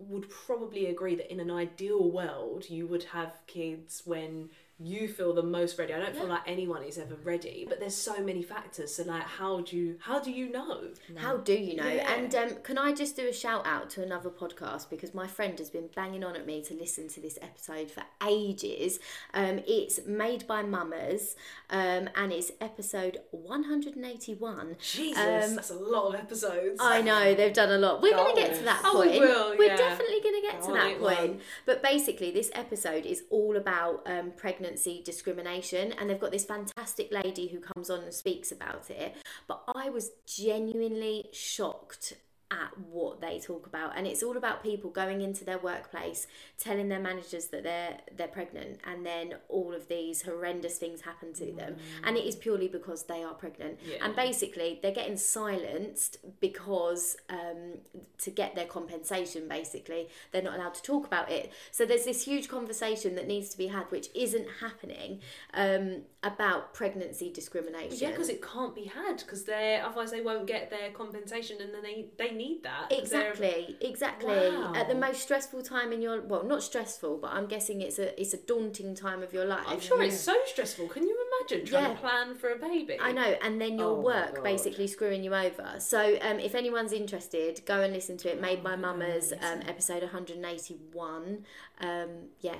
would 0.00 0.28
probably 0.28 0.86
agree 0.86 1.14
that 1.14 1.30
in 1.32 1.38
an 1.38 1.50
ideal 1.52 2.10
world, 2.10 2.68
you 2.68 2.84
would 2.86 3.04
have 3.04 3.40
kids 3.46 4.02
when 4.04 4.50
you 4.80 5.06
feel 5.08 5.32
the 5.32 5.42
most 5.42 5.78
ready. 5.78 5.94
I 5.94 6.00
don't 6.00 6.16
feel 6.16 6.26
like 6.26 6.42
anyone 6.46 6.82
is 6.82 6.98
ever 6.98 7.14
ready, 7.22 7.64
but 7.68 7.78
there's 7.78 7.94
so 7.94 8.20
many 8.20 8.42
factors. 8.42 8.94
So 8.94 9.04
like, 9.04 9.22
how 9.22 9.60
do 9.60 9.76
you 9.76 9.96
how 10.00 10.18
do 10.18 10.30
you 10.32 10.50
know? 10.50 10.88
How 11.16 11.36
do 11.36 11.52
you 11.54 11.76
know? 11.76 11.86
Yeah. 11.88 12.12
And 12.14 12.34
um, 12.34 12.50
can 12.64 12.76
I 12.76 12.92
just 12.92 13.14
do 13.14 13.28
a 13.28 13.32
shout 13.32 13.66
out 13.66 13.88
to 13.90 14.02
another 14.02 14.30
podcast 14.30 14.90
because 14.90 15.14
my 15.14 15.26
friend 15.28 15.56
has 15.60 15.70
been 15.70 15.88
banging 15.94 16.24
on 16.24 16.34
at 16.34 16.44
me 16.44 16.60
to 16.64 16.74
listen 16.74 17.08
to 17.10 17.20
this 17.20 17.38
episode 17.40 17.90
for 17.90 18.02
ages. 18.26 18.98
Um, 19.32 19.60
it's 19.66 20.04
made 20.06 20.46
by 20.48 20.62
Mamas, 20.62 21.36
um, 21.70 22.08
and 22.16 22.32
it's 22.32 22.50
episode 22.60 23.18
181. 23.30 24.76
Jesus, 24.80 25.18
Um, 25.18 25.54
that's 25.54 25.70
a 25.70 25.74
lot 25.74 26.08
of 26.08 26.14
episodes. 26.16 26.78
I 26.80 27.00
know 27.00 27.34
they've 27.34 27.52
done 27.52 27.70
a 27.70 27.78
lot. 27.78 28.02
We're 28.02 28.12
going 28.12 28.34
to 28.34 28.40
get 28.40 28.54
to 28.56 28.62
that 28.64 28.82
Oh, 28.84 29.00
we 29.00 29.08
point. 29.08 29.20
will, 29.20 29.56
We're 29.58 29.64
yeah. 29.66 29.76
definitely 29.76 30.20
going 30.20 30.34
to 30.34 30.48
get 30.50 30.62
to 30.62 30.72
that 30.72 30.98
point. 31.00 31.00
won't. 31.00 31.40
But 31.66 31.82
basically, 31.82 32.30
this 32.30 32.50
episode 32.54 33.06
is 33.06 33.22
all 33.30 33.56
about 33.56 34.02
um, 34.06 34.32
pregnancy 34.74 35.02
discrimination, 35.04 35.92
and 35.92 36.10
they've 36.10 36.20
got 36.20 36.32
this 36.32 36.44
fantastic 36.44 37.12
lady 37.12 37.46
who 37.48 37.60
comes 37.60 37.90
on 37.90 38.00
and 38.00 38.12
speaks 38.12 38.50
about 38.50 38.90
it. 38.90 39.14
But 39.46 39.62
I 39.74 39.88
was 39.88 40.10
genuinely 40.26 41.28
shocked 41.32 42.14
at 42.50 42.78
what 42.78 43.20
they 43.20 43.38
talk 43.38 43.66
about. 43.66 43.96
And 43.96 44.06
it's 44.06 44.22
all 44.22 44.36
about 44.36 44.62
people 44.62 44.90
going 44.90 45.20
into 45.20 45.44
their 45.44 45.58
workplace 45.58 46.26
telling 46.58 46.88
their 46.88 47.00
managers 47.00 47.46
that 47.48 47.62
they're 47.62 47.98
they're 48.16 48.28
pregnant 48.28 48.80
and 48.84 49.04
then 49.04 49.34
all 49.48 49.74
of 49.74 49.88
these 49.88 50.22
horrendous 50.22 50.78
things 50.78 51.00
happen 51.00 51.32
to 51.34 51.52
them. 51.52 51.76
And 52.04 52.16
it 52.16 52.24
is 52.24 52.36
purely 52.36 52.68
because 52.68 53.04
they 53.04 53.22
are 53.22 53.34
pregnant. 53.34 53.78
Yeah. 53.84 54.04
and 54.04 54.14
basically 54.14 54.78
they're 54.82 54.92
getting 54.92 55.16
silenced 55.16 56.18
because 56.40 57.16
um, 57.28 57.78
to 58.18 58.30
get 58.30 58.54
their 58.54 58.66
compensation 58.66 59.48
basically 59.48 60.08
they're 60.32 60.42
not 60.42 60.56
allowed 60.56 60.74
to 60.74 60.82
talk 60.82 61.06
about 61.06 61.30
it. 61.30 61.52
So 61.70 61.84
there's 61.84 62.04
this 62.04 62.24
huge 62.24 62.48
conversation 62.48 63.14
that 63.16 63.26
needs 63.26 63.48
to 63.50 63.58
be 63.58 63.68
had 63.68 63.84
which 63.90 64.08
isn't 64.14 64.46
happening 64.60 65.20
um, 65.54 66.02
about 66.22 66.74
pregnancy 66.74 67.30
discrimination. 67.30 67.98
Yeah, 67.98 68.10
because 68.10 68.28
it 68.28 68.42
can't 68.42 68.74
be 68.74 68.84
had 68.84 69.18
because 69.18 69.44
they 69.44 69.80
otherwise 69.80 70.10
they 70.10 70.20
won't 70.20 70.46
get 70.46 70.70
their 70.70 70.90
compensation, 70.90 71.58
and 71.60 71.72
then 71.74 71.82
they 71.82 72.06
they 72.18 72.30
need 72.34 72.62
that. 72.64 72.90
'cause 72.90 73.10
they're- 73.10 73.30
Exactly, 73.30 73.76
exactly. 73.80 74.34
At 74.74 74.88
the 74.88 74.94
most 74.94 75.22
stressful 75.22 75.62
time 75.62 75.92
in 75.92 76.02
your 76.02 76.20
well, 76.20 76.42
not 76.44 76.62
stressful, 76.62 77.18
but 77.18 77.32
I'm 77.32 77.46
guessing 77.46 77.80
it's 77.80 77.98
a 77.98 78.18
it's 78.20 78.34
a 78.34 78.38
daunting 78.38 78.94
time 78.94 79.22
of 79.22 79.32
your 79.32 79.44
life. 79.44 79.64
I'm 79.66 79.80
sure 79.80 80.02
it's 80.02 80.20
so 80.20 80.36
stressful. 80.46 80.88
Can 80.88 81.04
you 81.04 81.16
imagine 81.40 81.66
trying 81.66 81.84
Yeah. 81.84 81.94
to 81.94 82.00
plan 82.00 82.34
for 82.34 82.50
a 82.50 82.56
baby? 82.58 82.98
I 83.00 83.12
know, 83.12 83.36
and 83.42 83.60
then 83.60 83.78
your 83.78 83.96
Oh 83.96 84.00
work 84.00 84.42
basically 84.44 84.86
screwing 84.86 85.22
you 85.24 85.34
over. 85.34 85.76
So, 85.78 86.18
um, 86.20 86.38
if 86.38 86.54
anyone's 86.54 86.92
interested, 86.92 87.64
go 87.64 87.80
and 87.80 87.92
listen 87.92 88.16
to 88.18 88.28
it. 88.30 88.40
Made 88.40 88.62
by 88.62 88.74
Oh, 88.74 88.76
Mamas, 88.78 89.32
um, 89.32 89.60
episode 89.66 90.02
181. 90.02 91.44
Um, 91.80 92.08
yeah, 92.40 92.54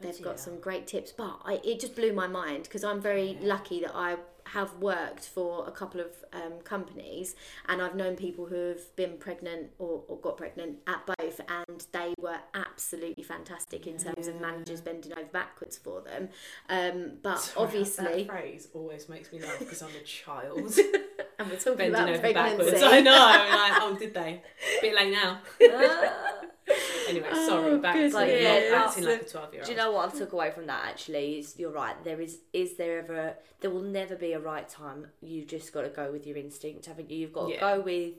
they've 0.00 0.10
Bloody 0.12 0.22
got 0.22 0.40
some 0.40 0.58
great 0.60 0.86
tips. 0.86 1.12
But 1.12 1.40
I, 1.44 1.60
it 1.64 1.80
just 1.80 1.94
blew 1.96 2.12
my 2.12 2.26
mind 2.26 2.64
because 2.64 2.84
I'm 2.84 3.00
very 3.00 3.38
lucky 3.40 3.80
that 3.80 3.94
I 3.94 4.16
have 4.46 4.74
worked 4.76 5.24
for 5.24 5.66
a 5.66 5.70
couple 5.70 6.00
of 6.00 6.08
um, 6.32 6.60
companies 6.64 7.34
and 7.68 7.82
I've 7.82 7.94
known 7.94 8.16
people 8.16 8.46
who 8.46 8.68
have 8.68 8.96
been 8.96 9.18
pregnant 9.18 9.70
or, 9.78 10.02
or 10.08 10.18
got 10.18 10.36
pregnant 10.36 10.78
at 10.86 11.06
both 11.18 11.40
and 11.48 11.84
they 11.92 12.14
were 12.18 12.38
absolutely 12.54 13.24
fantastic 13.24 13.86
in 13.86 13.98
terms 13.98 14.28
of 14.28 14.40
managers 14.40 14.80
bending 14.80 15.12
over 15.12 15.28
backwards 15.32 15.76
for 15.76 16.00
them 16.00 16.28
um, 16.68 17.12
but 17.22 17.40
Sorry, 17.40 17.66
obviously 17.66 18.24
that 18.24 18.26
phrase 18.26 18.68
always 18.74 19.08
makes 19.08 19.32
me 19.32 19.40
laugh 19.40 19.58
because 19.58 19.82
I'm 19.82 19.90
a 19.90 20.04
child 20.04 20.78
and 21.38 21.50
we're 21.50 21.56
talking 21.56 21.76
bending 21.76 21.92
about 21.94 22.08
over 22.08 22.20
pregnancy 22.20 22.56
backwards. 22.56 22.82
I 22.82 23.00
know. 23.00 23.12
Like, 23.12 23.82
oh, 23.82 23.96
did 23.98 24.14
they? 24.14 24.42
Bit 24.80 24.94
late 24.94 25.12
now. 25.12 25.40
Anyway, 27.08 27.28
oh, 27.30 27.48
sorry. 27.48 27.70
Oh, 27.72 27.78
back 27.78 27.94
to 27.96 28.10
Like, 28.10 28.28
yeah, 28.40 28.84
acting 28.86 29.04
like 29.04 29.22
a 29.22 29.24
twelve 29.24 29.52
year 29.52 29.62
old. 29.62 29.66
Do 29.66 29.72
you 29.72 29.78
know 29.78 29.92
what 29.92 30.06
I've 30.06 30.18
took 30.18 30.32
away 30.32 30.50
from 30.50 30.66
that? 30.66 30.84
Actually, 30.86 31.38
is 31.38 31.54
you're 31.58 31.70
right. 31.70 31.96
There 32.04 32.20
is 32.20 32.38
is 32.52 32.76
there 32.76 32.98
ever 33.00 33.34
there 33.60 33.70
will 33.70 33.82
never 33.82 34.16
be 34.16 34.32
a 34.32 34.38
right 34.40 34.68
time. 34.68 35.06
You 35.20 35.44
just 35.44 35.72
got 35.72 35.82
to 35.82 35.88
go 35.88 36.10
with 36.12 36.26
your 36.26 36.36
instinct, 36.36 36.86
haven't 36.86 37.10
you? 37.10 37.18
You've 37.18 37.32
got 37.32 37.46
to 37.48 37.54
Yeah. 37.54 37.60
go 37.60 37.80
with 37.80 38.14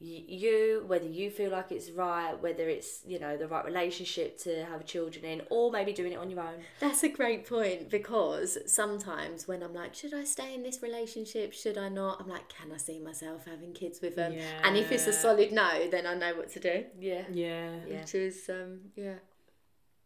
you 0.00 0.84
whether 0.86 1.06
you 1.06 1.30
feel 1.30 1.50
like 1.50 1.72
it's 1.72 1.90
right, 1.90 2.40
whether 2.40 2.68
it's 2.68 3.00
you 3.06 3.18
know 3.18 3.36
the 3.36 3.48
right 3.48 3.64
relationship 3.64 4.38
to 4.40 4.64
have 4.66 4.86
children 4.86 5.24
in, 5.24 5.42
or 5.50 5.70
maybe 5.72 5.92
doing 5.92 6.12
it 6.12 6.18
on 6.18 6.30
your 6.30 6.40
own. 6.40 6.60
That's 6.78 7.02
a 7.02 7.08
great 7.08 7.48
point 7.48 7.90
because 7.90 8.58
sometimes 8.66 9.48
when 9.48 9.62
I'm 9.62 9.74
like, 9.74 9.94
should 9.94 10.14
I 10.14 10.24
stay 10.24 10.54
in 10.54 10.62
this 10.62 10.82
relationship? 10.82 11.52
Should 11.52 11.78
I 11.78 11.88
not? 11.88 12.20
I'm 12.20 12.28
like, 12.28 12.48
can 12.48 12.70
I 12.72 12.76
see 12.76 13.00
myself 13.00 13.46
having 13.46 13.72
kids 13.72 14.00
with 14.00 14.14
them? 14.16 14.32
And 14.62 14.76
if 14.76 14.92
it's 14.92 15.06
a 15.06 15.12
solid 15.12 15.52
no, 15.52 15.88
then 15.90 16.06
I 16.06 16.14
know 16.14 16.36
what 16.36 16.50
to 16.50 16.60
do. 16.60 16.84
Yeah. 16.98 17.22
Yeah. 17.32 17.70
Yeah. 17.86 18.00
Which 18.00 18.14
is, 18.14 18.48
um, 18.48 18.80
yeah, 18.94 19.14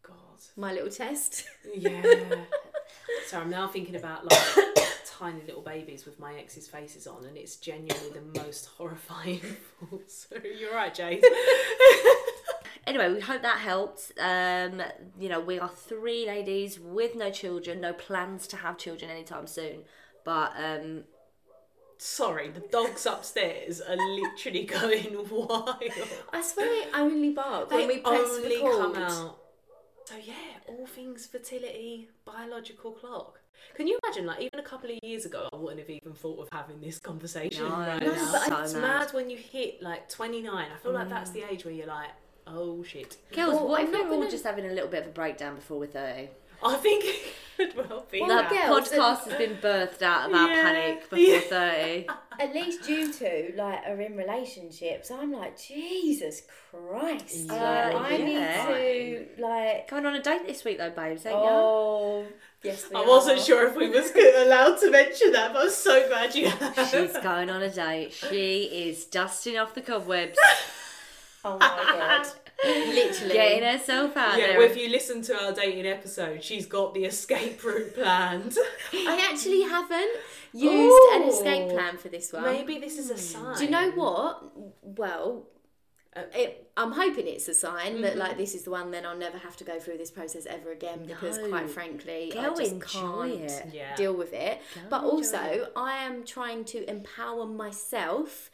God. 0.01 0.15
my 0.57 0.73
little 0.73 0.89
test. 0.89 1.45
Yeah. 1.75 2.01
so 3.27 3.39
I'm 3.39 3.49
now 3.49 3.67
thinking 3.67 3.95
about 3.95 4.25
like 4.29 4.39
tiny 5.05 5.41
little 5.45 5.61
babies 5.61 6.05
with 6.05 6.19
my 6.19 6.35
ex's 6.35 6.67
faces 6.67 7.07
on, 7.07 7.25
and 7.25 7.37
it's 7.37 7.55
genuinely 7.57 8.09
the 8.11 8.39
most 8.41 8.67
horrifying. 8.77 9.41
so 10.07 10.35
you're 10.59 10.73
right, 10.73 10.93
Jade. 10.93 11.23
Anyway, 12.85 13.13
we 13.13 13.21
hope 13.21 13.41
that 13.43 13.59
helped. 13.59 14.11
Um, 14.19 14.81
you 15.17 15.29
know, 15.29 15.39
we 15.39 15.57
are 15.57 15.69
three 15.69 16.25
ladies 16.27 16.77
with 16.77 17.15
no 17.15 17.31
children, 17.31 17.79
no 17.79 17.93
plans 17.93 18.45
to 18.47 18.57
have 18.57 18.77
children 18.77 19.09
anytime 19.09 19.47
soon. 19.47 19.83
But 20.25 20.51
um, 20.61 21.05
Sorry, 21.97 22.49
the 22.49 22.59
dogs 22.59 23.05
upstairs 23.05 23.79
are 23.79 23.95
literally 23.95 24.65
going 24.65 25.15
wild. 25.31 25.75
I 26.33 26.41
swear 26.41 26.67
they 26.67 26.91
only 26.93 27.29
bark 27.29 27.71
when 27.71 27.87
we 27.87 27.99
press 27.99 28.29
only 28.29 28.57
record. 28.57 28.93
come 28.93 28.95
out. 28.97 29.37
So 30.05 30.15
yeah, 30.23 30.33
all 30.67 30.85
things 30.85 31.25
fertility, 31.25 32.09
biological 32.25 32.91
clock. 32.91 33.39
Can 33.75 33.87
you 33.87 33.97
imagine, 34.03 34.25
like 34.25 34.41
even 34.41 34.59
a 34.59 34.63
couple 34.63 34.89
of 34.91 34.99
years 35.01 35.25
ago, 35.25 35.47
I 35.53 35.55
wouldn't 35.55 35.79
have 35.79 35.89
even 35.89 36.13
thought 36.13 36.39
of 36.41 36.49
having 36.51 36.81
this 36.81 36.99
conversation 36.99 37.63
No, 37.63 37.69
right 37.69 38.01
no, 38.01 38.11
now. 38.13 38.31
but 38.31 38.49
But 38.49 38.57
I- 38.59 38.63
it's 38.63 38.73
mad. 38.73 38.81
mad. 38.81 39.13
when 39.13 39.29
you 39.29 39.37
hit 39.37 39.81
like 39.81 40.09
29. 40.09 40.53
I 40.53 40.77
feel 40.77 40.91
like 40.91 41.09
that's 41.09 41.31
the 41.31 41.41
mm. 41.41 41.51
age 41.51 41.63
where 41.65 41.73
you're 41.73 41.87
like, 41.87 42.09
oh 42.45 42.83
shit. 42.83 43.15
girls, 43.31 43.55
Well, 43.55 43.67
what 43.69 43.83
if 43.83 43.91
we're 43.91 44.03
all 44.03 44.09
gonna- 44.19 44.29
just 44.29 44.43
having 44.43 44.65
a 44.65 44.73
little 44.73 44.89
bit 44.89 45.03
of 45.03 45.07
a 45.09 45.11
breakdown 45.11 45.55
before 45.55 45.79
we're 45.79 45.87
thirty? 45.87 46.29
I 46.65 46.75
think 46.75 47.03
it 47.05 47.23
could 47.57 47.75
well 47.89 48.05
be 48.11 48.19
Well, 48.21 48.29
that. 48.29 48.49
girls, 48.49 48.89
podcast 48.89 48.99
uh, 48.99 49.15
has 49.29 49.37
been 49.37 49.57
birthed 49.57 50.01
out 50.01 50.29
of 50.29 50.35
our 50.35 50.47
Yeah. 50.49 50.61
panic 50.61 51.09
before 51.09 51.17
Yeah. 51.19 51.39
30. 51.39 52.07
At 52.39 52.53
least 52.53 52.87
you 52.89 53.11
two 53.11 53.53
like 53.55 53.79
are 53.85 53.99
in 53.99 54.15
relationships. 54.15 55.11
I'm 55.11 55.31
like 55.31 55.59
Jesus 55.59 56.43
Christ. 56.71 57.45
Yeah, 57.47 57.91
like, 57.93 57.95
uh, 57.95 57.97
I 57.97 58.17
yeah. 58.17 58.67
need 58.67 59.37
to 59.37 59.41
like. 59.41 59.89
Going 59.89 60.05
on 60.05 60.15
a 60.15 60.21
date 60.21 60.47
this 60.47 60.63
week 60.63 60.77
though, 60.77 60.89
babes, 60.89 61.25
ain't? 61.25 61.35
Oh 61.37 62.25
yes, 62.63 62.85
we 62.91 62.95
I 62.97 63.05
wasn't 63.05 63.39
sure 63.39 63.67
if 63.67 63.75
we 63.75 63.89
was 63.89 64.11
allowed 64.15 64.79
to 64.79 64.91
mention 64.91 65.31
that, 65.33 65.53
but 65.53 65.63
I'm 65.63 65.69
so 65.69 66.07
glad 66.07 66.35
you 66.35 66.49
have. 66.49 66.89
She's 66.89 67.17
going 67.17 67.49
on 67.49 67.61
a 67.61 67.69
date. 67.69 68.13
She 68.13 68.63
is 68.63 69.05
dusting 69.05 69.57
off 69.57 69.73
the 69.73 69.81
cobwebs, 69.81 70.37
Oh 71.45 71.57
my 71.57 71.59
god. 71.59 72.27
Literally. 72.65 73.33
getting 73.33 73.63
herself 73.63 74.15
out 74.17 74.37
Yeah, 74.37 74.47
there. 74.47 74.57
well, 74.59 74.69
if 74.69 74.77
you 74.77 74.89
listen 74.89 75.21
to 75.23 75.43
our 75.43 75.51
dating 75.53 75.85
episode, 75.85 76.43
she's 76.43 76.65
got 76.65 76.93
the 76.93 77.05
escape 77.05 77.63
route 77.63 77.93
planned. 77.95 78.55
I 78.93 79.29
actually 79.31 79.61
haven't 79.63 80.11
used 80.53 81.13
an 81.13 81.23
escape 81.29 81.69
plan 81.71 81.97
for 81.97 82.09
this 82.09 82.31
one. 82.31 82.43
Maybe 82.43 82.79
this 82.79 82.97
is 82.97 83.09
a 83.09 83.17
sign. 83.17 83.57
Do 83.57 83.65
you 83.65 83.71
know 83.71 83.91
what? 83.91 84.43
Well, 84.81 85.47
Uh, 86.15 86.21
it, 86.35 86.69
I'm 86.77 86.91
hoping 86.91 87.25
it's 87.27 87.47
a 87.47 87.55
sign 87.55 88.01
that 88.01 88.11
Mm-hmm. 88.11 88.19
like 88.19 88.37
this 88.37 88.53
is 88.53 88.61
the 88.65 88.69
one. 88.69 88.91
Then 88.91 89.03
I'll 89.03 89.17
never 89.17 89.39
have 89.39 89.57
to 89.57 89.63
go 89.63 89.79
through 89.79 89.97
this 89.97 90.11
process 90.11 90.45
ever 90.45 90.69
again 90.71 90.99
because, 91.07 91.39
No. 91.39 91.49
quite 91.49 91.67
frankly, 91.71 92.31
I 92.37 92.49
just 92.49 92.71
enjoy 92.73 93.29
can't 93.39 93.51
it. 93.51 93.73
Yeah. 93.73 93.95
deal 93.95 94.13
with 94.13 94.31
it. 94.31 94.61
but 94.91 95.01
enjoy 95.01 95.09
also, 95.09 95.69
I 95.75 95.93
am 96.05 96.23
trying 96.23 96.65
to 96.65 96.87
empower 96.87 97.47
myself, 97.47 98.51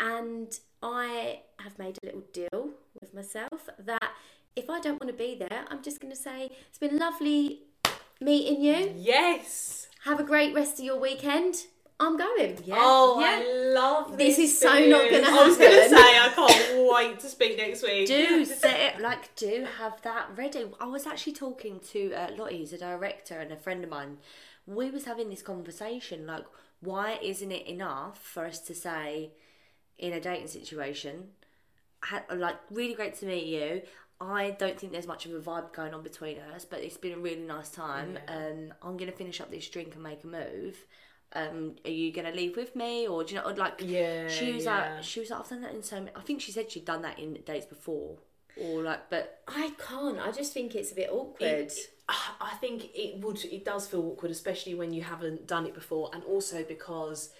and 0.00 0.58
I 0.82 1.40
have 1.60 1.78
made 1.78 1.98
a 2.02 2.06
little 2.06 2.24
deal 2.32 2.70
with 3.00 3.14
myself 3.14 3.68
that 3.78 4.10
if 4.56 4.68
I 4.68 4.80
don't 4.80 5.00
want 5.00 5.08
to 5.08 5.16
be 5.16 5.34
there, 5.36 5.64
I'm 5.68 5.82
just 5.82 6.00
going 6.00 6.12
to 6.12 6.18
say 6.20 6.50
it's 6.68 6.78
been 6.78 6.98
lovely 6.98 7.60
meeting 8.20 8.62
you. 8.62 8.92
Yes. 8.96 9.88
Have 10.04 10.20
a 10.20 10.24
great 10.24 10.54
rest 10.54 10.78
of 10.78 10.84
your 10.84 10.98
weekend. 10.98 11.54
I'm 12.00 12.16
going. 12.16 12.58
yeah. 12.64 12.74
Oh, 12.78 13.20
yeah. 13.20 13.42
I 13.44 13.72
love 13.74 14.18
This 14.18 14.36
this. 14.36 14.50
is 14.52 14.58
so 14.58 14.68
not 14.86 15.08
gonna 15.08 15.24
happen. 15.24 15.38
I 15.38 15.46
was 15.46 15.56
going 15.56 15.70
to 15.70 15.88
say 15.88 15.96
I 15.96 16.32
can't 16.34 16.88
wait 16.92 17.20
to 17.20 17.28
speak 17.28 17.56
next 17.56 17.82
week. 17.84 18.08
do 18.08 18.44
set 18.62 18.80
it 18.96 19.00
like 19.00 19.34
do 19.36 19.66
have 19.78 20.02
that 20.02 20.26
ready. 20.34 20.64
I 20.80 20.86
was 20.86 21.06
actually 21.06 21.34
talking 21.34 21.78
to 21.92 22.12
uh, 22.12 22.30
Lottie, 22.36 22.58
who's 22.58 22.72
a 22.72 22.78
director 22.78 23.38
and 23.38 23.52
a 23.52 23.56
friend 23.56 23.84
of 23.84 23.90
mine. 23.90 24.18
We 24.66 24.90
was 24.90 25.04
having 25.04 25.30
this 25.30 25.42
conversation 25.42 26.26
like, 26.26 26.44
why 26.80 27.18
isn't 27.22 27.52
it 27.52 27.66
enough 27.68 28.18
for 28.20 28.46
us 28.46 28.58
to 28.60 28.74
say 28.74 29.30
in 29.98 30.12
a 30.12 30.20
dating 30.20 30.48
situation, 30.48 31.28
had, 32.02 32.24
like 32.34 32.56
really 32.70 32.94
great 32.94 33.14
to 33.16 33.26
meet 33.26 33.46
you. 33.46 33.82
I 34.20 34.50
don't 34.50 34.78
think 34.78 34.92
there's 34.92 35.06
much 35.06 35.26
of 35.26 35.32
a 35.34 35.40
vibe 35.40 35.72
going 35.72 35.94
on 35.94 36.02
between 36.02 36.38
us, 36.54 36.64
but 36.64 36.80
it's 36.80 36.96
been 36.96 37.12
a 37.14 37.18
really 37.18 37.42
nice 37.42 37.70
time. 37.70 38.18
Um, 38.28 38.72
I'm 38.82 38.96
gonna 38.96 39.10
finish 39.12 39.40
up 39.40 39.50
this 39.50 39.68
drink 39.68 39.94
and 39.94 40.02
make 40.02 40.22
a 40.24 40.28
move. 40.28 40.76
Um, 41.34 41.76
are 41.84 41.90
you 41.90 42.12
gonna 42.12 42.30
leave 42.30 42.56
with 42.56 42.76
me, 42.76 43.08
or 43.08 43.24
do 43.24 43.34
you 43.34 43.40
know, 43.40 43.48
like? 43.48 43.80
Yeah, 43.80 44.28
She 44.28 44.52
was 44.52 44.64
yeah. 44.64 44.94
like, 44.96 45.02
she 45.04 45.20
was 45.20 45.30
like, 45.30 45.40
I've 45.40 45.48
done 45.48 45.62
that 45.62 45.74
in 45.74 45.82
so 45.82 45.96
many. 45.96 46.12
I 46.14 46.20
think 46.20 46.40
she 46.40 46.52
said 46.52 46.70
she'd 46.70 46.84
done 46.84 47.02
that 47.02 47.18
in 47.18 47.34
dates 47.46 47.66
before, 47.66 48.18
or 48.60 48.82
like, 48.82 49.08
but 49.10 49.40
I 49.48 49.72
can't. 49.78 50.18
I 50.20 50.30
just 50.30 50.52
think 50.52 50.74
it's 50.74 50.92
a 50.92 50.94
bit 50.94 51.08
awkward. 51.10 51.42
It- 51.48 51.88
I 52.40 52.56
think 52.60 52.90
it 52.94 53.20
would. 53.24 53.42
It 53.44 53.64
does 53.64 53.86
feel 53.86 54.02
awkward, 54.02 54.30
especially 54.30 54.74
when 54.74 54.92
you 54.92 55.02
haven't 55.02 55.46
done 55.46 55.64
it 55.66 55.72
before, 55.72 56.10
and 56.12 56.22
also 56.24 56.62
because 56.62 57.30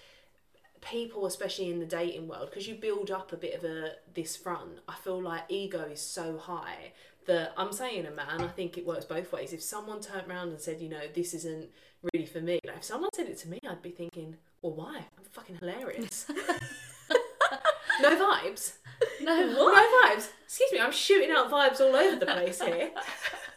people, 0.83 1.25
especially 1.25 1.69
in 1.69 1.79
the 1.79 1.85
dating 1.85 2.27
world, 2.27 2.49
because 2.49 2.67
you 2.67 2.75
build 2.75 3.11
up 3.11 3.31
a 3.33 3.37
bit 3.37 3.55
of 3.55 3.63
a 3.63 3.93
this 4.13 4.35
front. 4.35 4.79
I 4.87 4.95
feel 4.95 5.21
like 5.21 5.43
ego 5.49 5.81
is 5.91 6.01
so 6.01 6.37
high 6.37 6.93
that 7.25 7.53
I'm 7.57 7.71
saying 7.71 8.05
a 8.05 8.11
man. 8.11 8.41
I 8.41 8.47
think 8.47 8.77
it 8.77 8.85
works 8.85 9.05
both 9.05 9.31
ways. 9.31 9.53
If 9.53 9.61
someone 9.61 10.01
turned 10.01 10.29
around 10.29 10.49
and 10.49 10.59
said, 10.59 10.81
you 10.81 10.89
know, 10.89 11.01
this 11.13 11.33
isn't 11.33 11.69
really 12.13 12.25
for 12.25 12.41
me, 12.41 12.59
like 12.65 12.77
if 12.77 12.83
someone 12.83 13.09
said 13.13 13.27
it 13.27 13.37
to 13.39 13.49
me, 13.49 13.59
I'd 13.67 13.81
be 13.81 13.91
thinking, 13.91 14.35
well, 14.61 14.73
why? 14.73 14.97
I'm 14.97 15.23
fucking 15.31 15.57
hilarious. 15.57 16.25
no 18.01 18.09
vibes. 18.09 18.73
no, 19.21 19.51
No 19.51 19.73
vibes. 20.05 20.29
Excuse 20.45 20.71
me, 20.71 20.79
I'm 20.79 20.91
shooting 20.91 21.31
out 21.31 21.49
vibes 21.49 21.79
all 21.79 21.95
over 21.95 22.17
the 22.17 22.25
place 22.25 22.61
here. 22.61 22.91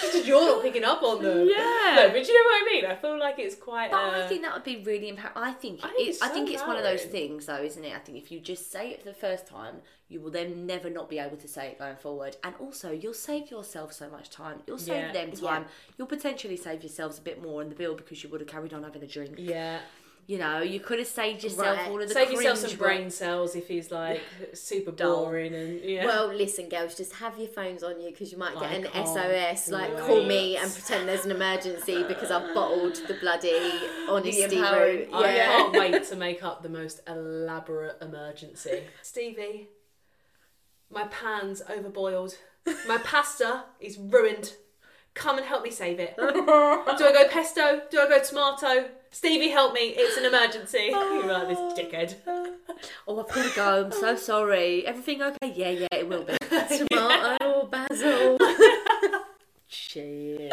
Just 0.00 0.26
you're 0.26 0.44
not 0.44 0.62
picking 0.62 0.84
up 0.84 1.02
on 1.02 1.22
them. 1.22 1.48
Yeah. 1.48 1.94
No, 1.96 2.08
but 2.12 2.26
you 2.26 2.34
know 2.34 2.44
what 2.50 2.62
I 2.62 2.68
mean? 2.72 2.84
I 2.86 2.94
feel 2.96 3.18
like 3.18 3.38
it's 3.38 3.54
quite. 3.54 3.90
But 3.90 3.96
uh, 4.14 4.24
I 4.24 4.26
think 4.28 4.42
that 4.42 4.54
would 4.54 4.64
be 4.64 4.82
really 4.84 5.08
empowering. 5.08 5.36
I 5.36 5.52
think, 5.52 5.80
I 5.84 5.88
think 5.88 6.00
it, 6.00 6.10
it's 6.10 6.22
I 6.22 6.28
think 6.28 6.50
it's 6.50 6.62
one 6.62 6.76
of 6.76 6.82
those 6.82 7.04
things, 7.04 7.46
though, 7.46 7.62
isn't 7.62 7.84
it? 7.84 7.94
I 7.94 7.98
think 7.98 8.18
if 8.18 8.30
you 8.32 8.40
just 8.40 8.70
say 8.72 8.90
it 8.90 9.00
for 9.02 9.08
the 9.08 9.14
first 9.14 9.46
time, 9.46 9.76
you 10.08 10.20
will 10.20 10.30
then 10.30 10.66
never 10.66 10.88
not 10.90 11.08
be 11.08 11.18
able 11.18 11.36
to 11.36 11.48
say 11.48 11.68
it 11.68 11.78
going 11.78 11.96
forward. 11.96 12.36
And 12.44 12.54
also, 12.60 12.90
you'll 12.90 13.14
save 13.14 13.50
yourself 13.50 13.92
so 13.92 14.08
much 14.08 14.30
time. 14.30 14.60
You'll 14.66 14.78
save 14.78 14.96
Yeah, 14.96 15.12
them 15.12 15.32
time. 15.32 15.66
You'll 15.96 16.06
potentially 16.08 16.56
save 16.56 16.82
yourselves 16.82 17.18
a 17.18 17.22
bit 17.22 17.42
more 17.42 17.62
in 17.62 17.68
the 17.68 17.74
bill 17.74 17.94
because 17.94 18.22
you 18.22 18.28
would 18.30 18.40
have 18.40 18.48
carried 18.48 18.72
on 18.74 18.82
having 18.84 19.02
a 19.02 19.06
drink. 19.06 19.34
yeah. 19.38 19.80
You 20.28 20.36
know, 20.36 20.60
you 20.60 20.78
could 20.78 20.98
have 20.98 21.08
saved 21.08 21.42
yourself 21.42 21.78
Right. 21.78 21.88
all 21.88 22.02
of 22.02 22.06
the 22.06 22.12
Save 22.12 22.30
yourself 22.32 22.58
some 22.58 22.76
brain 22.76 23.08
cells 23.10 23.56
if 23.56 23.66
he's 23.66 23.90
like 23.90 24.20
super 24.52 24.90
Dull. 24.92 25.24
boring 25.24 25.54
and 25.54 25.80
yeah. 25.80 26.04
Well, 26.04 26.28
listen, 26.28 26.68
girls, 26.68 26.94
just 26.94 27.14
have 27.14 27.38
your 27.38 27.48
phones 27.48 27.82
on 27.82 27.98
you 27.98 28.10
because 28.10 28.30
you 28.30 28.36
might 28.36 28.52
get 28.60 28.64
I 28.70 28.74
an 28.74 29.06
SOS. 29.06 29.70
Like, 29.70 29.90
oh, 29.92 29.94
wait. 29.96 30.06
call 30.06 30.24
me 30.26 30.56
and 30.58 30.70
pretend 30.70 31.08
there's 31.08 31.24
an 31.24 31.30
emergency 31.30 32.04
because 32.06 32.30
I've 32.30 32.54
bottled 32.54 32.96
the 33.08 33.14
bloody 33.14 33.58
honesty 34.06 34.42
empowering- 34.42 35.10
route. 35.10 35.24
I 35.24 35.34
Yeah. 35.34 35.46
can't 35.46 35.72
wait 35.78 36.04
to 36.04 36.16
make 36.16 36.44
up 36.44 36.62
the 36.62 36.68
most 36.68 37.00
elaborate 37.08 37.96
emergency. 38.02 38.82
Stevie, 39.00 39.68
my 40.90 41.04
pan's 41.04 41.62
overboiled. 41.62 42.36
My 42.86 42.98
pasta 42.98 43.64
is 43.80 43.96
ruined. 43.96 44.52
Come 45.18 45.36
and 45.38 45.46
help 45.46 45.64
me 45.64 45.70
save 45.72 45.98
it. 45.98 46.14
Do 46.16 46.24
I 46.30 47.10
go 47.12 47.28
pesto? 47.28 47.82
Do 47.90 48.00
I 48.00 48.08
go 48.08 48.22
tomato? 48.22 48.88
Stevie, 49.10 49.48
help 49.48 49.74
me. 49.74 49.92
It's 49.96 50.16
an 50.16 50.24
emergency. 50.24 50.78
You're 50.90 51.26
like 51.26 51.48
this 51.48 51.58
dickhead. 51.76 52.14
Oh, 53.08 53.18
I've 53.20 53.26
got 53.34 53.48
to 53.50 53.56
go. 53.56 53.84
I'm 53.86 53.92
so 53.92 54.14
sorry. 54.14 54.86
Everything 54.86 55.20
okay? 55.22 55.52
Yeah, 55.54 55.70
yeah, 55.70 55.88
it 55.90 56.08
will 56.08 56.22
be. 56.22 56.36
Tomato 56.88 57.66
basil. 57.66 58.38
Shit. 59.66 60.52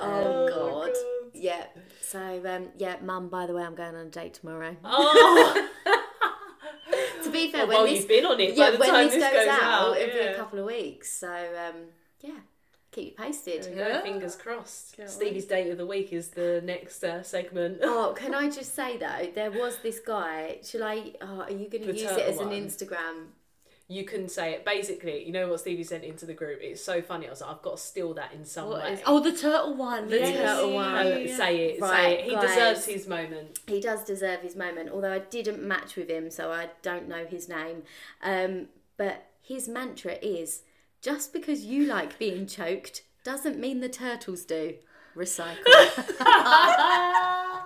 Oh, 0.00 0.48
God. 0.48 0.92
Yeah. 1.32 1.64
So, 2.02 2.42
um, 2.46 2.68
yeah, 2.76 2.96
Mum, 3.02 3.28
by 3.30 3.46
the 3.46 3.54
way, 3.54 3.62
I'm 3.62 3.74
going 3.74 3.94
on 3.94 4.06
a 4.06 4.10
date 4.10 4.34
tomorrow. 4.34 4.76
Oh, 4.84 5.68
To 7.24 7.30
be 7.30 7.50
fair, 7.50 7.66
when 7.66 7.78
well, 7.78 7.86
this 7.86 8.00
you've 8.00 8.08
been 8.08 8.26
on 8.26 8.38
it 8.38 8.54
yeah, 8.54 8.66
by 8.66 8.70
the 8.72 8.78
when 8.78 8.88
time 8.90 9.04
this 9.06 9.14
this 9.14 9.22
goes, 9.24 9.32
goes 9.32 9.48
out, 9.48 9.62
out. 9.62 9.96
it'll 9.96 10.14
be 10.14 10.26
a 10.26 10.36
couple 10.36 10.58
of 10.58 10.66
weeks. 10.66 11.10
So, 11.18 11.28
um, 11.28 11.74
yeah, 12.20 12.38
keep 12.94 13.10
you 13.18 13.24
posted. 13.24 13.64
There 13.64 13.86
we 13.86 13.92
go, 13.92 14.00
Fingers 14.02 14.36
crossed. 14.36 14.96
Can't 14.96 15.10
Stevie's 15.10 15.44
date 15.46 15.70
of 15.70 15.78
the 15.78 15.86
week 15.86 16.12
is 16.12 16.28
the 16.28 16.60
next 16.64 17.02
uh, 17.02 17.22
segment. 17.22 17.78
Oh, 17.82 18.14
can 18.18 18.34
I 18.34 18.48
just 18.48 18.74
say 18.74 18.96
though, 18.96 19.28
there 19.34 19.50
was 19.50 19.78
this 19.82 19.98
guy. 20.00 20.58
Shall 20.62 20.84
I? 20.84 21.12
Oh, 21.20 21.40
are 21.42 21.50
you 21.50 21.68
going 21.68 21.84
to 21.84 21.92
use 21.92 22.02
it 22.02 22.08
turtle 22.08 22.22
as 22.22 22.38
an. 22.38 22.48
Instagram? 22.50 23.26
You 23.86 24.04
can 24.04 24.28
say 24.30 24.52
it. 24.54 24.64
Basically, 24.64 25.26
you 25.26 25.30
know 25.32 25.46
what 25.48 25.60
Stevie 25.60 25.84
sent 25.84 26.04
into 26.04 26.24
the 26.24 26.32
group? 26.32 26.60
It's 26.62 26.82
so 26.82 27.02
funny. 27.02 27.26
I 27.26 27.30
was 27.30 27.42
like, 27.42 27.50
I've 27.50 27.60
got 27.60 27.76
to 27.76 27.82
steal 27.82 28.14
that 28.14 28.32
in 28.32 28.42
some 28.46 28.68
What 28.70 28.82
way. 28.82 28.92
is- 28.94 29.00
oh, 29.04 29.20
the 29.20 29.32
turtle 29.36 29.74
one. 29.74 30.08
The 30.08 30.20
yes. 30.20 30.36
turtle 30.38 30.72
one. 30.72 30.94
Uh, 30.94 31.10
Say 31.36 31.66
it, 31.66 31.74
say 31.74 31.80
Right, 31.80 32.18
it. 32.20 32.24
He 32.24 32.30
guys. 32.34 32.48
deserves 32.48 32.86
his 32.86 33.06
moment. 33.06 33.58
He 33.66 33.80
does 33.82 34.02
deserve 34.02 34.40
his 34.40 34.56
moment, 34.56 34.88
although 34.90 35.12
I 35.12 35.18
didn't 35.18 35.62
match 35.62 35.96
with 35.96 36.08
him, 36.08 36.30
so 36.30 36.50
I 36.50 36.70
don't 36.80 37.08
know 37.08 37.26
his 37.26 37.46
name. 37.46 37.82
Um, 38.22 38.68
but 38.96 39.26
his 39.42 39.68
mantra 39.68 40.14
is: 40.22 40.62
just 41.04 41.34
because 41.34 41.64
you 41.66 41.84
like 41.84 42.18
being 42.18 42.46
choked 42.46 43.02
doesn't 43.24 43.58
mean 43.60 43.80
the 43.80 43.88
turtles 43.90 44.44
do. 44.46 44.74
Recycle. 45.14 45.56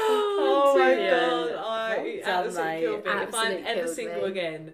Oh, 0.00 0.72
oh 0.74 0.78
my 0.78 0.94
dear. 0.94 1.10
god, 1.10 1.52
I 1.52 1.96
Well 1.96 2.04
done, 2.24 2.46
absolutely 2.46 2.80
killed 2.80 3.04
me. 3.04 3.10
If 3.22 3.34
I'm 3.34 3.64
ever 3.66 3.88
single 3.88 4.22
me. 4.22 4.28
again, 4.28 4.72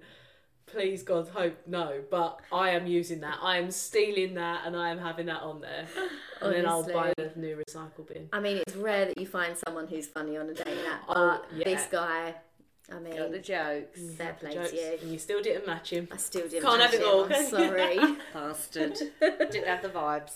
please 0.67 1.03
God 1.03 1.29
hope 1.29 1.57
no. 1.67 2.03
But 2.11 2.41
I 2.53 2.71
am 2.71 2.87
using 2.87 3.21
that. 3.21 3.39
I 3.43 3.59
am 3.59 3.71
stealing 3.71 4.35
that, 4.35 4.63
and 4.67 4.77
I 4.77 4.91
am 4.91 4.99
having 4.99 5.27
that 5.27 5.43
on 5.43 5.61
there. 5.61 5.87
And 6.41 6.53
then 6.53 6.67
I'll 6.67 6.83
buy 6.85 7.13
Honestly. 7.19 7.33
the 7.35 7.41
new 7.41 7.57
recycle 7.69 8.07
bin. 8.07 8.29
I 8.33 8.41
mean, 8.41 8.59
it's 8.59 8.77
rare 8.77 9.07
that 9.07 9.19
you 9.19 9.27
find 9.27 9.57
someone 9.67 9.87
who's 9.89 10.07
funny 10.07 10.37
on 10.37 10.49
a 10.51 10.55
dating 10.55 10.85
app, 10.91 11.03
oh, 11.09 11.15
but 11.15 11.45
Oh, 11.51 11.57
yeah. 11.57 11.65
this 11.65 11.87
guy, 11.91 12.35
I 12.91 12.93
Got 12.95 13.05
the 13.05 13.11
mean, 13.31 13.43
jokes. 13.43 14.01
fair 14.17 14.37
The 14.39 14.47
play 14.47 14.55
jokes, 14.55 14.71
to 14.71 14.77
you. 14.77 14.99
and 15.03 15.13
you 15.13 15.19
still 15.19 15.43
didn't 15.43 15.67
match 15.67 15.91
him. 15.91 16.07
I 16.13 16.17
still 16.19 16.47
didn't. 16.49 16.63
Can't 16.63 16.83
have 16.83 16.93
match 16.93 17.01
it 17.01 17.07
all, 17.07 17.25
I'm 17.25 17.47
sorry. 17.47 17.99
Bastard. 18.35 18.95
Didn't 19.21 19.67
have 19.67 19.83
the 19.83 19.89
vibes. 19.89 20.33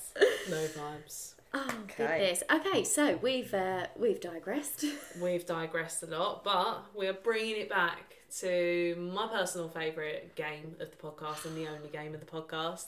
No 0.48 0.56
vibes. 0.56 1.34
Oh 1.54 1.66
Okay. 1.84 2.06
goodness. 2.06 2.42
Okay, 2.50 2.84
so 2.84 3.18
we've 3.22 3.52
uh, 3.54 3.86
we've 3.96 4.20
digressed. 4.20 4.84
We've 5.20 5.44
digressed 5.46 6.02
a 6.02 6.06
lot, 6.06 6.44
but 6.44 6.84
we 6.94 7.06
are 7.06 7.14
bringing 7.14 7.56
it 7.56 7.70
back 7.70 8.16
to 8.40 9.10
my 9.14 9.26
personal 9.28 9.68
favourite 9.70 10.34
game 10.34 10.76
of 10.80 10.90
the 10.90 10.96
podcast 10.96 11.46
and 11.46 11.56
the 11.56 11.66
only 11.66 11.88
game 11.88 12.12
of 12.14 12.20
the 12.20 12.26
podcast. 12.26 12.86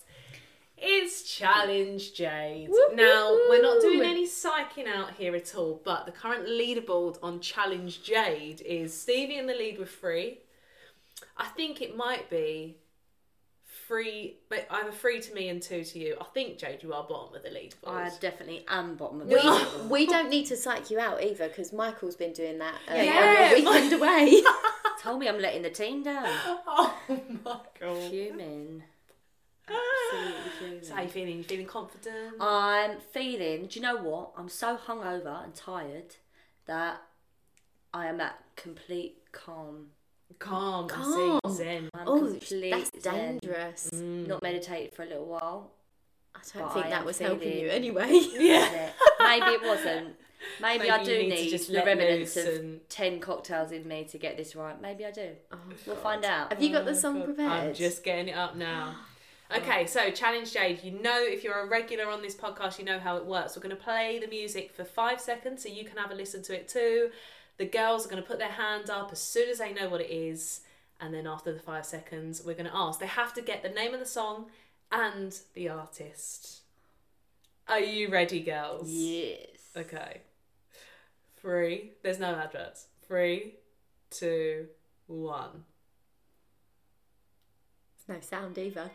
It's 0.83 1.23
Challenge 1.25 2.15
Jade. 2.15 2.71
Now, 2.95 3.37
we're 3.49 3.61
not 3.63 3.81
doing 3.83 4.03
any 4.03 4.27
psyching 4.27 4.87
out 4.87 5.13
here 5.13 5.37
at 5.37 5.55
all, 5.55 5.81
but 5.85 6.07
the 6.07 6.13
current 6.13 6.47
leaderboard 6.47 7.19
on 7.23 7.41
Challenge 7.41 8.03
Jade 8.03 8.63
is 8.63 8.99
Stevie 8.99 9.37
in 9.37 9.47
the 9.47 9.53
lead 9.55 9.79
with 9.79 9.91
three. 9.91 10.39
I 11.37 11.47
think 11.49 11.83
it 11.83 11.97
might 11.97 12.31
be 12.31 12.77
three, 13.87 14.39
but 14.49 14.67
either 14.71 14.91
three 14.91 15.21
to 15.21 15.35
me 15.35 15.49
and 15.51 15.61
two 15.61 15.85
to 15.85 15.99
you. 15.99 16.17
I 16.21 16.25
think 16.33 16.57
Jade, 16.59 16.83
you 16.83 16.95
are 16.95 17.05
bottom 17.05 17.35
of 17.37 17.43
the 17.43 17.51
league. 17.51 17.75
I 17.87 18.11
definitely 18.21 18.65
am 18.69 18.95
bottom 18.97 19.21
of 19.21 19.27
We, 19.29 19.35
the 19.35 19.41
table. 19.41 19.89
we 19.91 20.07
don't 20.07 20.31
need 20.31 20.47
to 20.47 20.57
psych 20.57 20.91
you 20.91 20.99
out 20.99 21.23
either 21.23 21.49
because 21.49 21.73
Michael's 21.75 22.17
been 22.17 22.33
doing 22.33 22.59
that 22.59 22.75
uh, 22.91 22.95
Yeah. 22.95 23.53
on 23.55 23.63
your 23.63 23.73
weekend 23.73 23.93
away. 24.01 24.43
Told 25.03 25.21
me 25.21 25.29
I'm 25.29 25.39
letting 25.41 25.63
the 25.63 25.71
team 25.71 26.03
down. 26.03 26.25
Oh 26.67 26.97
my 27.45 27.57
god. 27.81 28.11
Fuming. 28.11 28.83
Absolutely 30.13 30.51
fuming. 30.59 30.83
So 30.85 30.95
how 30.95 31.03
you 31.03 31.09
feeling? 31.09 31.37
You 31.39 31.45
feeling 31.45 31.67
confident? 31.67 32.35
I'm 32.41 32.99
feeling, 33.13 33.67
do 33.67 33.79
you 33.79 33.83
know 33.83 33.97
what? 33.97 34.31
I'm 34.37 34.49
so 34.49 34.77
hungover 34.77 35.45
and 35.45 35.55
tired 35.55 36.17
that 36.67 37.03
I 37.95 38.07
am 38.07 38.21
at 38.21 38.39
complete 38.57 39.19
calm. 39.33 39.87
calm. 40.39 40.89
Calm. 40.89 41.41
I 41.45 41.49
see. 41.49 41.55
Zen. 41.57 41.89
I'm 41.95 42.09
oh, 42.09 42.19
complete 42.19 42.71
that's 42.71 42.91
zen. 43.03 43.39
dangerous. 43.39 43.91
Mm. 43.93 44.27
Not 44.29 44.43
meditated 44.43 44.95
for 44.95 45.03
a 45.03 45.07
little 45.07 45.27
while. 45.27 45.71
I 46.35 46.39
don't 46.55 46.63
But 46.69 46.75
think 46.75 46.87
I 46.87 46.91
that 46.91 47.01
am 47.01 47.05
was 47.07 47.19
helping 47.19 47.59
you 47.59 47.69
anyway. 47.69 48.09
Yeah. 48.33 48.91
Maybe 49.21 49.47
it 49.47 49.63
wasn't. 49.63 50.15
Maybe, 50.63 50.91
I 50.91 51.05
do 51.05 51.19
need 51.19 51.29
need, 51.29 51.51
just 51.51 51.71
the 51.71 51.83
remnants 51.85 52.35
of 52.37 52.47
and- 52.47 52.89
10 52.89 53.21
cocktails 53.21 53.73
in 53.73 53.87
me 53.87 54.05
to 54.05 54.17
get 54.17 54.39
this 54.39 54.57
right. 54.57 54.81
Maybe 54.81 55.05
I 55.05 55.11
do. 55.11 55.31
Oh, 55.53 55.59
We'll 55.87 55.97
God. 55.97 56.03
find 56.03 56.25
out. 56.25 56.51
Have 56.53 56.63
you 56.63 56.73
got 56.73 56.87
the 56.87 56.93
Oh, 56.93 56.95
song 56.95 57.19
God. 57.19 57.25
prepared? 57.27 57.51
I'm 57.51 57.75
just 57.75 58.03
getting 58.03 58.29
it 58.29 58.37
up 58.37 58.57
now. 58.57 58.95
Okay, 59.57 59.87
so 59.87 60.11
challenge 60.11 60.53
Jade. 60.53 60.85
You 60.85 60.93
know, 60.93 61.21
if 61.21 61.43
you're 61.43 61.59
a 61.59 61.67
regular 61.67 62.09
on 62.09 62.23
this 62.23 62.37
podcast, 62.37 62.79
you 62.79 62.85
know 62.85 63.01
how 63.01 63.17
it 63.17 63.25
works. 63.25 63.57
We're 63.57 63.63
going 63.63 63.77
to 63.77 63.83
play 63.83 64.21
the 64.21 64.29
music 64.29 64.73
for 64.73 64.85
five 64.85 65.21
seconds 65.21 65.63
so 65.63 65.69
you 65.69 65.85
can 65.85 65.97
have 65.97 66.13
a 66.13 66.15
listen 66.15 66.43
to 66.45 66.55
it 66.55 66.69
too. 66.69 67.11
The 67.57 67.65
girls 67.67 68.07
are 68.07 68.09
going 68.09 68.23
to 68.23 68.29
put 68.29 68.39
their 68.39 68.49
hand 68.49 68.91
up 68.91 69.11
as 69.11 69.21
soon 69.21 69.49
as 69.49 69.59
they 69.59 69.73
know 69.73 69.89
what 69.89 70.01
it 70.01 70.11
is, 70.11 70.61
and 71.01 71.13
then 71.13 71.27
after 71.27 71.53
the 71.53 71.59
five 71.59 71.85
seconds, 71.85 72.43
we're 72.45 72.55
going 72.55 72.71
to 72.71 72.77
ask. 72.77 73.01
They 73.01 73.07
have 73.07 73.35
to 73.35 73.43
get 73.43 73.63
the 73.63 73.69
name 73.69 73.93
of 73.93 74.01
the 74.01 74.07
song 74.07 74.47
and 74.93 75.37
the 75.55 75.69
artist. 75.69 76.61
Are 77.69 77.81
you 77.81 78.09
ready, 78.09 78.41
girls? 78.41 78.89
Yes. 78.89 79.61
Okay. 79.77 80.23
Three. 81.41 81.93
There's 82.03 82.19
no 82.19 82.35
adverts. 82.35 82.87
Three, 83.07 83.55
two, 84.11 84.67
one. 85.07 85.65
no 88.09 88.21
sound 88.21 88.59
either. 88.59 88.91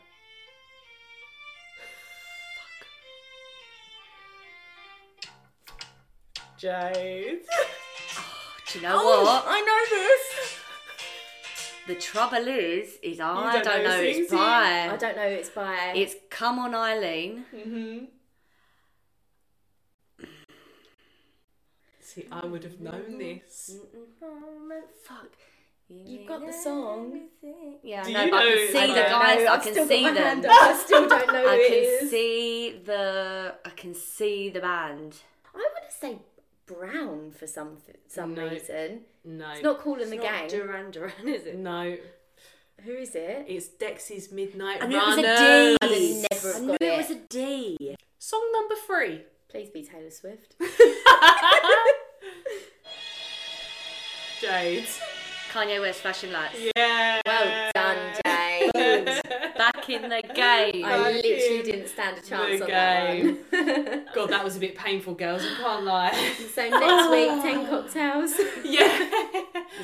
Jade. 6.58 7.42
Do 8.72 8.80
you 8.80 8.82
know 8.84 8.96
what? 9.04 9.44
I 9.48 9.62
know 9.62 9.98
this. 9.98 10.60
The 11.88 11.96
trouble 11.96 12.48
is, 12.48 12.98
is 13.04 13.20
I 13.20 13.54
don't 13.54 13.64
don't, 13.64 13.84
know 13.84 13.90
know, 13.90 14.02
it's 14.02 14.32
it? 14.32 14.36
by. 14.36 14.90
I 14.92 14.98
don't 14.98 15.16
know. 15.16 15.24
It's 15.24 15.50
by. 15.50 15.94
It's 15.96 16.16
Come 16.32 16.58
On 16.60 16.74
Eileen. 16.74 17.46
Mm-hmm. 17.56 18.06
See, 22.00 22.26
I 22.32 22.46
would 22.46 22.64
have 22.64 22.80
known 22.80 23.18
this. 23.20 23.78
Fuck. 25.04 25.28
You've 25.88 26.28
got 26.28 26.44
the 26.44 26.52
song. 26.54 27.22
Yeah, 27.84 28.04
Do 28.04 28.16
I 28.16 28.26
you 28.26 28.32
but 28.32 28.40
I 28.42 28.56
can 28.56 28.72
see 28.72 28.80
I 28.80 28.88
the 28.88 28.94
guys. 28.94 29.44
know, 29.44 29.52
I 29.54 29.58
can 29.60 29.88
see 29.88 30.10
them. 30.10 30.46
I 30.50 30.82
still 30.84 31.08
don't 31.08 31.28
know 31.28 31.42
who 31.44 31.48
I 31.50 31.68
can 31.70 32.10
see 32.10 32.82
the. 32.84 33.56
I 33.64 33.70
can 33.70 33.94
see 33.94 34.50
the 34.50 34.62
band. 34.62 35.18
I 35.54 35.58
want 35.60 35.90
to 35.92 35.96
say 35.96 36.18
Brown 36.68 37.32
for 37.32 37.48
some 37.48 37.78
some 38.08 38.34
No. 38.34 38.48
reason. 38.50 39.02
No. 39.24 39.52
It's 39.52 39.64
not 39.64 39.80
Kool 39.80 40.02
in 40.02 40.10
the 40.10 40.16
It's 40.18 40.24
Gang. 40.26 40.48
Duran 40.50 40.92
Duran, 40.92 41.28
is 41.28 41.46
it? 41.46 41.58
no. 41.58 41.98
Who 42.84 42.92
is 42.92 43.16
it? 43.16 43.46
It's 43.48 43.68
Dexy's 43.70 44.32
Midnight 44.32 44.84
I 44.84 44.88
knew 44.88 44.98
it 44.98 45.06
was 45.06 45.18
a 45.18 45.22
Runners. 45.24 45.40
D. 45.40 45.78
I 45.82 45.88
would 45.88 46.28
never 46.32 46.50
I 46.50 46.54
have 46.54 46.64
knew 46.64 46.74
it 46.74 46.82
it. 46.82 46.98
was 46.98 47.10
a 47.12 47.16
D. 47.16 47.96
Song 48.20 48.50
number 48.54 48.76
three. 48.86 49.22
Please 49.48 49.70
be 49.70 49.84
Taylor 49.84 50.10
Swift. 50.12 50.56
Jade. 54.42 54.86
Kanye 55.52 55.80
West 55.80 56.02
Flashing 56.02 56.32
Lights. 56.34 56.56
Yeah. 56.76 57.22
Well 59.88 60.02
done, 60.02 60.10
Jay. 60.12 60.22
Back 60.22 60.24
in 60.24 60.28
the 60.28 60.34
game. 60.34 60.86
I 60.86 61.12
literally 61.12 61.64
didn't 61.64 61.88
stand 61.88 62.18
a 62.18 62.22
chance 62.22 62.60
the 62.60 62.66
on 62.66 62.70
that 62.72 63.24
one. 63.24 64.06
God, 64.16 64.30
that 64.30 64.44
was 64.44 64.56
a 64.56 64.60
bit 64.60 64.76
painful, 64.76 65.14
girls. 65.16 65.42
I 65.44 65.62
can't 65.62 65.84
lie. 65.86 66.34
so 66.54 66.70
next 66.70 67.10
week, 67.12 67.30
ten 67.44 67.68
cocktails. 67.68 68.34
yeah. 68.64 69.10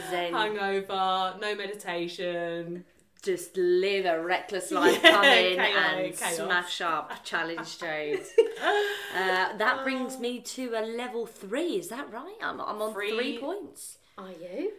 Zen. 0.10 0.34
Hungover, 0.34 1.40
no 1.40 1.56
meditation. 1.56 2.86
Just 3.24 3.56
live 3.56 4.06
a 4.06 4.20
reckless 4.24 4.72
life, 4.72 5.00
Yeah, 5.04 5.12
come 5.12 5.24
in 5.26 5.56
chaotic 5.56 6.06
and 6.08 6.18
chaos. 6.18 6.36
smash 6.38 6.82
up 6.82 7.24
challenge 7.24 7.78
Jade. 7.80 8.22
Uh, 9.16 9.56
that 9.58 9.82
brings 9.84 10.18
me 10.18 10.40
to 10.42 10.74
a 10.76 10.82
level 10.82 11.28
three. 11.28 11.78
Is 11.78 11.90
that 11.90 12.12
right? 12.12 12.34
I'm, 12.42 12.60
I'm 12.60 12.82
on 12.82 12.94
Three. 12.94 13.12
three 13.16 13.38
points. 13.38 14.00
Are 14.18 14.32
you? 14.32 14.72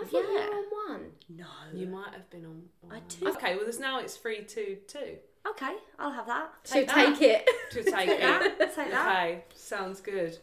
I 0.00 0.04
thought 0.04 0.22
you 0.22 0.32
Yeah. 0.38 0.48
were 0.48 0.54
on 0.54 0.64
one. 1.00 1.12
No. 1.28 1.46
You 1.74 1.86
might 1.86 2.12
have 2.12 2.28
been 2.30 2.44
on. 2.46 2.62
on 2.84 2.92
I 2.96 3.00
do. 3.08 3.28
Okay, 3.28 3.54
well, 3.56 3.64
there's 3.64 3.78
now 3.80 4.00
it's 4.00 4.16
three, 4.16 4.42
two, 4.44 4.78
two. 4.86 5.18
Okay, 5.48 5.74
I'll 5.98 6.10
have 6.12 6.26
that. 6.26 6.52
She'll 6.64 6.86
that. 6.86 6.94
take 7.18 7.22
it. 7.22 7.48
To 7.70 7.82
take 7.84 8.08
it. 8.08 8.20
that. 8.20 8.58
Take 8.74 8.90
that. 8.90 9.16
Okay, 9.16 9.44
sounds 9.54 10.00
good. 10.00 10.36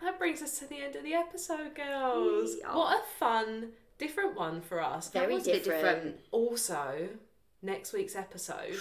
That 0.00 0.18
brings 0.18 0.42
us 0.42 0.58
to 0.58 0.66
the 0.66 0.76
end 0.82 0.96
of 0.96 1.04
the 1.04 1.14
episode, 1.14 1.74
girls. 1.74 2.56
Yeah. 2.58 2.74
What 2.74 2.98
a 2.98 3.02
fun, 3.18 3.68
different 3.98 4.36
one 4.36 4.60
for 4.60 4.80
us. 4.82 5.08
That 5.10 5.20
Very 5.24 5.34
was 5.34 5.46
a 5.46 5.52
bit 5.52 5.64
different. 5.64 6.16
Also, 6.32 7.08
next 7.62 7.92
week's 7.92 8.16
episode, 8.16 8.74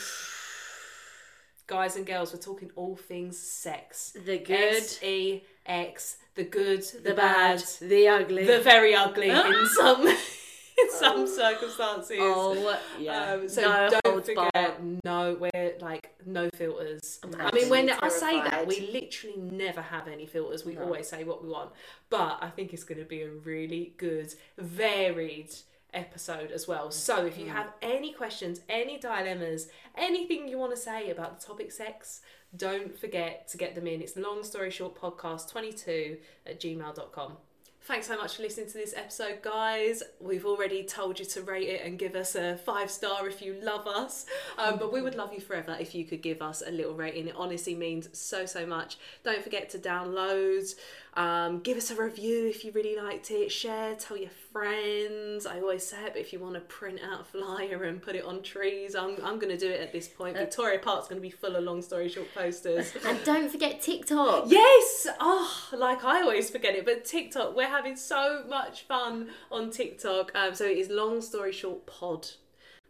guys 1.67 1.95
and 1.95 2.05
girls, 2.05 2.34
we're 2.34 2.39
talking 2.39 2.72
all 2.76 2.95
things 2.95 3.38
sex. 3.38 4.13
The 4.26 4.38
good, 4.39 4.74
S 4.78 5.03
E 5.03 5.43
X, 5.65 6.17
the 6.36 6.43
good, 6.43 6.82
the, 6.84 7.09
the 7.09 7.13
bad, 7.13 7.59
bad, 7.59 7.89
the 7.89 8.07
ugly. 8.07 8.45
the 8.45 8.59
very 8.61 8.93
ugly 8.95 9.29
in 9.29 9.67
some 9.77 10.07
in 10.07 10.89
some 10.89 11.27
circumstances. 11.27 12.17
oh, 12.19 12.79
yeah. 12.99 13.34
Um, 13.34 13.49
so 13.49 13.61
no 13.61 13.89
don't 14.03 14.25
forget, 14.25 14.53
barred. 14.53 14.99
no, 15.03 15.38
we're 15.39 15.73
like 15.82 16.13
no 16.25 16.49
filters. 16.55 17.19
I'm 17.23 17.36
I 17.39 17.51
mean, 17.53 17.69
when 17.69 17.89
actually 17.89 18.07
I 18.07 18.11
say 18.11 18.41
that, 18.41 18.67
we 18.67 18.89
literally 18.91 19.38
never 19.38 19.82
have 19.82 20.07
any 20.07 20.25
filters. 20.25 20.65
We 20.65 20.73
No. 20.75 20.84
always 20.84 21.07
say 21.09 21.23
what 21.23 21.43
we 21.43 21.49
want. 21.49 21.71
But 22.09 22.39
I 22.41 22.49
think 22.49 22.73
it's 22.73 22.84
going 22.84 22.99
to 22.99 23.05
be 23.05 23.21
a 23.23 23.29
really 23.29 23.93
good, 23.97 24.34
varied 24.57 25.53
episode 25.94 26.52
as 26.52 26.68
well. 26.68 26.92
So 26.92 27.26
if 27.26 27.38
you 27.38 27.48
have 27.48 27.74
any 27.82 28.14
questions, 28.14 28.62
any 28.70 28.98
dilemmas, 28.98 29.68
anything 29.98 30.48
you 30.48 30.58
want 30.58 30.74
to 30.76 30.82
say 30.82 31.10
about 31.10 31.39
the 31.39 31.46
topic 31.46 31.72
sex, 31.72 32.22
don't 32.56 32.98
forget 32.98 33.48
to 33.50 33.58
get 33.58 33.76
them 33.76 33.88
in. 33.88 34.02
It's 34.02 34.18
long 34.18 34.44
story 34.44 34.72
short 34.72 35.00
podcast 35.00 35.50
22 35.50 36.18
at 36.46 36.60
gmail.com. 36.60 37.38
Thanks 37.84 38.05
so 38.07 38.15
much 38.15 38.36
for 38.36 38.43
listening 38.43 38.67
to 38.67 38.73
this 38.73 38.93
episode, 38.95 39.41
guys. 39.41 40.03
We've 40.19 40.45
already 40.45 40.84
told 40.84 41.17
you 41.17 41.25
to 41.25 41.41
rate 41.41 41.67
it 41.67 41.82
and 41.84 41.97
give 41.97 42.15
us 42.15 42.36
a 42.36 42.57
five 42.57 42.91
star 42.91 43.27
if 43.27 43.41
you 43.41 43.55
love 43.63 43.88
us. 43.88 44.27
Um, 44.59 44.77
but 44.77 44.93
we 44.93 45.01
would 45.01 45.15
love 45.15 45.34
you 45.34 45.41
forever 45.41 45.75
if 45.79 45.95
you 45.95 46.05
could 46.05 46.21
give 46.21 46.43
us 46.43 46.61
a 46.65 46.69
little 46.69 46.93
rating. 46.93 47.27
It 47.27 47.36
honestly 47.36 47.73
means 47.73 48.07
so, 48.13 48.45
so 48.45 48.67
much. 48.67 48.97
Don't 49.23 49.43
forget 49.43 49.71
to 49.71 49.79
download, 49.79 50.75
um, 51.15 51.59
give 51.59 51.75
us 51.75 51.91
a 51.91 51.95
review 51.95 52.47
if 52.47 52.63
you 52.63 52.71
really 52.71 52.95
liked 52.95 53.32
it, 53.32 53.51
share, 53.51 53.95
tell 53.95 54.15
your 54.15 54.29
friends. 54.51 55.45
I 55.45 55.59
always 55.59 55.86
say 55.86 56.05
it, 56.05 56.13
but 56.13 56.21
if 56.21 56.32
you 56.32 56.39
want 56.39 56.53
to 56.53 56.61
print 56.61 57.01
out 57.03 57.21
a 57.21 57.23
flyer 57.23 57.84
and 57.84 58.01
put 58.01 58.15
it 58.15 58.23
on 58.23 58.41
trees, 58.41 58.95
I'm, 58.95 59.17
I'm 59.23 59.38
going 59.38 59.49
to 59.49 59.57
do 59.57 59.69
it 59.69 59.82
at 59.82 59.91
this 59.91 60.07
point. 60.07 60.38
Victoria 60.38 60.79
Park's 60.79 61.09
going 61.09 61.19
to 61.19 61.27
be 61.27 61.32
full 61.32 61.55
of 61.55 61.63
long 61.63 61.82
story 61.82 62.07
short 62.07 62.34
posters. 62.34 62.93
And 63.05 63.19
don't 63.25 63.51
forget 63.51 63.82
TikTok. 63.82 64.45
Yes! 64.47 65.07
Oh, 65.19 65.69
like 65.73 66.05
I 66.05 66.21
always 66.21 66.49
forget 66.49 66.75
it, 66.75 66.86
but 66.86 67.03
TikTok, 67.03 67.55
we're 67.55 67.67
having 67.72 67.95
so 67.95 68.43
much 68.47 68.84
fun 68.84 69.30
on 69.51 69.69
TikTok. 69.72 70.32
Um, 70.36 70.53
so 70.53 70.65
it 70.65 70.78
is 70.78 70.89
Long 70.89 71.22
Story 71.22 71.51
Short 71.51 71.86
Pod. 71.86 72.28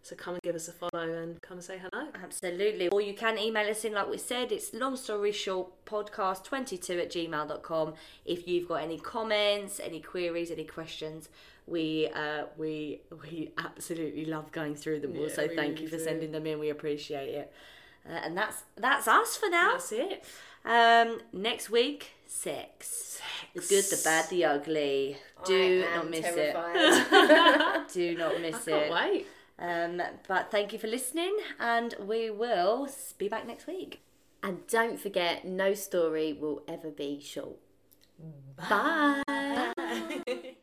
So 0.03 0.15
come 0.15 0.33
and 0.33 0.41
give 0.41 0.55
us 0.55 0.67
a 0.67 0.71
follow 0.71 0.89
and 1.13 1.39
come 1.43 1.57
and 1.57 1.63
say 1.63 1.77
hello. 1.79 2.07
Absolutely. 2.23 2.87
Or 2.87 3.01
you 3.01 3.13
can 3.13 3.37
email 3.37 3.69
us 3.69 3.85
in, 3.85 3.93
like 3.93 4.09
we 4.09 4.17
said, 4.17 4.51
it's 4.51 4.73
long 4.73 4.95
story 4.95 5.31
short 5.31 5.85
podcast22 5.85 6.99
at 6.99 7.11
gmail.com. 7.11 7.93
If 8.25 8.47
you've 8.47 8.67
got 8.67 8.81
any 8.81 8.97
comments, 8.97 9.79
any 9.79 9.99
queries, 9.99 10.49
any 10.49 10.63
questions, 10.63 11.29
we 11.67 12.09
uh, 12.15 12.45
we 12.57 13.01
we 13.21 13.51
absolutely 13.59 14.25
love 14.25 14.51
going 14.51 14.73
through 14.73 15.01
them 15.01 15.15
all. 15.15 15.27
Yeah, 15.27 15.35
So 15.35 15.47
thank 15.47 15.73
really 15.73 15.81
you 15.83 15.87
for 15.89 15.97
do. 15.97 16.03
sending 16.03 16.31
them 16.31 16.47
in. 16.47 16.57
We 16.59 16.71
appreciate 16.71 17.29
it. 17.29 17.53
Uh, 18.03 18.13
and 18.13 18.35
that's 18.35 18.63
that's 18.77 19.07
us 19.07 19.37
for 19.37 19.49
now. 19.49 19.73
That's 19.73 19.91
it. 19.91 20.23
Um, 20.65 21.19
next 21.31 21.69
week, 21.69 22.13
sex. 22.31 23.19
The 23.53 23.59
good, 23.61 23.83
the 23.85 24.01
bad, 24.03 24.29
the 24.29 24.45
ugly. 24.45 25.17
Do 25.45 25.85
I 25.91 25.95
not 25.97 26.09
miss 26.09 26.21
terrified. 26.21 26.75
it. 26.75 27.87
Do 27.93 28.17
not 28.17 28.35
I 28.35 28.37
miss 28.39 28.65
can't 28.65 28.83
it. 28.85 28.91
wait. 28.91 29.27
Um, 29.59 30.01
but 30.27 30.49
thank 30.49 30.73
you 30.73 30.79
for 30.79 30.87
listening, 30.87 31.35
and 31.59 31.93
we 31.99 32.29
will 32.31 32.89
be 33.17 33.27
back 33.27 33.45
next 33.45 33.67
week. 33.67 34.01
And 34.41 34.65
don't 34.67 34.99
forget, 34.99 35.45
no 35.45 35.73
story 35.75 36.33
will 36.33 36.63
ever 36.67 36.89
be 36.89 37.19
short. 37.21 37.57
Bye. 38.57 39.73